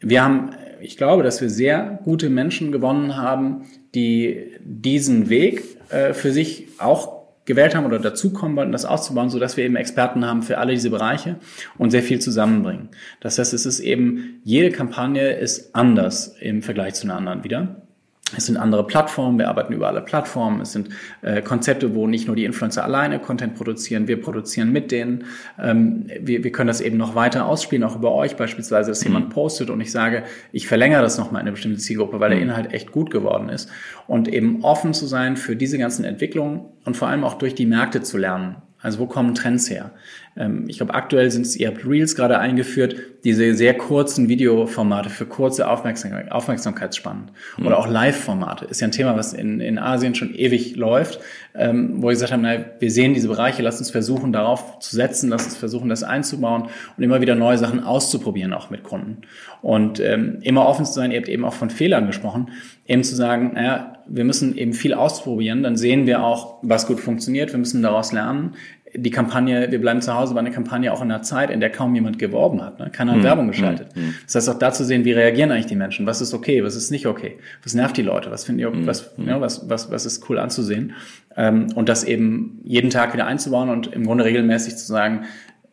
wir 0.00 0.24
haben, 0.24 0.50
ich 0.80 0.96
glaube, 0.96 1.22
dass 1.22 1.40
wir 1.40 1.50
sehr 1.50 2.00
gute 2.04 2.30
Menschen 2.30 2.72
gewonnen 2.72 3.16
haben, 3.16 3.64
die 3.94 4.52
diesen 4.60 5.28
Weg 5.28 5.62
äh, 5.90 6.14
für 6.14 6.32
sich 6.32 6.68
auch 6.78 7.17
gewählt 7.48 7.74
haben 7.74 7.86
oder 7.86 7.98
dazukommen 7.98 8.56
wollten, 8.56 8.70
das 8.70 8.84
auszubauen, 8.84 9.30
so 9.30 9.40
dass 9.40 9.56
wir 9.56 9.64
eben 9.64 9.74
Experten 9.74 10.24
haben 10.24 10.42
für 10.42 10.58
alle 10.58 10.74
diese 10.74 10.90
Bereiche 10.90 11.36
und 11.78 11.90
sehr 11.90 12.04
viel 12.04 12.20
zusammenbringen. 12.20 12.90
Das 13.20 13.38
heißt, 13.38 13.52
es 13.52 13.66
ist 13.66 13.80
eben, 13.80 14.40
jede 14.44 14.70
Kampagne 14.70 15.32
ist 15.32 15.74
anders 15.74 16.36
im 16.40 16.62
Vergleich 16.62 16.94
zu 16.94 17.06
einer 17.06 17.16
anderen 17.16 17.42
wieder. 17.42 17.87
Es 18.36 18.46
sind 18.46 18.58
andere 18.58 18.86
Plattformen, 18.86 19.38
wir 19.38 19.48
arbeiten 19.48 19.72
über 19.72 19.88
alle 19.88 20.02
Plattformen. 20.02 20.60
Es 20.60 20.72
sind 20.72 20.90
äh, 21.22 21.40
Konzepte, 21.40 21.94
wo 21.94 22.06
nicht 22.06 22.26
nur 22.26 22.36
die 22.36 22.44
Influencer 22.44 22.84
alleine 22.84 23.18
Content 23.20 23.54
produzieren, 23.54 24.06
wir 24.06 24.20
produzieren 24.20 24.70
mit 24.70 24.92
denen. 24.92 25.24
Ähm, 25.58 26.06
wir, 26.20 26.44
wir 26.44 26.52
können 26.52 26.68
das 26.68 26.82
eben 26.82 26.98
noch 26.98 27.14
weiter 27.14 27.46
ausspielen, 27.46 27.84
auch 27.84 27.96
über 27.96 28.12
euch 28.12 28.36
beispielsweise, 28.36 28.90
dass 28.90 29.00
mhm. 29.00 29.12
jemand 29.12 29.30
postet 29.30 29.70
und 29.70 29.80
ich 29.80 29.90
sage, 29.90 30.24
ich 30.52 30.66
verlängere 30.68 31.00
das 31.00 31.16
nochmal 31.16 31.40
in 31.40 31.46
eine 31.46 31.52
bestimmte 31.52 31.78
Zielgruppe, 31.78 32.20
weil 32.20 32.30
der 32.30 32.38
mhm. 32.38 32.50
Inhalt 32.50 32.74
echt 32.74 32.92
gut 32.92 33.10
geworden 33.10 33.48
ist. 33.48 33.70
Und 34.06 34.28
eben 34.28 34.62
offen 34.62 34.92
zu 34.92 35.06
sein 35.06 35.36
für 35.36 35.56
diese 35.56 35.78
ganzen 35.78 36.04
Entwicklungen 36.04 36.66
und 36.84 36.96
vor 36.96 37.08
allem 37.08 37.24
auch 37.24 37.34
durch 37.34 37.54
die 37.54 37.66
Märkte 37.66 38.02
zu 38.02 38.18
lernen. 38.18 38.56
Also 38.80 39.00
wo 39.00 39.06
kommen 39.06 39.34
Trends 39.34 39.68
her? 39.70 39.90
Ähm, 40.38 40.64
ich 40.68 40.76
glaube, 40.76 40.94
aktuell 40.94 41.30
sind 41.30 41.44
es, 41.44 41.56
ihr 41.56 41.68
habt 41.68 41.84
Reels 41.84 42.14
gerade 42.14 42.38
eingeführt, 42.38 42.96
diese 43.24 43.54
sehr 43.54 43.76
kurzen 43.76 44.28
Videoformate 44.28 45.10
für 45.10 45.26
kurze 45.26 45.68
Aufmerksam 45.68 46.12
Aufmerksamkeitsspannen. 46.30 47.30
Mhm. 47.56 47.66
Oder 47.66 47.78
auch 47.78 47.88
Live-Formate. 47.88 48.66
Ist 48.66 48.80
ja 48.80 48.86
ein 48.86 48.92
Thema, 48.92 49.16
was 49.16 49.32
in, 49.32 49.60
in 49.60 49.78
Asien 49.78 50.14
schon 50.14 50.34
ewig 50.34 50.76
läuft, 50.76 51.18
ähm, 51.54 51.96
wo 51.98 52.06
wir 52.06 52.12
gesagt 52.12 52.32
haben, 52.32 52.42
na, 52.42 52.64
wir 52.78 52.90
sehen 52.90 53.14
diese 53.14 53.28
Bereiche, 53.28 53.62
lass 53.62 53.78
uns 53.78 53.90
versuchen, 53.90 54.32
darauf 54.32 54.78
zu 54.78 54.94
setzen, 54.94 55.28
lass 55.28 55.44
uns 55.44 55.56
versuchen, 55.56 55.88
das 55.88 56.04
einzubauen 56.04 56.68
und 56.96 57.02
immer 57.02 57.20
wieder 57.20 57.34
neue 57.34 57.58
Sachen 57.58 57.82
auszuprobieren, 57.82 58.52
auch 58.52 58.70
mit 58.70 58.84
Kunden. 58.84 59.22
Und 59.60 59.98
ähm, 59.98 60.38
immer 60.42 60.66
offen 60.66 60.84
zu 60.86 60.92
sein, 60.92 61.10
ihr 61.10 61.18
habt 61.18 61.28
eben 61.28 61.44
auch 61.44 61.54
von 61.54 61.70
Fehlern 61.70 62.06
gesprochen, 62.06 62.50
eben 62.86 63.02
zu 63.02 63.16
sagen, 63.16 63.52
naja, 63.54 63.94
wir 64.06 64.24
müssen 64.24 64.56
eben 64.56 64.72
viel 64.72 64.94
ausprobieren, 64.94 65.62
dann 65.62 65.76
sehen 65.76 66.06
wir 66.06 66.22
auch, 66.22 66.58
was 66.62 66.86
gut 66.86 67.00
funktioniert, 67.00 67.52
wir 67.52 67.58
müssen 67.58 67.82
daraus 67.82 68.12
lernen 68.12 68.54
die 68.94 69.10
Kampagne, 69.10 69.70
wir 69.70 69.80
bleiben 69.80 70.00
zu 70.00 70.14
Hause, 70.14 70.34
war 70.34 70.40
eine 70.40 70.50
Kampagne 70.50 70.92
auch 70.92 71.02
in 71.02 71.10
einer 71.10 71.22
Zeit, 71.22 71.50
in 71.50 71.60
der 71.60 71.70
kaum 71.70 71.94
jemand 71.94 72.18
geworben 72.18 72.62
hat. 72.62 72.78
Ne? 72.78 72.90
Keiner 72.90 73.12
hat 73.12 73.18
hm, 73.18 73.24
Werbung 73.24 73.44
hm, 73.46 73.50
geschaltet. 73.50 73.94
Hm, 73.94 74.14
das 74.24 74.34
heißt 74.34 74.48
auch 74.48 74.58
da 74.58 74.72
zu 74.72 74.84
sehen, 74.84 75.04
wie 75.04 75.12
reagieren 75.12 75.50
eigentlich 75.50 75.66
die 75.66 75.76
Menschen? 75.76 76.06
Was 76.06 76.20
ist 76.20 76.34
okay, 76.34 76.64
was 76.64 76.74
ist 76.74 76.90
nicht 76.90 77.06
okay? 77.06 77.38
Was 77.62 77.74
nervt 77.74 77.96
die 77.96 78.02
Leute? 78.02 78.30
Was 78.30 78.44
finden 78.44 78.58
die, 78.58 78.66
hm, 78.66 78.86
was, 78.86 79.16
hm. 79.16 79.28
ja, 79.28 79.40
was, 79.40 79.68
was, 79.68 79.90
was 79.90 80.06
ist 80.06 80.28
cool 80.28 80.38
anzusehen? 80.38 80.94
Ähm, 81.36 81.68
und 81.74 81.88
das 81.88 82.04
eben 82.04 82.60
jeden 82.64 82.90
Tag 82.90 83.12
wieder 83.12 83.26
einzubauen 83.26 83.68
und 83.68 83.88
im 83.88 84.04
Grunde 84.06 84.24
regelmäßig 84.24 84.76
zu 84.76 84.86
sagen, 84.86 85.24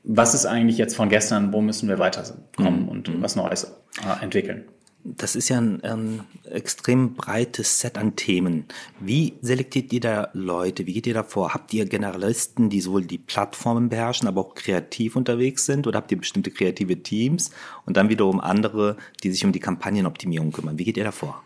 was 0.03 0.33
ist 0.35 0.45
eigentlich 0.45 0.77
jetzt 0.77 0.95
von 0.95 1.09
gestern, 1.09 1.51
wo 1.51 1.61
müssen 1.61 1.89
wir 1.89 1.99
weiterkommen 1.99 2.81
hm, 2.81 2.89
und 2.89 3.21
was 3.21 3.35
Neues 3.35 3.75
äh, 4.03 4.23
entwickeln? 4.23 4.65
Das 5.07 5.35
ist 5.35 5.49
ja 5.49 5.61
ein 5.61 5.81
ähm, 5.83 6.21
extrem 6.49 7.13
breites 7.13 7.79
Set 7.79 7.95
an 7.95 8.15
Themen. 8.15 8.65
Wie 8.99 9.33
selektiert 9.39 9.93
ihr 9.93 9.99
da 9.99 10.29
Leute? 10.33 10.87
Wie 10.87 10.93
geht 10.93 11.05
ihr 11.05 11.13
da 11.13 11.21
vor? 11.21 11.53
Habt 11.53 11.71
ihr 11.75 11.85
Generalisten, 11.85 12.71
die 12.71 12.81
sowohl 12.81 13.05
die 13.05 13.19
Plattformen 13.19 13.89
beherrschen, 13.89 14.27
aber 14.27 14.41
auch 14.41 14.55
kreativ 14.55 15.15
unterwegs 15.15 15.67
sind? 15.67 15.85
Oder 15.85 15.97
habt 15.97 16.11
ihr 16.11 16.17
bestimmte 16.17 16.49
kreative 16.49 17.03
Teams 17.03 17.51
und 17.85 17.97
dann 17.97 18.09
wiederum 18.09 18.39
andere, 18.39 18.97
die 19.23 19.29
sich 19.29 19.45
um 19.45 19.51
die 19.51 19.59
Kampagnenoptimierung 19.59 20.51
kümmern? 20.51 20.79
Wie 20.79 20.85
geht 20.85 20.97
ihr 20.97 21.03
da 21.03 21.11
vor? 21.11 21.43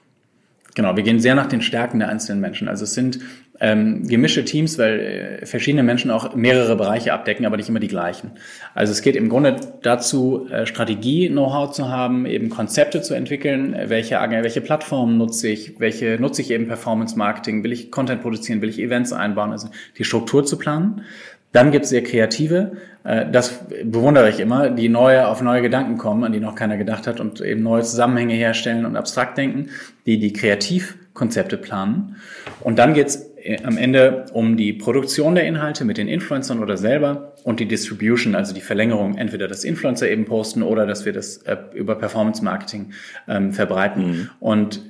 Genau, 0.75 0.95
wir 0.95 1.03
gehen 1.03 1.19
sehr 1.19 1.35
nach 1.35 1.47
den 1.47 1.61
Stärken 1.61 1.99
der 1.99 2.07
einzelnen 2.07 2.39
Menschen. 2.39 2.69
Also 2.69 2.85
es 2.85 2.93
sind 2.93 3.19
ähm, 3.59 4.07
gemischte 4.07 4.45
Teams, 4.45 4.77
weil 4.77 4.99
äh, 5.41 5.45
verschiedene 5.45 5.83
Menschen 5.83 6.11
auch 6.11 6.35
mehrere 6.35 6.75
Bereiche 6.75 7.13
abdecken, 7.13 7.45
aber 7.45 7.57
nicht 7.57 7.69
immer 7.69 7.79
die 7.79 7.87
gleichen. 7.87 8.31
Also 8.73 8.91
es 8.91 9.01
geht 9.01 9.15
im 9.15 9.29
Grunde 9.29 9.57
dazu, 9.81 10.47
äh, 10.49 10.65
Strategie-Know-how 10.65 11.71
zu 11.71 11.89
haben, 11.89 12.25
eben 12.25 12.49
Konzepte 12.49 13.01
zu 13.01 13.13
entwickeln, 13.13 13.73
äh, 13.73 13.89
welche, 13.89 14.15
welche 14.15 14.61
Plattformen 14.61 15.17
nutze 15.17 15.49
ich, 15.49 15.79
welche 15.79 16.17
nutze 16.19 16.41
ich 16.41 16.51
eben 16.51 16.67
Performance-Marketing, 16.67 17.63
will 17.63 17.73
ich 17.73 17.91
Content 17.91 18.21
produzieren, 18.21 18.61
will 18.61 18.69
ich 18.69 18.79
Events 18.79 19.11
einbauen, 19.11 19.51
also 19.51 19.69
die 19.97 20.03
Struktur 20.03 20.45
zu 20.45 20.57
planen. 20.57 21.03
Dann 21.51 21.71
gibt 21.71 21.85
es 21.85 21.89
sehr 21.89 22.03
kreative, 22.03 22.73
äh, 23.03 23.25
das 23.31 23.59
bewundere 23.83 24.29
ich 24.29 24.39
immer, 24.39 24.69
die 24.69 24.89
neue 24.89 25.27
auf 25.27 25.41
neue 25.41 25.61
Gedanken 25.61 25.97
kommen, 25.97 26.23
an 26.23 26.31
die 26.31 26.39
noch 26.39 26.55
keiner 26.55 26.77
gedacht 26.77 27.07
hat 27.07 27.19
und 27.19 27.41
eben 27.41 27.63
neue 27.63 27.83
Zusammenhänge 27.83 28.35
herstellen 28.35 28.85
und 28.85 28.95
abstrakt 28.95 29.37
denken, 29.37 29.69
die 30.05 30.19
die 30.19 30.33
Kreativkonzepte 30.33 31.57
planen. 31.57 32.17
Und 32.61 32.77
dann 32.77 32.93
geht's 32.93 33.28
am 33.63 33.77
Ende 33.77 34.25
um 34.33 34.57
die 34.57 34.73
Produktion 34.73 35.35
der 35.35 35.45
Inhalte 35.45 35.85
mit 35.85 35.97
den 35.97 36.07
Influencern 36.07 36.59
oder 36.59 36.77
selber 36.77 37.33
und 37.43 37.59
die 37.59 37.67
Distribution, 37.67 38.35
also 38.35 38.53
die 38.53 38.61
Verlängerung, 38.61 39.17
entweder 39.17 39.47
das 39.47 39.63
Influencer 39.63 40.09
eben 40.09 40.25
posten 40.25 40.61
oder 40.61 40.85
dass 40.85 41.05
wir 41.05 41.13
das 41.13 41.37
äh, 41.37 41.57
über 41.73 41.95
Performance 41.95 42.43
Marketing 42.43 42.91
ähm, 43.27 43.53
verbreiten. 43.53 44.07
Mhm. 44.07 44.29
Und 44.39 44.81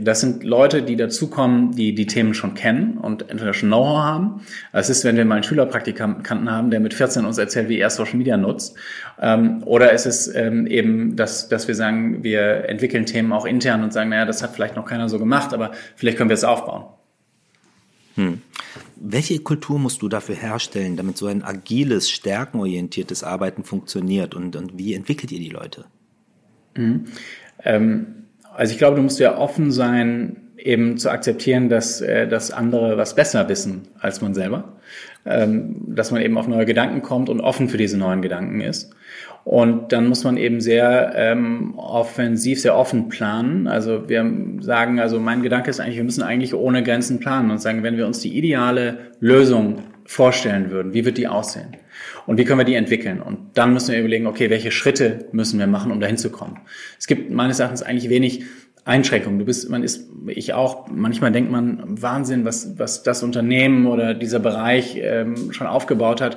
das 0.00 0.20
sind 0.20 0.44
Leute, 0.44 0.82
die 0.82 0.94
dazukommen, 0.94 1.72
die 1.72 1.96
die 1.96 2.06
Themen 2.06 2.32
schon 2.34 2.54
kennen 2.54 2.96
und 2.96 3.28
entweder 3.28 3.52
schon 3.54 3.70
Know-how 3.70 3.98
haben. 3.98 4.40
Es 4.72 4.88
ist, 4.88 5.04
wenn 5.04 5.16
wir 5.16 5.24
mal 5.24 5.34
einen 5.34 5.42
Schülerpraktikanten 5.42 6.50
haben, 6.50 6.70
der 6.70 6.78
mit 6.78 6.94
14 6.94 7.24
uns 7.24 7.38
erzählt, 7.38 7.68
wie 7.68 7.78
er 7.78 7.90
Social 7.90 8.16
Media 8.16 8.36
nutzt. 8.36 8.76
Ähm, 9.20 9.62
oder 9.64 9.92
es 9.92 10.06
ist 10.06 10.28
ähm, 10.28 10.68
eben, 10.68 11.16
dass, 11.16 11.48
dass 11.48 11.66
wir 11.66 11.74
sagen, 11.74 12.22
wir 12.22 12.68
entwickeln 12.68 13.04
Themen 13.04 13.32
auch 13.32 13.46
intern 13.46 13.82
und 13.82 13.92
sagen, 13.92 14.10
naja, 14.10 14.26
das 14.26 14.44
hat 14.44 14.54
vielleicht 14.54 14.76
noch 14.76 14.86
keiner 14.86 15.08
so 15.08 15.18
gemacht, 15.18 15.52
aber 15.52 15.72
vielleicht 15.96 16.18
können 16.18 16.30
wir 16.30 16.34
es 16.34 16.44
aufbauen. 16.44 16.84
Hm. 18.16 18.42
Welche 18.96 19.38
Kultur 19.40 19.78
musst 19.78 20.02
du 20.02 20.08
dafür 20.08 20.34
herstellen, 20.34 20.96
damit 20.96 21.16
so 21.16 21.26
ein 21.26 21.42
agiles, 21.42 22.10
stärkenorientiertes 22.10 23.22
Arbeiten 23.22 23.64
funktioniert? 23.64 24.34
Und, 24.34 24.56
und 24.56 24.78
wie 24.78 24.94
entwickelt 24.94 25.32
ihr 25.32 25.40
die 25.40 25.50
Leute? 25.50 25.84
Mhm. 26.76 27.06
Ähm, 27.62 28.06
also 28.54 28.72
ich 28.72 28.78
glaube, 28.78 28.96
du 28.96 29.02
musst 29.02 29.18
ja 29.18 29.36
offen 29.36 29.72
sein, 29.72 30.44
eben 30.56 30.96
zu 30.96 31.10
akzeptieren, 31.10 31.68
dass, 31.68 32.00
äh, 32.00 32.26
dass 32.28 32.50
andere 32.50 32.96
was 32.96 33.14
besser 33.14 33.48
wissen 33.48 33.88
als 33.98 34.20
man 34.20 34.34
selber. 34.34 34.72
Ähm, 35.26 35.76
dass 35.86 36.10
man 36.10 36.20
eben 36.20 36.36
auf 36.36 36.48
neue 36.48 36.66
Gedanken 36.66 37.00
kommt 37.00 37.30
und 37.30 37.40
offen 37.40 37.68
für 37.68 37.78
diese 37.78 37.96
neuen 37.96 38.20
Gedanken 38.20 38.60
ist. 38.60 38.94
Und 39.44 39.92
dann 39.92 40.06
muss 40.06 40.24
man 40.24 40.38
eben 40.38 40.62
sehr 40.62 41.12
ähm, 41.14 41.74
offensiv, 41.76 42.60
sehr 42.60 42.76
offen 42.76 43.10
planen. 43.10 43.68
Also 43.68 44.08
wir 44.08 44.24
sagen, 44.60 44.98
also 45.00 45.20
mein 45.20 45.42
Gedanke 45.42 45.68
ist 45.68 45.80
eigentlich, 45.80 45.98
wir 45.98 46.04
müssen 46.04 46.22
eigentlich 46.22 46.54
ohne 46.54 46.82
Grenzen 46.82 47.20
planen 47.20 47.50
und 47.50 47.60
sagen, 47.60 47.82
wenn 47.82 47.98
wir 47.98 48.06
uns 48.06 48.20
die 48.20 48.36
ideale 48.36 49.12
Lösung 49.20 49.82
vorstellen 50.06 50.70
würden, 50.70 50.94
wie 50.94 51.04
wird 51.04 51.18
die 51.18 51.28
aussehen? 51.28 51.76
Und 52.26 52.38
wie 52.38 52.44
können 52.44 52.60
wir 52.60 52.64
die 52.64 52.74
entwickeln? 52.74 53.20
Und 53.20 53.38
dann 53.54 53.74
müssen 53.74 53.92
wir 53.92 54.00
überlegen, 54.00 54.26
okay, 54.26 54.48
welche 54.48 54.70
Schritte 54.70 55.26
müssen 55.32 55.58
wir 55.58 55.66
machen, 55.66 55.92
um 55.92 56.00
dahin 56.00 56.16
zu 56.16 56.30
kommen? 56.30 56.60
Es 56.98 57.06
gibt 57.06 57.30
meines 57.30 57.60
Erachtens 57.60 57.82
eigentlich 57.82 58.08
wenig 58.08 58.44
Einschränkungen. 58.86 59.38
Du 59.38 59.44
bist, 59.44 59.68
man 59.70 59.82
ist, 59.82 60.08
ich 60.26 60.52
auch, 60.52 60.88
manchmal 60.90 61.32
denkt 61.32 61.50
man, 61.50 61.82
Wahnsinn, 62.02 62.44
was, 62.44 62.78
was 62.78 63.02
das 63.02 63.22
Unternehmen 63.22 63.86
oder 63.86 64.14
dieser 64.14 64.40
Bereich 64.40 64.98
ähm, 65.00 65.52
schon 65.52 65.66
aufgebaut 65.66 66.20
hat. 66.20 66.36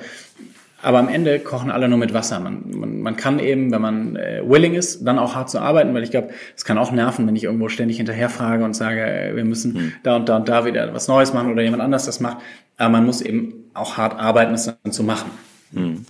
Aber 0.87 0.99
am 0.99 1.09
Ende 1.09 1.39
kochen 1.39 1.69
alle 1.69 1.89
nur 1.89 1.97
mit 1.97 2.13
Wasser. 2.13 2.39
Man, 2.39 2.63
man, 2.73 3.01
man 3.01 3.17
kann 3.17 3.39
eben, 3.39 3.73
wenn 3.73 3.81
man 3.81 4.15
äh, 4.15 4.41
willing 4.45 4.73
ist, 4.73 5.05
dann 5.05 5.19
auch 5.19 5.35
hart 5.35 5.49
zu 5.49 5.59
arbeiten, 5.59 5.93
weil 5.93 6.01
ich 6.01 6.11
glaube, 6.11 6.29
es 6.55 6.63
kann 6.63 6.77
auch 6.77 6.93
nerven, 6.93 7.27
wenn 7.27 7.35
ich 7.35 7.43
irgendwo 7.43 7.67
ständig 7.67 7.97
hinterherfrage 7.97 8.63
und 8.63 8.73
sage, 8.73 9.01
äh, 9.01 9.35
wir 9.35 9.43
müssen 9.43 9.75
hm. 9.75 9.93
da 10.03 10.15
und 10.15 10.29
da 10.29 10.37
und 10.37 10.47
da 10.47 10.63
wieder 10.63 10.93
was 10.93 11.09
Neues 11.09 11.33
machen 11.33 11.51
oder 11.51 11.61
jemand 11.61 11.83
anders 11.83 12.05
das 12.05 12.21
macht. 12.21 12.37
Aber 12.77 12.87
man 12.87 13.05
muss 13.05 13.19
eben 13.19 13.65
auch 13.73 13.97
hart 13.97 14.17
arbeiten, 14.17 14.53
es 14.53 14.73
dann 14.81 14.93
zu 14.93 15.03
machen. 15.03 15.29
Hm. 15.73 16.05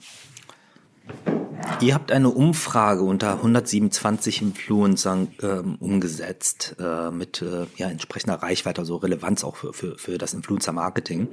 Ihr 1.79 1.93
habt 1.93 2.11
eine 2.11 2.29
Umfrage 2.29 3.03
unter 3.03 3.33
127 3.33 4.41
Influencern 4.41 5.27
ähm, 5.43 5.75
umgesetzt 5.79 6.75
äh, 6.79 7.11
mit 7.11 7.41
äh, 7.41 7.65
ja, 7.77 7.89
entsprechender 7.89 8.35
Reichweite, 8.35 8.81
also 8.81 8.95
Relevanz 8.95 9.43
auch 9.43 9.57
für, 9.57 9.73
für, 9.73 9.97
für 9.97 10.17
das 10.17 10.33
Influencer-Marketing 10.33 11.27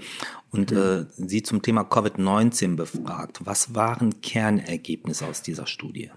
und 0.51 0.71
mhm. 0.71 0.77
äh, 0.77 1.27
sie 1.27 1.43
zum 1.43 1.63
Thema 1.63 1.83
Covid-19 1.83 2.77
befragt. 2.77 3.41
Was 3.45 3.75
waren 3.75 4.21
Kernergebnisse 4.21 5.27
aus 5.27 5.43
dieser 5.43 5.67
Studie? 5.67 6.11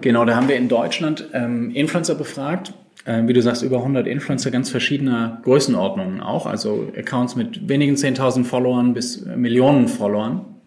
Genau, 0.00 0.24
da 0.24 0.34
haben 0.34 0.48
wir 0.48 0.56
in 0.56 0.68
Deutschland 0.68 1.28
ähm, 1.32 1.70
Influencer 1.70 2.14
befragt 2.14 2.74
äh, 3.04 3.26
wie 3.26 3.32
du 3.32 3.40
sagst, 3.40 3.62
über 3.62 3.78
100 3.78 4.06
Influencer 4.06 4.50
ganz 4.50 4.68
verschiedener 4.68 5.40
Größenordnungen 5.44 6.20
auch, 6.20 6.46
also 6.46 6.92
Accounts 6.96 7.34
mit 7.34 7.68
wenigen 7.68 7.94
10.000 7.94 8.44
Followern 8.44 8.92
bis 8.92 9.24
Millionen 9.24 9.88
Followern 9.88 10.59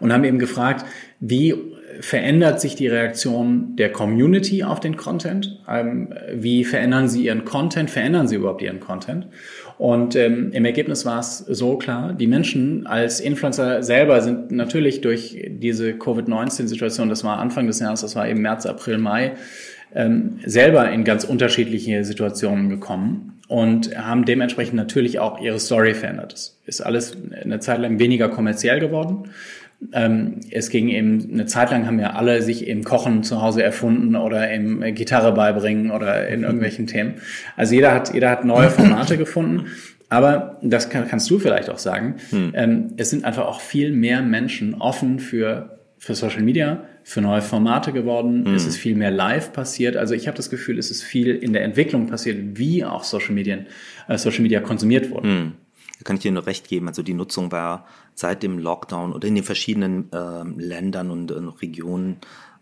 und 0.00 0.12
haben 0.12 0.24
eben 0.24 0.38
gefragt, 0.38 0.84
wie 1.20 1.54
verändert 2.00 2.60
sich 2.60 2.74
die 2.74 2.88
Reaktion 2.88 3.76
der 3.76 3.92
Community 3.92 4.64
auf 4.64 4.80
den 4.80 4.96
Content? 4.96 5.60
Ähm, 5.68 6.12
wie 6.32 6.64
verändern 6.64 7.08
sie 7.08 7.24
ihren 7.26 7.44
Content? 7.44 7.90
Verändern 7.90 8.28
sie 8.28 8.36
überhaupt 8.36 8.62
ihren 8.62 8.80
Content? 8.80 9.26
Und 9.78 10.16
ähm, 10.16 10.50
im 10.52 10.64
Ergebnis 10.64 11.04
war 11.04 11.20
es 11.20 11.38
so 11.38 11.76
klar, 11.76 12.12
die 12.12 12.26
Menschen 12.26 12.86
als 12.86 13.20
Influencer 13.20 13.82
selber 13.82 14.20
sind 14.22 14.52
natürlich 14.52 15.00
durch 15.00 15.36
diese 15.48 15.94
Covid-19-Situation, 15.94 17.08
das 17.08 17.24
war 17.24 17.38
Anfang 17.38 17.66
des 17.66 17.80
Jahres, 17.80 18.02
das 18.02 18.14
war 18.14 18.28
eben 18.28 18.40
März, 18.40 18.66
April, 18.66 18.98
Mai, 18.98 19.32
ähm, 19.94 20.38
selber 20.44 20.90
in 20.90 21.04
ganz 21.04 21.24
unterschiedliche 21.24 22.04
Situationen 22.04 22.68
gekommen 22.68 23.33
und 23.48 23.96
haben 23.96 24.24
dementsprechend 24.24 24.74
natürlich 24.74 25.18
auch 25.18 25.40
ihre 25.40 25.60
Story 25.60 25.94
verändert. 25.94 26.32
Es 26.32 26.56
ist 26.66 26.80
alles 26.80 27.16
eine 27.42 27.60
Zeit 27.60 27.80
lang 27.80 27.98
weniger 27.98 28.28
kommerziell 28.28 28.80
geworden. 28.80 29.30
Ähm, 29.92 30.40
es 30.50 30.70
ging 30.70 30.88
eben, 30.88 31.30
eine 31.32 31.46
Zeit 31.46 31.70
lang 31.70 31.86
haben 31.86 31.98
ja 31.98 32.14
alle 32.14 32.40
sich 32.40 32.66
im 32.66 32.84
Kochen 32.84 33.22
zu 33.22 33.42
Hause 33.42 33.62
erfunden 33.62 34.16
oder 34.16 34.50
im 34.50 34.80
Gitarre 34.94 35.32
beibringen 35.32 35.90
oder 35.90 36.26
in 36.28 36.42
irgendwelchen 36.42 36.86
Themen. 36.86 37.14
Also 37.56 37.74
jeder 37.74 37.92
hat, 37.92 38.14
jeder 38.14 38.30
hat 38.30 38.44
neue 38.44 38.70
Formate 38.70 39.18
gefunden. 39.18 39.66
Aber 40.08 40.58
das 40.62 40.90
kann, 40.90 41.08
kannst 41.08 41.28
du 41.30 41.38
vielleicht 41.38 41.68
auch 41.70 41.78
sagen. 41.78 42.16
Hm. 42.30 42.52
Ähm, 42.54 42.92
es 42.96 43.10
sind 43.10 43.24
einfach 43.24 43.46
auch 43.46 43.60
viel 43.60 43.90
mehr 43.92 44.22
Menschen 44.22 44.74
offen 44.74 45.18
für, 45.18 45.78
für 45.98 46.14
Social 46.14 46.42
Media, 46.42 46.84
für 47.04 47.20
neue 47.20 47.42
Formate 47.42 47.92
geworden. 47.92 48.46
Hm. 48.46 48.54
Es 48.54 48.66
ist 48.66 48.78
viel 48.78 48.96
mehr 48.96 49.10
live 49.10 49.52
passiert. 49.52 49.96
Also 49.96 50.14
ich 50.14 50.26
habe 50.26 50.36
das 50.36 50.50
Gefühl, 50.50 50.78
es 50.78 50.90
ist 50.90 51.02
viel 51.02 51.34
in 51.36 51.52
der 51.52 51.62
Entwicklung 51.62 52.06
passiert, 52.06 52.58
wie 52.58 52.84
auch 52.84 53.04
Social 53.04 53.34
Media, 53.34 53.58
äh, 54.08 54.18
Social 54.18 54.40
Media 54.40 54.60
konsumiert 54.60 55.10
wurden. 55.10 55.28
Hm. 55.28 55.52
Da 55.98 56.04
kann 56.04 56.16
ich 56.16 56.22
dir 56.22 56.32
nur 56.32 56.46
recht 56.46 56.66
geben. 56.66 56.88
Also 56.88 57.02
die 57.02 57.14
Nutzung 57.14 57.52
war 57.52 57.86
seit 58.14 58.42
dem 58.42 58.58
Lockdown 58.58 59.12
oder 59.12 59.28
in 59.28 59.34
den 59.34 59.44
verschiedenen 59.44 60.08
ähm, 60.12 60.58
Ländern 60.58 61.10
und 61.10 61.30
äh, 61.30 61.34
Regionen 61.60 62.16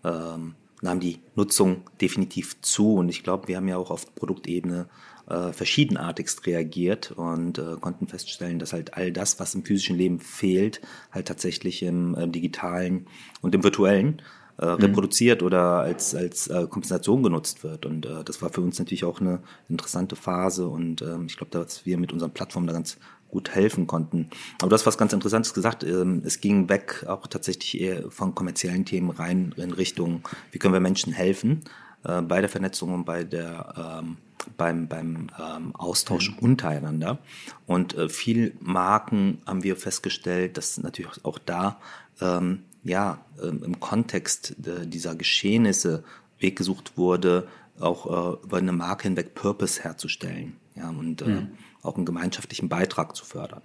ähm, 0.05 0.55
nahm 0.82 1.00
die 1.00 1.20
Nutzung 1.34 1.84
definitiv 2.00 2.60
zu. 2.60 2.96
Und 2.96 3.08
ich 3.08 3.22
glaube, 3.22 3.48
wir 3.48 3.56
haben 3.56 3.68
ja 3.68 3.78
auch 3.78 3.90
auf 3.90 4.14
Produktebene 4.14 4.88
äh, 5.28 5.52
verschiedenartigst 5.52 6.46
reagiert 6.46 7.12
und 7.12 7.58
äh, 7.58 7.76
konnten 7.80 8.08
feststellen, 8.08 8.58
dass 8.58 8.72
halt 8.72 8.94
all 8.94 9.12
das, 9.12 9.40
was 9.40 9.54
im 9.54 9.64
physischen 9.64 9.96
Leben 9.96 10.20
fehlt, 10.20 10.80
halt 11.10 11.28
tatsächlich 11.28 11.82
im 11.82 12.14
äh, 12.14 12.28
digitalen 12.28 13.06
und 13.40 13.54
im 13.54 13.62
virtuellen 13.62 14.20
äh, 14.58 14.66
mhm. 14.66 14.72
reproduziert 14.74 15.42
oder 15.42 15.80
als, 15.80 16.14
als 16.14 16.48
äh, 16.48 16.66
Kompensation 16.68 17.22
genutzt 17.22 17.64
wird. 17.64 17.86
Und 17.86 18.04
äh, 18.04 18.24
das 18.24 18.42
war 18.42 18.50
für 18.50 18.60
uns 18.60 18.78
natürlich 18.78 19.04
auch 19.04 19.20
eine 19.20 19.40
interessante 19.68 20.16
Phase 20.16 20.66
und 20.66 21.00
äh, 21.02 21.16
ich 21.26 21.36
glaube, 21.36 21.50
dass 21.52 21.86
wir 21.86 21.98
mit 21.98 22.12
unseren 22.12 22.32
Plattformen 22.32 22.66
da 22.66 22.72
ganz 22.72 22.98
gut 23.32 23.50
helfen 23.50 23.88
konnten. 23.88 24.28
Aber 24.60 24.68
du 24.68 24.74
hast 24.74 24.86
was 24.86 24.98
ganz 24.98 25.12
Interessantes 25.12 25.54
gesagt. 25.54 25.82
Ähm, 25.82 26.22
es 26.24 26.40
ging 26.40 26.68
weg 26.68 27.04
auch 27.08 27.26
tatsächlich 27.26 27.80
eher 27.80 28.10
von 28.10 28.34
kommerziellen 28.34 28.84
Themen 28.84 29.10
rein 29.10 29.52
in 29.56 29.72
Richtung, 29.72 30.22
wie 30.52 30.58
können 30.58 30.74
wir 30.74 30.80
Menschen 30.80 31.12
helfen 31.12 31.62
äh, 32.04 32.22
bei 32.22 32.40
der 32.40 32.50
Vernetzung 32.50 32.94
und 32.94 33.04
bei 33.04 33.24
der 33.24 34.00
ähm, 34.04 34.18
beim, 34.56 34.88
beim 34.88 35.28
ähm, 35.40 35.74
Austausch 35.74 36.30
mhm. 36.30 36.38
untereinander. 36.38 37.18
Und 37.66 37.94
äh, 37.94 38.08
viel 38.08 38.54
Marken 38.60 39.40
haben 39.46 39.62
wir 39.62 39.76
festgestellt, 39.76 40.56
dass 40.56 40.78
natürlich 40.78 41.24
auch 41.24 41.38
da 41.38 41.80
ähm, 42.20 42.64
ja 42.84 43.18
ähm, 43.42 43.62
im 43.64 43.80
Kontext 43.80 44.56
äh, 44.66 44.86
dieser 44.86 45.14
Geschehnisse 45.14 46.04
Weg 46.38 46.56
gesucht 46.56 46.98
wurde, 46.98 47.48
auch 47.80 48.06
äh, 48.06 48.44
über 48.44 48.58
eine 48.58 48.72
Marke 48.72 49.04
hinweg 49.04 49.34
Purpose 49.34 49.82
herzustellen. 49.82 50.56
Ja, 50.74 50.90
und 50.90 51.22
äh, 51.22 51.26
mhm 51.26 51.48
auch 51.82 51.96
einen 51.96 52.06
gemeinschaftlichen 52.06 52.68
Beitrag 52.68 53.14
zu 53.16 53.24
fördern. 53.24 53.62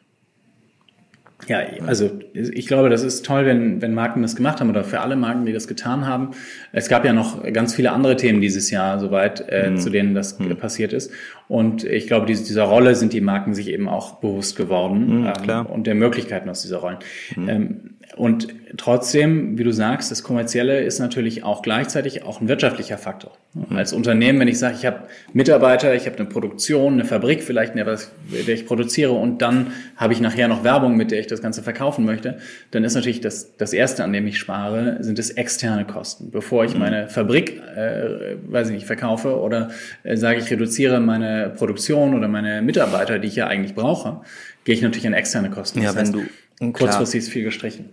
Ja, 1.45 1.59
also 1.85 2.09
ich 2.33 2.65
glaube, 2.65 2.89
das 2.89 3.03
ist 3.03 3.23
toll, 3.23 3.45
wenn, 3.45 3.79
wenn 3.79 3.93
Marken 3.93 4.23
das 4.23 4.35
gemacht 4.35 4.59
haben 4.59 4.69
oder 4.69 4.83
für 4.83 5.01
alle 5.01 5.15
Marken, 5.15 5.45
die 5.45 5.53
das 5.53 5.67
getan 5.67 6.07
haben. 6.07 6.31
Es 6.73 6.89
gab 6.89 7.05
ja 7.05 7.13
noch 7.13 7.43
ganz 7.53 7.75
viele 7.75 7.91
andere 7.91 8.15
Themen 8.15 8.41
dieses 8.41 8.71
Jahr, 8.71 8.99
soweit, 8.99 9.47
äh, 9.47 9.69
mhm. 9.69 9.77
zu 9.77 9.91
denen 9.91 10.15
das 10.15 10.39
mhm. 10.39 10.57
passiert 10.57 10.93
ist. 10.93 11.11
Und 11.47 11.83
ich 11.83 12.07
glaube, 12.07 12.25
diese, 12.25 12.43
dieser 12.43 12.63
Rolle 12.63 12.95
sind 12.95 13.13
die 13.13 13.21
Marken 13.21 13.53
sich 13.53 13.69
eben 13.69 13.87
auch 13.87 14.15
bewusst 14.15 14.55
geworden 14.55 15.21
mhm, 15.21 15.31
ähm, 15.47 15.65
und 15.67 15.85
der 15.85 15.95
Möglichkeiten 15.95 16.49
aus 16.49 16.63
dieser 16.63 16.77
Rollen. 16.77 16.97
Mhm. 17.35 17.49
Ähm, 17.49 17.96
und 18.15 18.47
trotzdem, 18.77 19.57
wie 19.57 19.63
du 19.63 19.71
sagst, 19.71 20.11
das 20.11 20.23
Kommerzielle 20.23 20.81
ist 20.81 20.99
natürlich 20.99 21.43
auch 21.43 21.61
gleichzeitig 21.61 22.23
auch 22.23 22.41
ein 22.41 22.47
wirtschaftlicher 22.47 22.97
Faktor. 22.97 23.33
Mhm. 23.53 23.75
Als 23.75 23.91
Unternehmen, 23.91 24.39
wenn 24.39 24.47
ich 24.47 24.57
sage, 24.57 24.75
ich 24.77 24.85
habe 24.85 25.01
Mitarbeiter, 25.33 25.93
ich 25.93 26.05
habe 26.05 26.17
eine 26.17 26.27
Produktion, 26.27 26.93
eine 26.93 27.05
Fabrik 27.05 27.43
vielleicht, 27.43 27.75
in 27.75 27.85
der 27.85 28.55
ich 28.55 28.65
produziere 28.65 29.11
und 29.11 29.41
dann 29.41 29.67
habe 29.97 30.13
ich 30.13 30.21
nachher 30.21 30.47
noch 30.47 30.63
Werbung, 30.63 30.95
mit 30.95 31.11
der 31.11 31.19
ich 31.19 31.27
das 31.27 31.41
Ganze 31.41 31.61
verkaufen 31.61 32.05
möchte, 32.05 32.37
dann 32.71 32.83
ist 32.83 32.95
natürlich 32.95 33.19
das, 33.19 33.55
das 33.57 33.73
Erste, 33.73 34.03
an 34.03 34.13
dem 34.13 34.25
ich 34.25 34.37
spare, 34.37 34.97
sind 35.01 35.19
es 35.19 35.31
externe 35.31 35.85
Kosten. 35.85 36.31
Bevor 36.31 36.63
ich 36.63 36.73
mhm. 36.73 36.79
meine 36.79 37.09
Fabrik, 37.09 37.61
äh, 37.75 38.37
weiß 38.47 38.69
ich 38.69 38.75
nicht, 38.75 38.87
verkaufe 38.87 39.39
oder 39.39 39.69
äh, 40.03 40.15
sage, 40.15 40.39
ich 40.39 40.49
reduziere 40.49 40.99
meine 41.01 41.53
Produktion 41.55 42.15
oder 42.15 42.27
meine 42.27 42.61
Mitarbeiter, 42.61 43.19
die 43.19 43.27
ich 43.27 43.35
ja 43.35 43.47
eigentlich 43.47 43.75
brauche, 43.75 44.21
gehe 44.63 44.75
ich 44.75 44.81
natürlich 44.81 45.07
an 45.07 45.13
externe 45.13 45.49
Kosten. 45.49 45.81
Ja, 45.81 45.87
das 45.87 45.97
heißt, 45.97 46.13
wenn 46.13 46.21
du 46.21 46.27
Kurzfristig 46.59 47.19
ist 47.19 47.29
viel 47.29 47.43
gestrichen. 47.43 47.89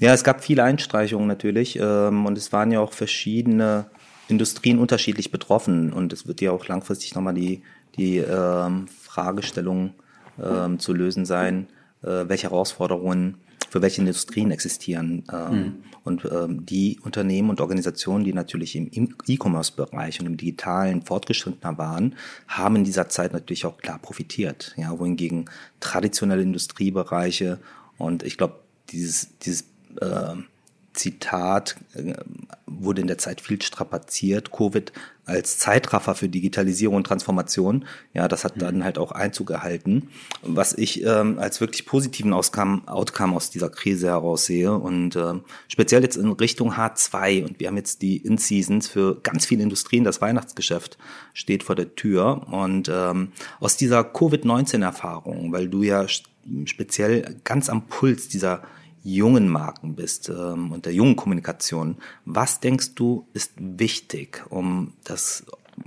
Ja, 0.00 0.12
es 0.12 0.24
gab 0.24 0.42
viele 0.42 0.64
Einstreichungen 0.64 1.28
natürlich 1.28 1.78
ähm, 1.80 2.26
und 2.26 2.36
es 2.36 2.52
waren 2.52 2.72
ja 2.72 2.80
auch 2.80 2.92
verschiedene 2.92 3.86
Industrien 4.28 4.78
unterschiedlich 4.78 5.30
betroffen 5.30 5.92
und 5.92 6.12
es 6.12 6.26
wird 6.26 6.40
ja 6.40 6.52
auch 6.52 6.66
langfristig 6.68 7.14
nochmal 7.14 7.34
die, 7.34 7.62
die 7.96 8.18
ähm, 8.18 8.86
Fragestellung 8.88 9.94
ähm, 10.42 10.78
zu 10.78 10.92
lösen 10.94 11.24
sein, 11.24 11.66
äh, 12.02 12.28
welche 12.28 12.50
Herausforderungen 12.50 13.36
für 13.68 13.82
welche 13.82 14.00
Industrien 14.00 14.50
existieren. 14.50 15.24
Ähm, 15.32 15.52
mhm. 15.52 15.74
Und 16.02 16.24
ähm, 16.24 16.66
die 16.66 16.98
Unternehmen 17.02 17.50
und 17.50 17.60
Organisationen, 17.60 18.24
die 18.24 18.32
natürlich 18.32 18.74
im 18.74 19.14
E-Commerce-Bereich 19.26 20.18
und 20.18 20.26
im 20.26 20.36
digitalen 20.36 21.02
fortgeschrittener 21.02 21.78
waren, 21.78 22.16
haben 22.48 22.76
in 22.76 22.84
dieser 22.84 23.08
Zeit 23.08 23.32
natürlich 23.32 23.66
auch 23.66 23.78
klar 23.78 23.98
profitiert. 23.98 24.74
Ja, 24.76 24.98
wohingegen 24.98 25.44
traditionelle 25.78 26.42
Industriebereiche 26.42 27.58
und 27.96 28.24
ich 28.24 28.36
glaube, 28.36 28.60
dieses, 28.90 29.28
dieses 29.38 29.64
äh, 30.00 30.36
Zitat 30.92 31.76
äh, 31.94 32.14
wurde 32.66 33.00
in 33.00 33.06
der 33.06 33.18
Zeit 33.18 33.40
viel 33.40 33.60
strapaziert. 33.62 34.50
Covid 34.50 34.92
als 35.24 35.58
Zeitraffer 35.58 36.16
für 36.16 36.28
Digitalisierung 36.28 36.96
und 36.96 37.06
Transformation, 37.06 37.84
ja, 38.14 38.26
das 38.26 38.44
hat 38.44 38.60
dann 38.60 38.82
halt 38.82 38.98
auch 38.98 39.12
Einzug 39.12 39.50
erhalten. 39.50 40.08
Was 40.42 40.76
ich 40.76 41.04
ähm, 41.04 41.38
als 41.38 41.60
wirklich 41.60 41.86
positiven 41.86 42.32
Outcome, 42.32 42.82
Outcome 42.86 43.36
aus 43.36 43.50
dieser 43.50 43.70
Krise 43.70 44.08
heraussehe 44.08 44.72
und 44.72 45.14
ähm, 45.14 45.44
speziell 45.68 46.02
jetzt 46.02 46.16
in 46.16 46.32
Richtung 46.32 46.72
H2 46.72 47.44
und 47.44 47.60
wir 47.60 47.68
haben 47.68 47.76
jetzt 47.76 48.02
die 48.02 48.16
In-Seasons 48.16 48.88
für 48.88 49.20
ganz 49.22 49.46
viele 49.46 49.62
Industrien, 49.62 50.02
das 50.02 50.20
Weihnachtsgeschäft 50.20 50.98
steht 51.32 51.62
vor 51.62 51.76
der 51.76 51.94
Tür. 51.94 52.48
Und 52.50 52.90
ähm, 52.92 53.30
aus 53.60 53.76
dieser 53.76 54.02
Covid-19-Erfahrung, 54.02 55.52
weil 55.52 55.68
du 55.68 55.82
ja 55.84 56.06
speziell 56.64 57.36
ganz 57.44 57.68
am 57.68 57.86
Puls 57.86 58.28
dieser 58.28 58.62
jungen 59.02 59.48
Marken 59.48 59.94
bist 59.94 60.28
ähm, 60.28 60.72
und 60.72 60.86
der 60.86 60.92
jungen 60.92 61.16
Kommunikation. 61.16 61.96
Was 62.24 62.60
denkst 62.60 62.94
du 62.94 63.26
ist 63.32 63.52
wichtig, 63.56 64.44
um 64.50 64.92
das, 65.04 65.44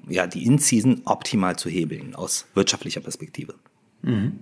ja, 0.08 0.28
die 0.28 0.46
In-Season 0.46 1.02
optimal 1.06 1.58
zu 1.58 1.70
hebeln 1.70 2.16
aus 2.16 2.46
wirtschaftlicher 2.54 3.02
Perspektive? 3.02 3.56
Mhm. 4.02 4.40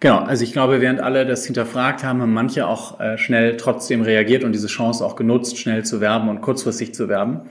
Genau, 0.00 0.18
also 0.18 0.44
ich 0.44 0.52
glaube, 0.52 0.80
während 0.80 1.00
alle 1.00 1.26
das 1.26 1.44
hinterfragt 1.44 2.04
haben, 2.04 2.20
haben 2.20 2.32
manche 2.32 2.66
auch 2.66 3.00
äh, 3.00 3.18
schnell 3.18 3.56
trotzdem 3.56 4.02
reagiert 4.02 4.44
und 4.44 4.52
diese 4.52 4.66
Chance 4.66 5.04
auch 5.04 5.16
genutzt, 5.16 5.58
schnell 5.58 5.84
zu 5.84 6.00
werben 6.00 6.28
und 6.28 6.40
kurzfristig 6.40 6.94
zu 6.94 7.08
werben. 7.08 7.42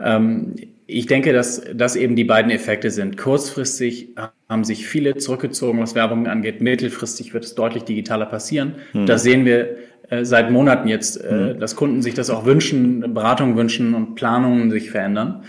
Ähm, 0.00 0.54
ich 0.86 1.06
denke, 1.06 1.34
dass 1.34 1.62
das 1.74 1.96
eben 1.96 2.16
die 2.16 2.24
beiden 2.24 2.50
Effekte 2.50 2.90
sind. 2.90 3.18
Kurzfristig 3.18 4.14
haben 4.48 4.64
sich 4.64 4.86
viele 4.86 5.16
zurückgezogen, 5.16 5.80
was 5.80 5.94
Werbung 5.94 6.26
angeht. 6.26 6.62
Mittelfristig 6.62 7.34
wird 7.34 7.44
es 7.44 7.54
deutlich 7.54 7.82
digitaler 7.82 8.24
passieren. 8.24 8.76
Hm. 8.92 9.04
Das 9.04 9.22
sehen 9.22 9.44
wir 9.44 9.76
äh, 10.10 10.24
seit 10.24 10.50
Monaten 10.50 10.88
jetzt, 10.88 11.22
äh, 11.22 11.54
hm. 11.54 11.60
dass 11.60 11.76
Kunden 11.76 12.02
sich 12.02 12.14
das 12.14 12.30
auch 12.30 12.44
wünschen, 12.44 13.14
Beratungen 13.14 13.56
wünschen 13.56 13.94
und 13.94 14.14
Planungen 14.14 14.70
sich 14.70 14.90
verändern. 14.90 15.44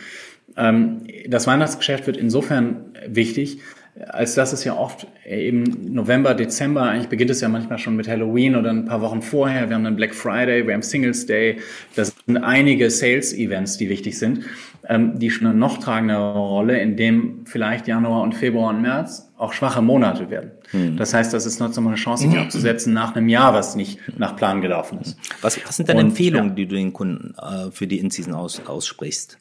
Ähm, 0.58 1.04
das 1.28 1.48
Weihnachtsgeschäft 1.48 2.08
wird 2.08 2.18
insofern 2.18 2.94
wichtig, 3.08 3.60
als 4.08 4.36
dass 4.36 4.54
es 4.54 4.64
ja 4.64 4.78
oft 4.78 5.08
eben 5.26 5.94
November, 5.94 6.34
Dezember, 6.34 6.84
eigentlich 6.84 7.10
beginnt 7.10 7.32
es 7.32 7.42
ja 7.42 7.50
manchmal 7.50 7.78
schon 7.78 7.96
mit 7.96 8.08
Halloween 8.08 8.56
oder 8.56 8.70
ein 8.70 8.86
paar 8.86 9.02
Wochen 9.02 9.22
vorher. 9.22 9.70
Wir 9.70 9.76
haben 9.76 9.84
dann 9.84 9.96
Black 9.96 10.16
Friday, 10.16 10.66
wir 10.66 10.74
haben 10.74 10.82
Singles 10.82 11.26
Day. 11.26 11.58
Das 11.96 12.14
sind 12.26 12.38
einige 12.38 12.90
Sales-Events, 12.90 13.78
die 13.78 13.90
wichtig 13.90 14.18
sind, 14.18 14.46
ähm, 14.88 15.20
die 15.20 15.30
schon 15.30 15.48
eine 15.48 15.58
noch 15.58 15.78
tragende 15.80 16.16
Rolle, 16.16 16.80
in 16.80 16.96
dem 16.96 17.46
vielleicht 17.46 17.88
Januar 17.88 18.22
und 18.22 18.36
Februar 18.36 18.70
und 18.70 18.82
März 18.82 19.30
auch 19.38 19.54
schwache 19.54 19.82
Monate 19.82 20.30
werden. 20.30 20.52
Hm. 20.72 20.98
Das 20.98 21.14
heißt, 21.14 21.34
das 21.34 21.46
ist 21.46 21.60
nochmal 21.60 21.88
eine 21.88 21.96
Chance, 21.96 22.28
sich 22.28 22.38
abzusetzen 22.38 22.94
nach 22.94 23.16
einem 23.16 23.30
Jahr, 23.30 23.54
was 23.54 23.76
nicht 23.76 24.00
nach 24.18 24.36
Plan 24.36 24.62
gelaufen 24.62 25.00
ist. 25.02 25.18
Was, 25.42 25.60
was 25.66 25.78
sind 25.78 25.90
deine 25.90 26.02
Empfehlungen, 26.02 26.50
ja. 26.50 26.56
die 26.56 26.66
du 26.68 26.76
den 26.76 26.94
Kunden 26.94 27.36
äh, 27.38 27.72
für 27.72 27.88
die 27.88 28.00
In-Season 28.00 28.34
aus, 28.34 28.62
aussprichst? 28.66 29.38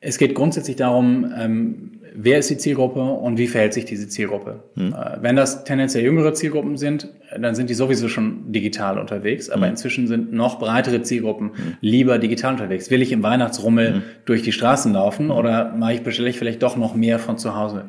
Es 0.00 0.18
geht 0.18 0.34
grundsätzlich 0.34 0.76
darum, 0.76 1.32
ähm, 1.36 1.97
wer 2.14 2.38
ist 2.38 2.50
die 2.50 2.56
Zielgruppe 2.56 3.00
und 3.00 3.38
wie 3.38 3.46
verhält 3.46 3.74
sich 3.74 3.84
diese 3.84 4.08
Zielgruppe. 4.08 4.62
Hm. 4.74 4.92
Äh, 4.92 5.22
wenn 5.22 5.36
das 5.36 5.64
tendenziell 5.64 6.04
jüngere 6.04 6.34
Zielgruppen 6.34 6.76
sind, 6.76 7.08
dann 7.38 7.54
sind 7.54 7.70
die 7.70 7.74
sowieso 7.74 8.08
schon 8.08 8.52
digital 8.52 8.98
unterwegs, 8.98 9.50
aber 9.50 9.66
hm. 9.66 9.70
inzwischen 9.70 10.06
sind 10.06 10.32
noch 10.32 10.58
breitere 10.58 11.02
Zielgruppen 11.02 11.50
hm. 11.54 11.76
lieber 11.80 12.18
digital 12.18 12.52
unterwegs. 12.52 12.90
Will 12.90 13.02
ich 13.02 13.12
im 13.12 13.22
Weihnachtsrummel 13.22 13.94
hm. 13.94 14.02
durch 14.24 14.42
die 14.42 14.52
Straßen 14.52 14.92
laufen 14.92 15.26
hm. 15.26 15.36
oder 15.36 15.74
mache 15.76 15.94
ich, 15.94 16.02
bestelle 16.02 16.28
ich 16.28 16.38
vielleicht 16.38 16.62
doch 16.62 16.76
noch 16.76 16.94
mehr 16.94 17.18
von 17.18 17.38
zu 17.38 17.54
Hause? 17.54 17.86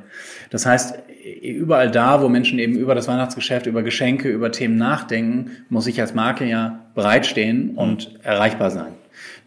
Das 0.49 0.65
heißt, 0.65 0.99
überall 1.41 1.91
da, 1.91 2.21
wo 2.21 2.29
Menschen 2.29 2.59
eben 2.59 2.75
über 2.75 2.95
das 2.95 3.07
Weihnachtsgeschäft, 3.07 3.65
über 3.67 3.83
Geschenke, 3.83 4.29
über 4.29 4.51
Themen 4.51 4.77
nachdenken, 4.77 5.51
muss 5.69 5.87
ich 5.87 6.01
als 6.01 6.13
Marke 6.13 6.45
ja 6.45 6.85
bereitstehen 6.95 7.75
und 7.75 8.05
hm. 8.05 8.11
erreichbar 8.23 8.71
sein. 8.71 8.93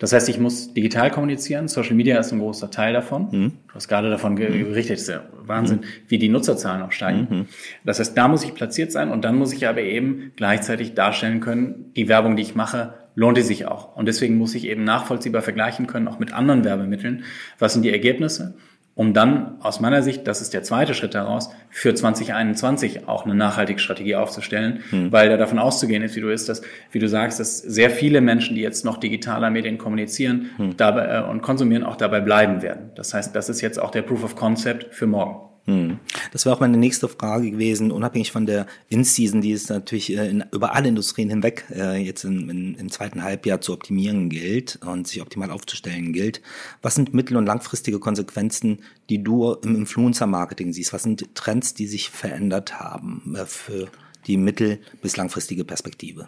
Das 0.02 0.12
heißt, 0.12 0.28
ich 0.28 0.40
muss 0.40 0.74
digital 0.74 1.12
kommunizieren. 1.12 1.68
Social 1.68 1.94
Media 1.94 2.18
ist 2.18 2.32
ein 2.32 2.40
großer 2.40 2.72
Teil 2.72 2.92
davon. 2.92 3.28
Mhm. 3.30 3.52
Du 3.68 3.74
hast 3.74 3.86
gerade 3.86 4.10
davon 4.10 4.34
berichtet, 4.34 4.96
es 4.96 5.02
ist 5.02 5.08
ja 5.10 5.22
Wahnsinn, 5.46 5.78
mhm. 5.78 6.08
wie 6.08 6.18
die 6.18 6.28
Nutzerzahlen 6.28 6.82
auch 6.82 6.90
steigen. 6.90 7.28
Mhm. 7.30 7.46
Das 7.84 8.00
heißt, 8.00 8.18
da 8.18 8.26
muss 8.26 8.42
ich 8.42 8.52
platziert 8.52 8.90
sein 8.90 9.12
und 9.12 9.24
dann 9.24 9.36
muss 9.36 9.52
ich 9.52 9.68
aber 9.68 9.82
eben 9.82 10.32
gleichzeitig 10.34 10.94
darstellen 10.94 11.38
können, 11.38 11.92
die 11.94 12.08
Werbung, 12.08 12.34
die 12.34 12.42
ich 12.42 12.56
mache, 12.56 12.94
lohnt 13.14 13.36
die 13.36 13.42
sich 13.42 13.66
auch. 13.66 13.94
Und 13.94 14.06
deswegen 14.06 14.38
muss 14.38 14.56
ich 14.56 14.66
eben 14.66 14.82
nachvollziehbar 14.82 15.40
vergleichen 15.40 15.86
können, 15.86 16.08
auch 16.08 16.18
mit 16.18 16.32
anderen 16.32 16.64
Werbemitteln. 16.64 17.22
Was 17.60 17.74
sind 17.74 17.82
die 17.82 17.92
Ergebnisse? 17.92 18.56
Um 18.94 19.14
dann 19.14 19.56
aus 19.62 19.80
meiner 19.80 20.02
Sicht, 20.02 20.26
das 20.26 20.42
ist 20.42 20.52
der 20.52 20.62
zweite 20.62 20.92
Schritt 20.92 21.14
daraus, 21.14 21.50
für 21.70 21.94
2021 21.94 23.08
auch 23.08 23.24
eine 23.24 23.34
nachhaltige 23.34 23.78
Strategie 23.78 24.16
aufzustellen, 24.16 24.82
hm. 24.90 25.10
weil 25.10 25.30
da 25.30 25.38
davon 25.38 25.58
auszugehen 25.58 26.02
ist, 26.02 26.14
wie 26.14 26.20
du 26.20 26.28
ist, 26.28 26.48
dass, 26.48 26.62
wie 26.90 26.98
du 26.98 27.08
sagst, 27.08 27.40
dass 27.40 27.58
sehr 27.58 27.90
viele 27.90 28.20
Menschen, 28.20 28.54
die 28.54 28.62
jetzt 28.62 28.84
noch 28.84 28.98
digitaler 28.98 29.50
Medien 29.50 29.78
kommunizieren 29.78 30.50
hm. 30.56 30.76
dabei, 30.76 31.06
äh, 31.06 31.22
und 31.22 31.40
konsumieren, 31.40 31.84
auch 31.84 31.96
dabei 31.96 32.20
bleiben 32.20 32.60
werden. 32.60 32.90
Das 32.94 33.14
heißt, 33.14 33.34
das 33.34 33.48
ist 33.48 33.62
jetzt 33.62 33.80
auch 33.80 33.90
der 33.90 34.02
Proof 34.02 34.24
of 34.24 34.36
Concept 34.36 34.94
für 34.94 35.06
morgen. 35.06 35.51
Hm. 35.64 36.00
Das 36.32 36.44
wäre 36.44 36.56
auch 36.56 36.60
meine 36.60 36.76
nächste 36.76 37.08
Frage 37.08 37.52
gewesen, 37.52 37.92
unabhängig 37.92 38.32
von 38.32 38.46
der 38.46 38.66
In-Season, 38.88 39.40
die 39.40 39.52
es 39.52 39.68
natürlich 39.68 40.16
äh, 40.16 40.28
in, 40.28 40.44
über 40.50 40.74
alle 40.74 40.88
Industrien 40.88 41.30
hinweg 41.30 41.66
äh, 41.70 42.02
jetzt 42.02 42.24
in, 42.24 42.50
in, 42.50 42.74
im 42.74 42.90
zweiten 42.90 43.22
Halbjahr 43.22 43.60
zu 43.60 43.72
optimieren 43.72 44.28
gilt 44.28 44.80
und 44.84 45.06
sich 45.06 45.22
optimal 45.22 45.52
aufzustellen 45.52 46.12
gilt. 46.12 46.42
Was 46.82 46.96
sind 46.96 47.14
mittel- 47.14 47.36
und 47.36 47.46
langfristige 47.46 48.00
Konsequenzen, 48.00 48.80
die 49.08 49.22
du 49.22 49.52
im 49.52 49.76
Influencer-Marketing 49.76 50.72
siehst? 50.72 50.92
Was 50.92 51.04
sind 51.04 51.32
Trends, 51.36 51.74
die 51.74 51.86
sich 51.86 52.10
verändert 52.10 52.80
haben 52.80 53.36
äh, 53.36 53.46
für 53.46 53.88
die 54.26 54.36
mittel- 54.36 54.80
bis 55.00 55.16
langfristige 55.16 55.64
Perspektive? 55.64 56.26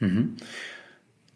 Mhm. 0.00 0.36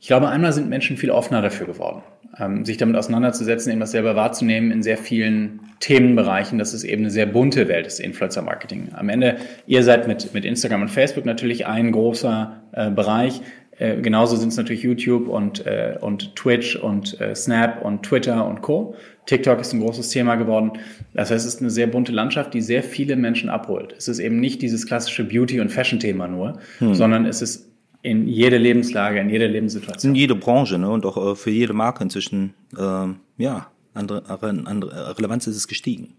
Ich 0.01 0.07
glaube, 0.07 0.29
einmal 0.29 0.53
sind 0.53 0.69
Menschen 0.69 0.97
viel 0.97 1.11
offener 1.11 1.43
dafür 1.43 1.67
geworden 1.67 2.03
ähm, 2.39 2.65
sich 2.65 2.77
damit 2.77 2.97
auseinanderzusetzen, 2.97 3.73
eben 3.73 3.81
das 3.81 3.91
selber 3.91 4.17
wahrzunehmen 4.17 4.71
in 4.71 4.83
sehr 4.83 4.99
vielen 4.99 5.61
Themenbereichen. 5.81 6.59
Das 6.59 6.75
ist 6.75 6.85
eben 6.85 7.03
eine 7.03 7.11
sehr 7.11 7.27
bunte 7.27 7.69
Welt 7.69 7.87
des 7.87 8.01
Influencer-Marketing. 8.01 8.89
Am 8.95 9.09
Ende, 9.09 9.37
ihr 9.67 9.83
seid 9.83 10.07
mit, 10.07 10.33
mit 10.35 10.45
Instagram 10.45 10.83
und 10.83 10.89
Facebook 10.89 11.25
natürlich 11.25 11.67
ein 11.67 11.93
großer 11.93 12.63
äh, 12.73 12.91
Bereich. 12.91 13.41
Äh, 13.79 14.01
genauso 14.01 14.37
sind 14.37 14.51
es 14.51 14.57
natürlich 14.57 14.83
YouTube 14.83 15.29
und, 15.29 15.67
äh, 15.67 15.97
und 16.01 16.37
Twitch 16.37 16.77
und 16.77 17.21
äh, 17.21 17.35
Snap 17.35 17.83
und 17.83 18.03
Twitter 18.03 18.47
und 18.47 18.63
Co. 18.63 18.95
TikTok 19.27 19.61
ist 19.61 19.73
ein 19.73 19.81
großes 19.81 20.11
Thema 20.11 20.37
geworden. 20.37 20.73
Das 21.15 21.31
heißt, 21.31 21.47
es 21.47 21.55
ist 21.55 21.61
eine 21.61 21.71
sehr 21.71 21.87
bunte 21.87 22.13
Landschaft, 22.13 22.53
die 22.53 22.61
sehr 22.61 22.83
viele 22.83 23.17
Menschen 23.17 23.49
abholt. 23.49 23.95
Es 23.97 24.09
ist 24.09 24.19
eben 24.19 24.39
nicht 24.39 24.61
dieses 24.63 24.87
klassische 24.87 25.25
Beauty- 25.25 25.61
und 25.61 25.71
Fashion-Thema 25.71 26.29
nur, 26.29 26.59
hm. 26.79 26.95
sondern 26.95 27.27
es 27.27 27.43
ist 27.43 27.70
in 28.03 28.27
jede 28.27 28.57
Lebenslage, 28.57 29.21
in 29.21 29.31
jede 29.31 29.47
Lebenssituation. 29.47 30.11
In 30.11 30.15
jede 30.15 30.35
Branche 30.35 30.79
ne? 30.79 30.89
und 30.89 31.05
auch 31.05 31.33
äh, 31.33 31.37
für 31.37 31.51
jede 31.51 31.73
Marke 31.73 32.03
inzwischen, 32.03 32.55
äh, 32.77 33.07
ja, 33.39 33.67
andere, 33.95 34.23
andere 34.29 35.19
Relevanz 35.19 35.47
ist 35.47 35.57
es 35.57 35.69
gestiegen. 35.69 36.15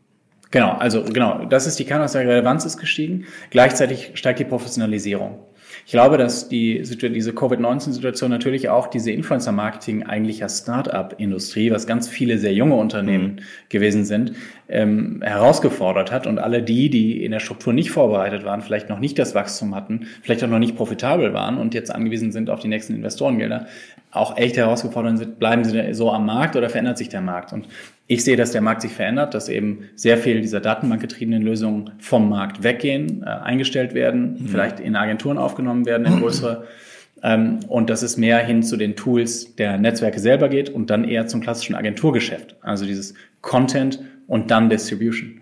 Genau, 0.51 0.71
also 0.71 1.03
genau, 1.03 1.45
das 1.45 1.65
ist 1.65 1.79
die 1.79 1.85
Kernaussage, 1.85 2.27
Relevanz 2.27 2.65
ist 2.65 2.77
gestiegen. 2.77 3.25
Gleichzeitig 3.51 4.11
steigt 4.15 4.39
die 4.39 4.45
Professionalisierung. 4.45 5.39
Ich 5.85 5.91
glaube, 5.91 6.17
dass 6.17 6.49
die, 6.49 6.81
diese 6.81 7.33
Covid-19-Situation 7.33 8.29
natürlich 8.29 8.69
auch 8.69 8.87
diese 8.87 9.11
Influencer-Marketing 9.11 10.03
eigentlich 10.03 10.39
ja 10.39 10.49
Start-up-Industrie, 10.49 11.71
was 11.71 11.87
ganz 11.87 12.07
viele 12.07 12.37
sehr 12.37 12.53
junge 12.53 12.75
Unternehmen 12.75 13.35
mhm. 13.35 13.39
gewesen 13.69 14.05
sind, 14.05 14.33
ähm, 14.69 15.21
herausgefordert 15.21 16.11
hat 16.11 16.27
und 16.27 16.39
alle 16.39 16.63
die, 16.63 16.89
die 16.89 17.23
in 17.23 17.31
der 17.31 17.39
Struktur 17.39 17.73
nicht 17.73 17.91
vorbereitet 17.91 18.45
waren, 18.45 18.61
vielleicht 18.61 18.89
noch 18.89 18.99
nicht 18.99 19.19
das 19.19 19.35
Wachstum 19.35 19.75
hatten, 19.75 20.07
vielleicht 20.21 20.43
auch 20.43 20.49
noch 20.49 20.59
nicht 20.59 20.75
profitabel 20.75 21.33
waren 21.33 21.57
und 21.57 21.73
jetzt 21.73 21.93
angewiesen 21.93 22.31
sind 22.31 22.49
auf 22.49 22.59
die 22.59 22.67
nächsten 22.67 22.95
Investorengelder, 22.95 23.67
auch 24.11 24.37
echt 24.37 24.57
herausgefordert 24.57 25.17
sind, 25.17 25.39
bleiben 25.39 25.63
sie 25.63 25.93
so 25.93 26.11
am 26.11 26.25
Markt 26.25 26.55
oder 26.55 26.69
verändert 26.69 26.97
sich 26.97 27.09
der 27.09 27.21
Markt? 27.21 27.53
Und 27.53 27.67
ich 28.07 28.23
sehe, 28.23 28.35
dass 28.35 28.51
der 28.51 28.61
Markt 28.61 28.81
sich 28.81 28.91
verändert, 28.91 29.33
dass 29.33 29.47
eben 29.47 29.89
sehr 29.95 30.17
viel 30.17 30.41
dieser 30.41 30.59
datenbankgetriebenen 30.59 31.41
Lösungen 31.41 31.91
vom 31.99 32.29
Markt 32.29 32.61
weggehen, 32.61 33.23
äh, 33.23 33.29
eingestellt 33.29 33.93
werden, 33.93 34.33
mhm. 34.33 34.47
vielleicht 34.47 34.79
in 34.79 34.95
Agenturen 34.95 35.37
aufgenommen 35.37 35.85
werden, 35.85 36.05
in 36.05 36.19
größere. 36.19 36.65
Ähm, 37.23 37.59
und 37.67 37.89
dass 37.89 38.01
es 38.01 38.17
mehr 38.17 38.39
hin 38.39 38.63
zu 38.63 38.77
den 38.77 38.95
Tools 38.95 39.55
der 39.55 39.77
Netzwerke 39.77 40.19
selber 40.19 40.49
geht 40.49 40.69
und 40.69 40.89
dann 40.89 41.03
eher 41.03 41.27
zum 41.27 41.39
klassischen 41.39 41.75
Agenturgeschäft. 41.75 42.55
Also 42.61 42.85
dieses 42.85 43.13
Content 43.41 44.01
und 44.27 44.51
dann 44.51 44.69
Distribution. 44.69 45.41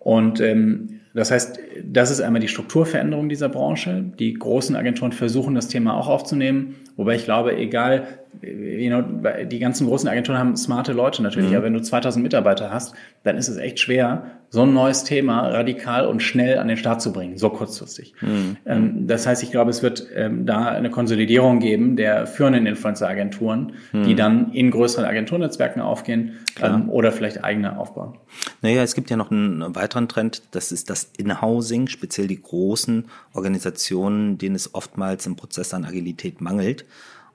Und 0.00 0.40
ähm, 0.40 0.93
das 1.14 1.30
heißt, 1.30 1.60
das 1.84 2.10
ist 2.10 2.20
einmal 2.20 2.40
die 2.40 2.48
Strukturveränderung 2.48 3.28
dieser 3.28 3.48
Branche. 3.48 4.04
Die 4.18 4.34
großen 4.34 4.74
Agenturen 4.74 5.12
versuchen 5.12 5.54
das 5.54 5.68
Thema 5.68 5.96
auch 5.96 6.08
aufzunehmen, 6.08 6.74
wobei 6.96 7.14
ich 7.14 7.24
glaube, 7.24 7.56
egal 7.56 8.06
you 8.42 8.88
know, 8.88 9.02
die 9.44 9.60
ganzen 9.60 9.86
großen 9.86 10.08
Agenturen 10.08 10.38
haben 10.38 10.56
smarte 10.56 10.92
Leute 10.92 11.22
natürlich, 11.22 11.50
mhm. 11.50 11.56
aber 11.56 11.66
wenn 11.66 11.74
du 11.74 11.82
2000 11.82 12.22
Mitarbeiter 12.22 12.70
hast, 12.70 12.94
dann 13.22 13.36
ist 13.36 13.48
es 13.48 13.58
echt 13.58 13.78
schwer, 13.78 14.26
so 14.54 14.62
ein 14.62 14.72
neues 14.72 15.02
Thema 15.02 15.48
radikal 15.48 16.06
und 16.06 16.22
schnell 16.22 16.58
an 16.58 16.68
den 16.68 16.76
Start 16.76 17.02
zu 17.02 17.12
bringen, 17.12 17.36
so 17.36 17.50
kurzfristig. 17.50 18.14
Mhm. 18.20 18.56
Ähm, 18.64 19.06
das 19.08 19.26
heißt, 19.26 19.42
ich 19.42 19.50
glaube, 19.50 19.70
es 19.70 19.82
wird 19.82 20.06
ähm, 20.14 20.46
da 20.46 20.66
eine 20.66 20.90
Konsolidierung 20.90 21.58
geben 21.58 21.96
der 21.96 22.28
führenden 22.28 22.64
Influencer-Agenturen, 22.66 23.72
mhm. 23.90 24.04
die 24.04 24.14
dann 24.14 24.52
in 24.52 24.70
größeren 24.70 25.04
Agenturnetzwerken 25.06 25.82
aufgehen 25.82 26.34
ähm, 26.62 26.88
oder 26.88 27.10
vielleicht 27.10 27.42
eigene 27.42 27.76
aufbauen. 27.76 28.16
Naja, 28.62 28.84
es 28.84 28.94
gibt 28.94 29.10
ja 29.10 29.16
noch 29.16 29.32
einen 29.32 29.74
weiteren 29.74 30.08
Trend, 30.08 30.42
das 30.52 30.70
ist 30.70 30.88
das 30.88 31.10
In-Housing, 31.16 31.88
speziell 31.88 32.28
die 32.28 32.40
großen 32.40 33.06
Organisationen, 33.32 34.38
denen 34.38 34.54
es 34.54 34.72
oftmals 34.72 35.26
im 35.26 35.34
Prozess 35.34 35.74
an 35.74 35.84
Agilität 35.84 36.40
mangelt 36.40 36.84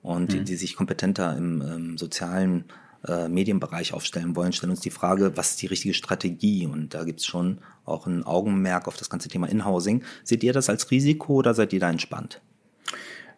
und 0.02 0.22
mhm. 0.22 0.38
die, 0.38 0.44
die, 0.44 0.56
sich 0.56 0.74
kompetenter 0.74 1.36
im, 1.36 1.60
im 1.60 1.98
sozialen 1.98 2.64
äh, 3.06 3.28
Medienbereich 3.28 3.92
aufstellen 3.92 4.36
wollen, 4.36 4.52
stellen 4.52 4.70
uns 4.70 4.80
die 4.80 4.90
Frage, 4.90 5.36
was 5.36 5.50
ist 5.50 5.62
die 5.62 5.66
richtige 5.66 5.94
Strategie? 5.94 6.66
Und 6.66 6.94
da 6.94 7.04
gibt 7.04 7.20
es 7.20 7.26
schon 7.26 7.58
auch 7.84 8.06
ein 8.06 8.24
Augenmerk 8.24 8.88
auf 8.88 8.96
das 8.96 9.10
ganze 9.10 9.28
Thema 9.28 9.48
Inhousing. 9.48 10.02
Seht 10.22 10.42
ihr 10.44 10.52
das 10.52 10.68
als 10.68 10.90
Risiko 10.90 11.34
oder 11.34 11.54
seid 11.54 11.72
ihr 11.72 11.80
da 11.80 11.90
entspannt? 11.90 12.40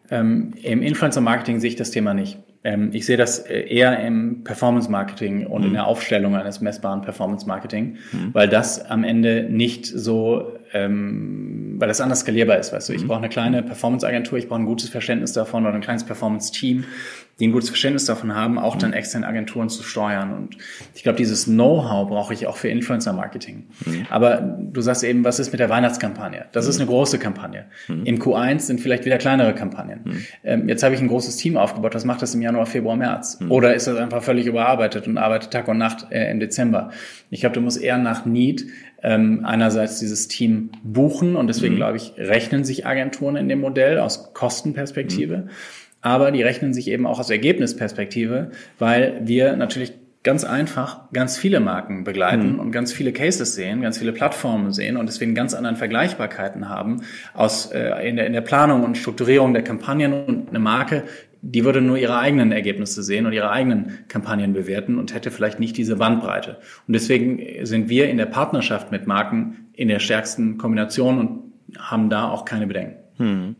Ähm, 0.09 0.53
Im 0.61 0.81
Influencer-Marketing 0.81 1.59
sehe 1.59 1.69
ich 1.69 1.75
das 1.75 1.91
Thema 1.91 2.13
nicht. 2.13 2.37
Ähm, 2.63 2.91
ich 2.93 3.05
sehe 3.05 3.17
das 3.17 3.39
äh, 3.39 3.61
eher 3.67 3.99
im 4.05 4.43
Performance-Marketing 4.43 5.47
und 5.47 5.61
mhm. 5.61 5.67
in 5.67 5.73
der 5.73 5.85
Aufstellung 5.85 6.35
eines 6.35 6.61
messbaren 6.61 7.01
Performance-Marketing, 7.01 7.97
mhm. 8.11 8.33
weil 8.33 8.47
das 8.47 8.85
am 8.85 9.03
Ende 9.03 9.47
nicht 9.49 9.85
so 9.85 10.57
ähm, 10.73 11.75
weil 11.77 11.87
das 11.87 12.01
anders 12.01 12.21
skalierbar 12.21 12.57
ist, 12.57 12.73
weißt 12.73 12.89
du. 12.89 12.93
Ich 12.93 13.03
mhm. 13.03 13.07
brauche 13.07 13.19
eine 13.19 13.29
kleine 13.29 13.61
Performance-Agentur, 13.61 14.37
ich 14.37 14.47
brauche 14.47 14.59
ein 14.59 14.65
gutes 14.65 14.89
Verständnis 14.89 15.33
davon 15.33 15.65
oder 15.65 15.75
ein 15.75 15.81
kleines 15.81 16.03
Performance-Team, 16.03 16.85
die 17.39 17.47
ein 17.47 17.51
gutes 17.51 17.69
Verständnis 17.69 18.05
davon 18.05 18.35
haben, 18.35 18.57
auch 18.59 18.75
dann 18.75 18.91
mhm. 18.91 18.97
externe 18.97 19.27
Agenturen 19.27 19.69
zu 19.69 19.83
steuern. 19.83 20.33
Und 20.33 20.57
ich 20.95 21.03
glaube, 21.03 21.17
dieses 21.17 21.45
Know-how 21.45 22.07
brauche 22.07 22.33
ich 22.33 22.47
auch 22.47 22.57
für 22.57 22.69
Influencer-Marketing. 22.69 23.65
Mhm. 23.85 24.07
Aber 24.09 24.37
du 24.37 24.81
sagst 24.81 25.03
eben, 25.03 25.23
was 25.23 25.39
ist 25.39 25.51
mit 25.51 25.59
der 25.59 25.69
Weihnachtskampagne? 25.69 26.45
Das 26.51 26.65
mhm. 26.65 26.69
ist 26.69 26.79
eine 26.79 26.87
große 26.87 27.19
Kampagne. 27.19 27.65
Mhm. 27.87 28.05
Im 28.05 28.19
Q1 28.19 28.59
sind 28.59 28.81
vielleicht 28.81 29.05
wieder 29.05 29.17
kleinere 29.17 29.53
Kampagnen. 29.53 30.01
Mhm. 30.03 30.25
Ähm, 30.43 30.69
jetzt 30.69 30.83
habe 30.83 30.95
ich 30.95 31.01
ein 31.01 31.07
großes 31.07 31.37
Team 31.37 31.57
aufgebaut, 31.57 31.95
was 31.95 32.05
macht 32.05 32.21
das 32.21 32.33
im 32.33 32.41
Januar, 32.41 32.65
Februar, 32.65 32.95
März? 32.95 33.39
Oder 33.49 33.75
ist 33.75 33.87
das 33.87 33.97
einfach 33.97 34.23
völlig 34.23 34.45
überarbeitet 34.47 35.07
und 35.07 35.17
arbeitet 35.17 35.51
Tag 35.51 35.67
und 35.67 35.77
Nacht 35.77 36.07
äh, 36.11 36.31
im 36.31 36.39
Dezember? 36.39 36.91
Ich 37.29 37.41
glaube, 37.41 37.55
du 37.55 37.61
musst 37.61 37.81
eher 37.81 37.97
nach 37.97 38.25
Need 38.25 38.65
ähm, 39.03 39.41
einerseits 39.43 39.99
dieses 39.99 40.27
Team 40.27 40.71
buchen 40.83 41.35
und 41.35 41.47
deswegen 41.47 41.73
mhm. 41.73 41.77
glaube 41.77 41.97
ich, 41.97 42.13
rechnen 42.17 42.63
sich 42.63 42.85
Agenturen 42.85 43.35
in 43.35 43.49
dem 43.49 43.59
Modell 43.59 43.99
aus 43.99 44.33
Kostenperspektive, 44.33 45.37
mhm. 45.37 45.49
aber 46.01 46.31
die 46.31 46.41
rechnen 46.41 46.73
sich 46.73 46.87
eben 46.87 47.05
auch 47.05 47.19
aus 47.19 47.29
Ergebnisperspektive, 47.29 48.51
weil 48.79 49.21
wir 49.23 49.55
natürlich 49.55 49.93
ganz 50.23 50.45
einfach 50.45 51.11
ganz 51.11 51.37
viele 51.37 51.59
Marken 51.59 52.05
begleiten 52.05 52.53
mhm. 52.53 52.59
und 52.59 52.71
ganz 52.71 52.93
viele 52.93 53.11
Cases 53.11 53.55
sehen, 53.55 53.81
ganz 53.81 53.97
viele 53.97 54.13
Plattformen 54.13 54.71
sehen 54.71 54.95
und 54.95 55.05
deswegen 55.05 55.35
ganz 55.35 55.53
anderen 55.53 55.75
Vergleichbarkeiten 55.75 56.69
haben 56.69 57.01
aus 57.33 57.71
äh, 57.71 58.07
in, 58.07 58.15
der, 58.15 58.25
in 58.25 58.33
der 58.33 58.41
Planung 58.41 58.83
und 58.83 58.97
Strukturierung 58.97 59.53
der 59.53 59.63
Kampagnen 59.63 60.13
und 60.13 60.49
eine 60.49 60.59
Marke 60.59 61.03
die 61.45 61.65
würde 61.65 61.81
nur 61.81 61.97
ihre 61.97 62.17
eigenen 62.17 62.53
Ergebnisse 62.53 63.03
sehen 63.03 63.25
und 63.25 63.33
ihre 63.33 63.51
eigenen 63.51 63.99
Kampagnen 64.07 64.53
bewerten 64.53 64.97
und 64.97 65.13
hätte 65.13 65.29
vielleicht 65.29 65.59
nicht 65.59 65.75
diese 65.75 65.97
Bandbreite. 65.97 66.59
Und 66.87 66.93
deswegen 66.93 67.65
sind 67.65 67.89
wir 67.89 68.09
in 68.09 68.17
der 68.17 68.27
Partnerschaft 68.27 68.91
mit 68.91 69.07
Marken 69.07 69.67
in 69.73 69.89
der 69.89 69.99
stärksten 69.99 70.57
Kombination 70.57 71.19
und 71.19 71.53
haben 71.77 72.09
da 72.09 72.29
auch 72.29 72.45
keine 72.45 72.65
Bedenken. 72.65 72.95
Hm. 73.17 73.55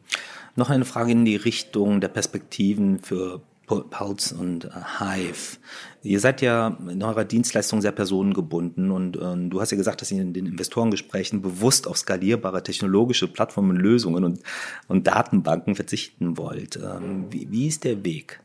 Noch 0.55 0.69
eine 0.69 0.85
Frage 0.85 1.11
in 1.11 1.25
die 1.25 1.35
Richtung 1.35 1.99
der 1.99 2.07
Perspektiven 2.07 2.99
für 2.99 3.41
Pulse 3.65 4.35
und 4.35 4.65
äh, 4.65 4.69
Hive. 4.99 5.57
Ihr 6.01 6.19
seid 6.19 6.41
ja 6.41 6.77
in 6.89 7.01
eurer 7.01 7.23
Dienstleistung 7.23 7.81
sehr 7.81 7.91
personengebunden 7.91 8.91
und 8.91 9.15
äh, 9.15 9.49
du 9.49 9.61
hast 9.61 9.71
ja 9.71 9.77
gesagt, 9.77 10.01
dass 10.01 10.11
ihr 10.11 10.21
in 10.21 10.33
den 10.33 10.45
Investorengesprächen 10.45 11.41
bewusst 11.41 11.87
auf 11.87 11.97
skalierbare 11.97 12.63
technologische 12.63 13.27
Plattformen, 13.27 13.77
Lösungen 13.77 14.23
und, 14.23 14.39
und 14.87 15.07
Datenbanken 15.07 15.75
verzichten 15.75 16.37
wollt. 16.37 16.77
Ähm, 16.77 17.27
wie, 17.29 17.49
wie 17.49 17.67
ist 17.67 17.83
der 17.83 18.03
Weg? 18.03 18.41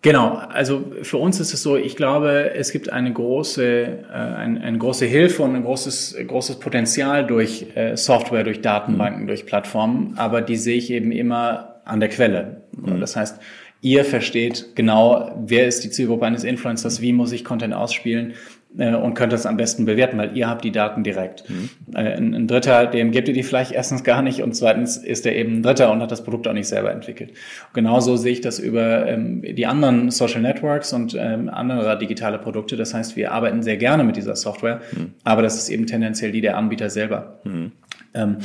Genau, 0.00 0.36
also 0.36 0.92
für 1.02 1.16
uns 1.16 1.40
ist 1.40 1.52
es 1.52 1.62
so, 1.62 1.76
ich 1.76 1.96
glaube, 1.96 2.52
es 2.54 2.70
gibt 2.70 2.90
eine 2.90 3.12
große, 3.12 3.64
äh, 3.64 4.12
ein, 4.12 4.58
eine 4.58 4.78
große 4.78 5.06
Hilfe 5.06 5.42
und 5.42 5.56
ein 5.56 5.64
großes, 5.64 6.16
großes 6.24 6.60
Potenzial 6.60 7.26
durch 7.26 7.66
äh, 7.74 7.96
Software, 7.96 8.44
durch 8.44 8.60
Datenbanken, 8.60 9.22
mhm. 9.22 9.26
durch 9.26 9.44
Plattformen, 9.44 10.14
aber 10.16 10.40
die 10.40 10.56
sehe 10.56 10.76
ich 10.76 10.90
eben 10.90 11.10
immer 11.10 11.80
an 11.84 11.98
der 11.98 12.10
Quelle. 12.10 12.62
Mhm. 12.82 13.00
Das 13.00 13.16
heißt, 13.16 13.40
Ihr 13.80 14.04
versteht 14.04 14.74
genau, 14.74 15.30
wer 15.46 15.68
ist 15.68 15.84
die 15.84 15.90
Zielgruppe 15.90 16.26
eines 16.26 16.42
Influencers, 16.42 17.00
wie 17.00 17.12
muss 17.12 17.30
ich 17.30 17.44
Content 17.44 17.74
ausspielen 17.74 18.34
äh, 18.76 18.92
und 18.92 19.14
könnt 19.14 19.32
das 19.32 19.46
am 19.46 19.56
besten 19.56 19.84
bewerten, 19.84 20.18
weil 20.18 20.36
ihr 20.36 20.48
habt 20.48 20.64
die 20.64 20.72
Daten 20.72 21.04
direkt. 21.04 21.48
Mhm. 21.48 21.70
Äh, 21.94 22.16
ein, 22.16 22.34
ein, 22.34 22.48
Dritter, 22.48 22.86
dem 22.86 23.12
gebt 23.12 23.28
ihr 23.28 23.34
die 23.34 23.44
vielleicht 23.44 23.70
erstens 23.70 24.02
gar 24.02 24.20
nicht 24.20 24.42
und 24.42 24.56
zweitens 24.56 24.96
ist 24.96 25.26
er 25.26 25.36
eben 25.36 25.58
ein 25.58 25.62
Dritter 25.62 25.92
und 25.92 26.02
hat 26.02 26.10
das 26.10 26.24
Produkt 26.24 26.48
auch 26.48 26.54
nicht 26.54 26.66
selber 26.66 26.90
entwickelt. 26.90 27.34
Genauso 27.72 28.16
sehe 28.16 28.32
ich 28.32 28.40
das 28.40 28.58
über 28.58 29.06
ähm, 29.06 29.42
die 29.42 29.66
anderen 29.66 30.10
Social 30.10 30.42
Networks 30.42 30.92
und 30.92 31.16
ähm, 31.16 31.48
andere 31.48 31.96
digitale 31.98 32.38
Produkte. 32.38 32.74
Das 32.76 32.94
heißt, 32.94 33.14
wir 33.14 33.30
arbeiten 33.30 33.62
sehr 33.62 33.76
gerne 33.76 34.02
mit 34.02 34.16
dieser 34.16 34.34
Software, 34.34 34.80
mhm. 34.90 35.12
aber 35.22 35.42
das 35.42 35.56
ist 35.56 35.68
eben 35.68 35.86
tendenziell 35.86 36.32
die 36.32 36.40
der 36.40 36.56
Anbieter 36.56 36.90
selber. 36.90 37.38
Mhm. 37.44 37.70
Ähm, 38.14 38.38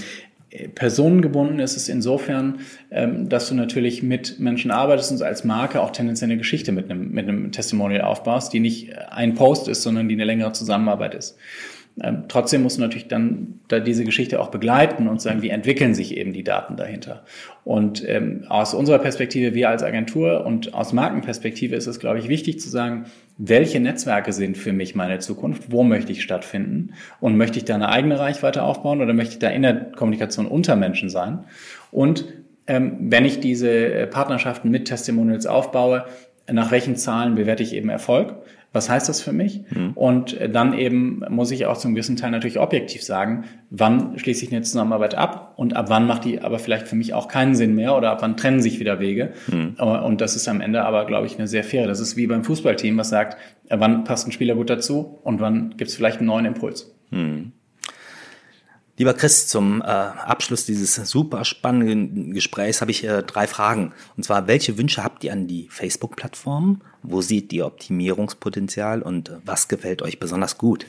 personengebunden 0.75 1.59
ist 1.59 1.77
es 1.77 1.89
insofern, 1.89 2.59
ähm, 2.91 3.29
dass 3.29 3.49
du 3.49 3.55
natürlich 3.55 4.03
mit 4.03 4.39
Menschen 4.39 4.71
arbeitest 4.71 5.11
und 5.11 5.21
als 5.21 5.43
Marke 5.43 5.81
auch 5.81 5.91
tendenziell 5.91 6.29
eine 6.29 6.37
Geschichte 6.37 6.71
mit 6.71 6.89
einem, 6.89 7.11
mit 7.11 7.27
einem 7.27 7.51
Testimonial 7.51 8.01
aufbaust, 8.01 8.53
die 8.53 8.59
nicht 8.59 8.97
ein 9.09 9.33
Post 9.33 9.67
ist, 9.67 9.81
sondern 9.83 10.09
die 10.09 10.15
eine 10.15 10.25
längere 10.25 10.51
Zusammenarbeit 10.53 11.15
ist. 11.15 11.37
Ähm, 12.01 12.23
trotzdem 12.27 12.63
musst 12.63 12.77
du 12.77 12.81
natürlich 12.81 13.07
dann 13.07 13.59
da 13.67 13.79
diese 13.79 14.03
Geschichte 14.03 14.39
auch 14.39 14.49
begleiten 14.49 15.07
und 15.07 15.21
sagen, 15.21 15.43
wie 15.43 15.49
entwickeln 15.49 15.93
sich 15.93 16.17
eben 16.17 16.33
die 16.33 16.43
Daten 16.43 16.75
dahinter. 16.75 17.23
Und 17.63 18.07
ähm, 18.07 18.45
aus 18.49 18.73
unserer 18.73 18.97
Perspektive, 18.97 19.53
wir 19.53 19.69
als 19.69 19.83
Agentur 19.83 20.45
und 20.45 20.73
aus 20.73 20.91
Markenperspektive 20.91 21.75
ist 21.75 21.85
es, 21.85 21.99
glaube 21.99 22.17
ich, 22.17 22.29
wichtig 22.29 22.59
zu 22.59 22.69
sagen, 22.69 23.05
welche 23.37 23.79
Netzwerke 23.79 24.33
sind 24.33 24.57
für 24.57 24.73
mich 24.73 24.95
meine 24.95 25.19
Zukunft, 25.19 25.71
wo 25.71 25.83
möchte 25.83 26.11
ich 26.11 26.23
stattfinden 26.23 26.93
und 27.19 27.37
möchte 27.37 27.59
ich 27.59 27.65
da 27.65 27.75
eine 27.75 27.89
eigene 27.89 28.19
Reichweite 28.19 28.63
aufbauen 28.63 29.01
oder 29.01 29.13
möchte 29.13 29.33
ich 29.33 29.39
da 29.39 29.49
in 29.49 29.61
der 29.61 29.91
Kommunikation 29.91 30.47
unter 30.47 30.75
Menschen 30.75 31.09
sein? 31.09 31.43
Und 31.91 32.25
ähm, 32.65 32.97
wenn 32.99 33.25
ich 33.25 33.39
diese 33.39 33.69
äh, 33.69 34.07
Partnerschaften 34.07 34.71
mit 34.71 34.85
Testimonials 34.85 35.45
aufbaue, 35.45 36.05
nach 36.51 36.71
welchen 36.71 36.95
Zahlen 36.95 37.35
bewerte 37.35 37.63
ich 37.63 37.73
eben 37.73 37.89
Erfolg? 37.89 38.35
Was 38.73 38.89
heißt 38.89 39.07
das 39.07 39.21
für 39.21 39.31
mich? 39.31 39.61
Mhm. 39.69 39.91
Und 39.93 40.37
dann 40.51 40.73
eben 40.73 41.23
muss 41.29 41.51
ich 41.51 41.67
auch 41.67 41.77
zum 41.77 41.93
gewissen 41.93 42.17
Teil 42.17 42.31
natürlich 42.31 42.59
objektiv 42.59 43.03
sagen, 43.03 43.45
wann 43.69 44.17
schließe 44.17 44.43
ich 44.43 44.51
eine 44.51 44.63
Zusammenarbeit 44.63 45.15
ab 45.15 45.53
und 45.55 45.75
ab 45.75 45.85
wann 45.89 46.07
macht 46.07 46.25
die 46.25 46.41
aber 46.41 46.59
vielleicht 46.59 46.87
für 46.87 46.95
mich 46.95 47.13
auch 47.13 47.27
keinen 47.27 47.55
Sinn 47.55 47.75
mehr 47.75 47.95
oder 47.95 48.11
ab 48.11 48.21
wann 48.21 48.35
trennen 48.35 48.61
sich 48.61 48.79
wieder 48.79 48.99
Wege. 48.99 49.33
Mhm. 49.47 49.75
Und 49.75 50.21
das 50.21 50.35
ist 50.35 50.47
am 50.47 50.59
Ende 50.59 50.83
aber, 50.83 51.05
glaube 51.05 51.27
ich, 51.27 51.37
eine 51.37 51.47
sehr 51.47 51.63
faire. 51.63 51.87
Das 51.87 51.99
ist 51.99 52.17
wie 52.17 52.27
beim 52.27 52.43
Fußballteam, 52.43 52.97
was 52.97 53.09
sagt, 53.09 53.37
wann 53.69 54.03
passt 54.03 54.27
ein 54.27 54.31
Spieler 54.31 54.55
gut 54.55 54.69
dazu 54.69 55.19
und 55.23 55.39
wann 55.39 55.75
gibt 55.77 55.91
es 55.91 55.95
vielleicht 55.95 56.17
einen 56.17 56.27
neuen 56.27 56.45
Impuls. 56.45 56.95
Mhm. 57.11 57.51
Lieber 58.95 59.15
Chris, 59.15 59.47
zum 59.47 59.81
äh, 59.81 59.85
Abschluss 59.85 60.67
dieses 60.67 60.95
super 60.95 61.45
spannenden 61.45 62.33
Gesprächs 62.33 62.79
habe 62.79 62.91
ich 62.91 63.03
äh, 63.03 63.23
drei 63.23 63.47
Fragen. 63.47 63.91
Und 64.15 64.23
zwar, 64.23 64.47
welche 64.47 64.77
Wünsche 64.77 65.03
habt 65.03 65.23
ihr 65.23 65.33
an 65.33 65.47
die 65.47 65.67
Facebook-Plattform? 65.71 66.81
Wo 67.01 67.21
seht 67.21 67.51
ihr 67.53 67.65
Optimierungspotenzial 67.65 69.01
und 69.01 69.29
äh, 69.29 69.31
was 69.45 69.67
gefällt 69.67 70.03
euch 70.03 70.19
besonders 70.19 70.59
gut? 70.59 70.85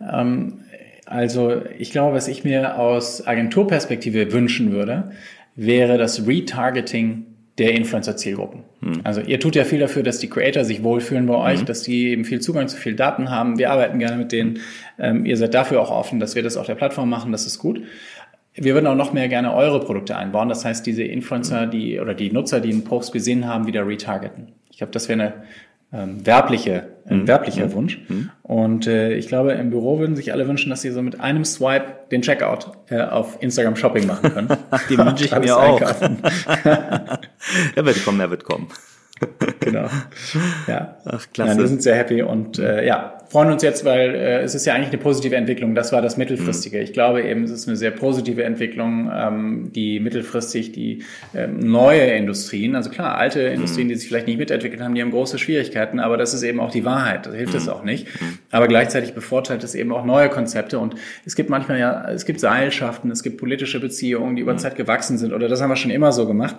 Ähm, 0.00 0.60
also 1.04 1.62
ich 1.78 1.90
glaube, 1.90 2.14
was 2.14 2.28
ich 2.28 2.44
mir 2.44 2.78
aus 2.78 3.26
Agenturperspektive 3.26 4.32
wünschen 4.32 4.70
würde, 4.70 5.10
wäre 5.56 5.98
das 5.98 6.28
Retargeting 6.28 7.26
der 7.58 7.72
Influencer-Zielgruppen. 7.74 8.64
Mhm. 8.80 9.00
Also 9.04 9.20
ihr 9.20 9.38
tut 9.38 9.54
ja 9.54 9.64
viel 9.64 9.78
dafür, 9.78 10.02
dass 10.02 10.18
die 10.18 10.28
Creator 10.28 10.64
sich 10.64 10.82
wohlfühlen 10.82 11.26
bei 11.26 11.36
euch, 11.36 11.60
mhm. 11.60 11.66
dass 11.66 11.82
die 11.82 12.08
eben 12.08 12.24
viel 12.24 12.40
Zugang 12.40 12.68
zu 12.68 12.76
viel 12.76 12.96
Daten 12.96 13.30
haben. 13.30 13.58
Wir 13.58 13.70
arbeiten 13.70 13.98
gerne 13.98 14.16
mit 14.16 14.32
denen. 14.32 14.58
Ähm, 14.98 15.24
ihr 15.24 15.36
seid 15.36 15.54
dafür 15.54 15.80
auch 15.80 15.90
offen, 15.90 16.18
dass 16.18 16.34
wir 16.34 16.42
das 16.42 16.56
auf 16.56 16.66
der 16.66 16.74
Plattform 16.74 17.08
machen. 17.08 17.30
Das 17.30 17.46
ist 17.46 17.58
gut. 17.58 17.82
Wir 18.56 18.74
würden 18.74 18.86
auch 18.86 18.96
noch 18.96 19.12
mehr 19.12 19.28
gerne 19.28 19.54
eure 19.54 19.80
Produkte 19.80 20.16
einbauen. 20.16 20.48
Das 20.48 20.64
heißt, 20.64 20.86
diese 20.86 21.02
Influencer, 21.02 21.66
die 21.66 22.00
oder 22.00 22.14
die 22.14 22.30
Nutzer, 22.30 22.60
die 22.60 22.70
einen 22.70 22.84
Post 22.84 23.12
gesehen 23.12 23.46
haben, 23.46 23.66
wieder 23.66 23.86
retargeten. 23.86 24.52
Ich 24.70 24.78
glaube, 24.78 24.92
das 24.92 25.08
wäre 25.08 25.20
eine 25.20 25.32
ähm, 25.94 26.26
werbliche, 26.26 26.88
ein 27.06 27.20
mhm. 27.20 27.28
werblicher 27.28 27.66
mhm. 27.66 27.72
Wunsch. 27.72 28.00
Mhm. 28.08 28.30
Und 28.42 28.86
äh, 28.86 29.14
ich 29.14 29.28
glaube, 29.28 29.52
im 29.52 29.70
Büro 29.70 30.00
würden 30.00 30.16
sich 30.16 30.32
alle 30.32 30.48
wünschen, 30.48 30.70
dass 30.70 30.82
sie 30.82 30.90
so 30.90 31.02
mit 31.02 31.20
einem 31.20 31.44
Swipe 31.44 31.86
den 32.10 32.22
Checkout 32.22 32.72
äh, 32.90 33.00
auf 33.00 33.40
Instagram 33.40 33.76
Shopping 33.76 34.06
machen 34.06 34.32
können. 34.32 34.48
Die 34.90 34.98
wünsche 34.98 35.24
ich 35.24 35.38
mir 35.38 35.56
auch. 35.56 35.80
er 37.74 37.84
wird 37.84 38.04
kommen, 38.04 38.20
er 38.20 38.30
wird 38.30 38.44
kommen. 38.44 38.68
genau. 39.60 39.88
Ja. 40.66 40.96
Ach, 41.04 41.26
klasse. 41.32 41.52
Ja, 41.52 41.58
wir 41.58 41.68
sind 41.68 41.82
sehr 41.82 41.94
happy 41.94 42.22
und 42.22 42.58
äh, 42.58 42.84
ja, 42.84 43.18
freuen 43.34 43.50
uns 43.50 43.62
jetzt, 43.62 43.84
weil 43.84 44.14
äh, 44.14 44.42
es 44.42 44.54
ist 44.54 44.64
ja 44.64 44.74
eigentlich 44.74 44.90
eine 44.90 44.98
positive 44.98 45.34
Entwicklung. 45.34 45.74
Das 45.74 45.92
war 45.92 46.02
das 46.02 46.16
Mittelfristige. 46.16 46.76
Mhm. 46.76 46.82
Ich 46.84 46.92
glaube 46.92 47.22
eben, 47.22 47.42
es 47.44 47.50
ist 47.50 47.66
eine 47.66 47.76
sehr 47.76 47.90
positive 47.90 48.44
Entwicklung, 48.44 49.10
ähm, 49.12 49.72
die 49.74 49.98
mittelfristig 50.00 50.72
die 50.72 51.02
ähm, 51.34 51.58
neue 51.58 52.02
Industrien, 52.12 52.76
also 52.76 52.90
klar, 52.90 53.16
alte 53.16 53.48
mhm. 53.48 53.54
Industrien, 53.54 53.88
die 53.88 53.96
sich 53.96 54.06
vielleicht 54.08 54.26
nicht 54.26 54.38
mitentwickelt 54.38 54.80
haben, 54.80 54.94
die 54.94 55.02
haben 55.02 55.10
große 55.10 55.38
Schwierigkeiten, 55.38 55.98
aber 55.98 56.16
das 56.16 56.32
ist 56.32 56.42
eben 56.42 56.60
auch 56.60 56.70
die 56.70 56.84
Wahrheit. 56.84 57.26
Das 57.26 57.34
hilft 57.34 57.54
es 57.54 57.66
mhm. 57.66 57.72
auch 57.72 57.82
nicht. 57.82 58.06
Mhm. 58.20 58.38
Aber 58.50 58.68
gleichzeitig 58.68 59.14
bevorteilt 59.14 59.64
es 59.64 59.74
eben 59.74 59.92
auch 59.92 60.04
neue 60.04 60.28
Konzepte 60.28 60.78
und 60.78 60.94
es 61.24 61.34
gibt 61.34 61.50
manchmal 61.50 61.78
ja, 61.78 62.08
es 62.10 62.26
gibt 62.26 62.40
Seilschaften, 62.40 63.10
es 63.10 63.22
gibt 63.22 63.38
politische 63.38 63.80
Beziehungen, 63.80 64.36
die 64.36 64.42
über 64.42 64.52
mhm. 64.52 64.58
Zeit 64.58 64.76
gewachsen 64.76 65.18
sind 65.18 65.32
oder 65.32 65.48
das 65.48 65.60
haben 65.60 65.70
wir 65.70 65.76
schon 65.76 65.90
immer 65.90 66.12
so 66.12 66.26
gemacht. 66.26 66.56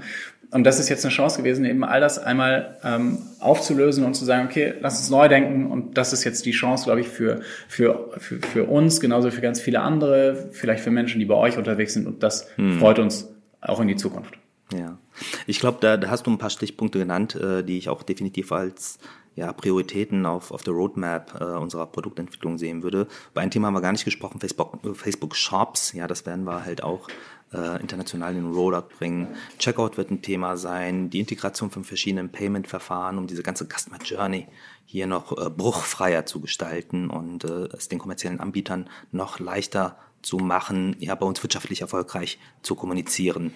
Und 0.52 0.64
das 0.64 0.80
ist 0.80 0.89
jetzt 0.89 1.04
eine 1.06 1.14
Chance 1.14 1.39
gewesen, 1.39 1.66
eben 1.66 1.84
all 1.84 2.00
das 2.00 2.20
einmal 2.20 2.78
ähm, 2.84 3.20
aufzulösen 3.39 4.06
und 4.06 4.14
zu 4.14 4.26
sagen, 4.26 4.48
okay, 4.48 4.74
lass 4.80 5.00
uns 5.00 5.10
neu 5.10 5.28
denken 5.28 5.72
und 5.72 5.98
das 5.98 6.14
ist 6.14 6.24
jetzt 6.24 6.46
die 6.46 6.52
Chance, 6.52 6.86
glaube 6.86 7.02
ich, 7.02 7.08
für, 7.08 7.41
für, 7.68 8.12
für, 8.18 8.39
für 8.41 8.64
uns, 8.66 9.00
genauso 9.00 9.32
für 9.32 9.41
ganz 9.41 9.60
viele 9.60 9.82
andere, 9.82 10.50
vielleicht 10.52 10.84
für 10.84 10.91
Menschen, 10.91 11.20
die 11.20 11.26
bei 11.26 11.36
euch 11.36 11.58
unterwegs 11.58 11.93
sind. 11.93 12.08
Und 12.08 12.24
das 12.24 12.48
hm. 12.56 12.80
freut 12.80 13.00
uns 13.00 13.30
auch 13.62 13.80
in 13.80 13.88
die 13.88 13.96
Zukunft. 13.96 14.36
Ja, 14.74 14.98
ich 15.46 15.60
glaube, 15.60 15.78
da, 15.82 15.98
da 15.98 16.10
hast 16.10 16.26
du 16.26 16.32
ein 16.32 16.38
paar 16.38 16.50
Stichpunkte 16.50 17.00
genannt, 17.00 17.36
äh, 17.36 17.64
die 17.64 17.78
ich 17.78 17.89
auch 17.89 18.04
definitiv 18.04 18.52
als 18.52 19.00
ja, 19.36 19.52
Prioritäten 19.52 20.26
auf, 20.26 20.52
auf 20.52 20.64
der 20.64 20.74
Roadmap 20.74 21.39
äh, 21.39 21.43
unserer 21.43 21.86
Produktentwicklung 21.88 22.58
sehen 22.58 22.84
würde. 22.84 23.08
Bei 23.34 23.41
einem 23.41 23.52
Thema 23.52 23.68
haben 23.68 23.74
wir 23.74 23.82
gar 23.82 23.91
nicht 23.91 24.06
gesprochen, 24.06 24.39
Facebook, 24.39 24.80
Facebook 24.96 25.36
Shops. 25.36 25.93
Ja, 25.93 26.08
das 26.08 26.26
werden 26.26 26.46
wir 26.46 26.66
halt 26.66 26.84
auch 26.84 27.08
äh, 27.56 27.82
international 27.82 28.36
in 28.36 28.43
den 28.43 28.53
Rollout 28.53 28.89
bringen. 28.97 29.28
Checkout 29.58 29.97
wird 29.97 30.12
ein 30.12 30.22
Thema 30.22 30.58
sein, 30.58 31.10
die 31.10 31.20
Integration 31.20 31.72
von 31.72 31.84
verschiedenen 31.84 32.30
Payment-Verfahren, 32.30 33.18
um 33.18 33.28
diese 33.28 33.43
ganze 33.43 33.66
Customer 33.66 33.99
Journey 34.03 34.47
hier 34.86 35.08
noch 35.08 35.38
äh, 35.38 35.49
bruchfreier 35.49 36.26
zu 36.26 36.41
gestalten 36.41 37.10
und 37.10 37.43
äh, 37.43 37.68
es 37.76 37.88
den 37.88 37.99
kommerziellen 37.99 38.39
Anbietern 38.39 38.89
noch 39.12 39.39
leichter 39.39 39.97
zu 40.22 40.38
machen, 40.38 40.95
ja, 40.99 41.16
bei 41.16 41.26
uns 41.26 41.41
wirtschaftlich 41.43 41.82
erfolgreich 41.82 42.39
zu 42.62 42.76
kommunizieren. 42.76 43.53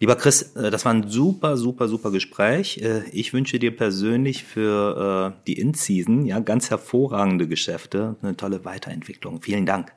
Lieber 0.00 0.16
Chris, 0.16 0.54
äh, 0.56 0.70
das 0.70 0.84
war 0.84 0.92
ein 0.92 1.08
super, 1.08 1.56
super, 1.56 1.88
super 1.88 2.10
Gespräch. 2.10 2.78
Äh, 2.78 3.04
ich 3.12 3.32
wünsche 3.32 3.58
dir 3.58 3.76
persönlich 3.76 4.44
für 4.44 5.34
äh, 5.34 5.42
die 5.46 5.58
In-Season 5.58 6.26
ja 6.26 6.40
ganz 6.40 6.70
hervorragende 6.70 7.46
Geschäfte, 7.48 8.16
eine 8.22 8.36
tolle 8.36 8.64
Weiterentwicklung. 8.64 9.40
Vielen 9.42 9.66
Dank. 9.66 9.92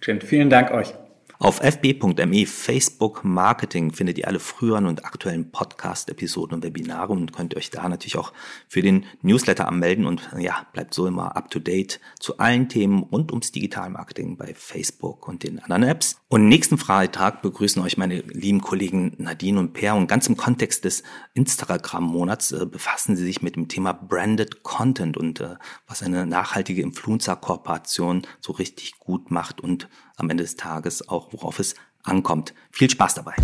Schön, 0.00 0.20
vielen 0.20 0.50
Dank 0.50 0.70
euch. 0.70 0.94
Auf 1.38 1.58
fb.me 1.58 2.46
Facebook 2.46 3.22
Marketing 3.22 3.92
findet 3.92 4.16
ihr 4.16 4.26
alle 4.26 4.40
früheren 4.40 4.86
und 4.86 5.04
aktuellen 5.04 5.50
Podcast-Episoden 5.50 6.54
und 6.54 6.64
Webinare 6.64 7.12
und 7.12 7.34
könnt 7.34 7.54
euch 7.56 7.68
da 7.68 7.86
natürlich 7.88 8.16
auch 8.16 8.32
für 8.68 8.80
den 8.80 9.04
Newsletter 9.20 9.68
anmelden 9.68 10.06
und 10.06 10.30
ja, 10.38 10.66
bleibt 10.72 10.94
so 10.94 11.06
immer 11.06 11.36
up 11.36 11.50
to 11.50 11.58
date 11.58 12.00
zu 12.18 12.38
allen 12.38 12.70
Themen 12.70 13.02
rund 13.02 13.32
ums 13.32 13.52
Digitalmarketing 13.52 14.38
bei 14.38 14.54
Facebook 14.54 15.28
und 15.28 15.42
den 15.42 15.58
anderen 15.58 15.82
Apps. 15.82 16.16
Und 16.28 16.48
nächsten 16.48 16.78
Freitag 16.78 17.42
begrüßen 17.42 17.82
euch 17.82 17.98
meine 17.98 18.20
lieben 18.20 18.62
Kollegen 18.62 19.14
Nadine 19.18 19.60
und 19.60 19.74
Per 19.74 19.94
und 19.94 20.06
ganz 20.06 20.26
im 20.28 20.38
Kontext 20.38 20.86
des 20.86 21.02
Instagram-Monats 21.34 22.52
äh, 22.52 22.66
befassen 22.66 23.14
sie 23.14 23.24
sich 23.24 23.42
mit 23.42 23.56
dem 23.56 23.68
Thema 23.68 23.92
Branded 23.92 24.62
Content 24.62 25.18
und 25.18 25.40
äh, 25.40 25.56
was 25.86 26.02
eine 26.02 26.26
nachhaltige 26.26 26.80
Influencer-Kooperation 26.82 28.22
so 28.40 28.52
richtig 28.52 28.98
gut 28.98 29.30
macht 29.30 29.60
und 29.60 29.88
am 30.16 30.30
Ende 30.30 30.44
des 30.44 30.56
Tages 30.56 31.08
auch, 31.08 31.28
worauf 31.32 31.58
es 31.58 31.74
ankommt. 32.02 32.54
Viel 32.70 32.90
Spaß 32.90 33.14
dabei. 33.14 33.34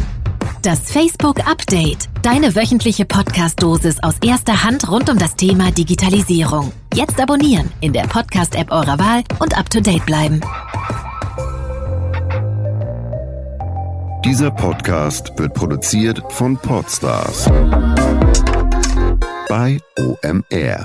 Das 0.62 0.92
Facebook 0.92 1.46
Update. 1.46 2.08
Deine 2.22 2.54
wöchentliche 2.54 3.04
Podcast-Dosis 3.04 4.00
aus 4.02 4.14
erster 4.24 4.62
Hand 4.62 4.88
rund 4.88 5.10
um 5.10 5.18
das 5.18 5.34
Thema 5.34 5.72
Digitalisierung. 5.72 6.72
Jetzt 6.94 7.20
abonnieren 7.20 7.70
in 7.80 7.92
der 7.92 8.02
Podcast-App 8.04 8.70
eurer 8.70 8.98
Wahl 8.98 9.24
und 9.40 9.58
up 9.58 9.68
to 9.70 9.80
date 9.80 10.06
bleiben. 10.06 10.40
Dieser 14.24 14.52
Podcast 14.52 15.36
wird 15.36 15.52
produziert 15.54 16.22
von 16.28 16.56
Podstars 16.56 17.50
bei 19.48 19.80
OMR. 19.98 20.80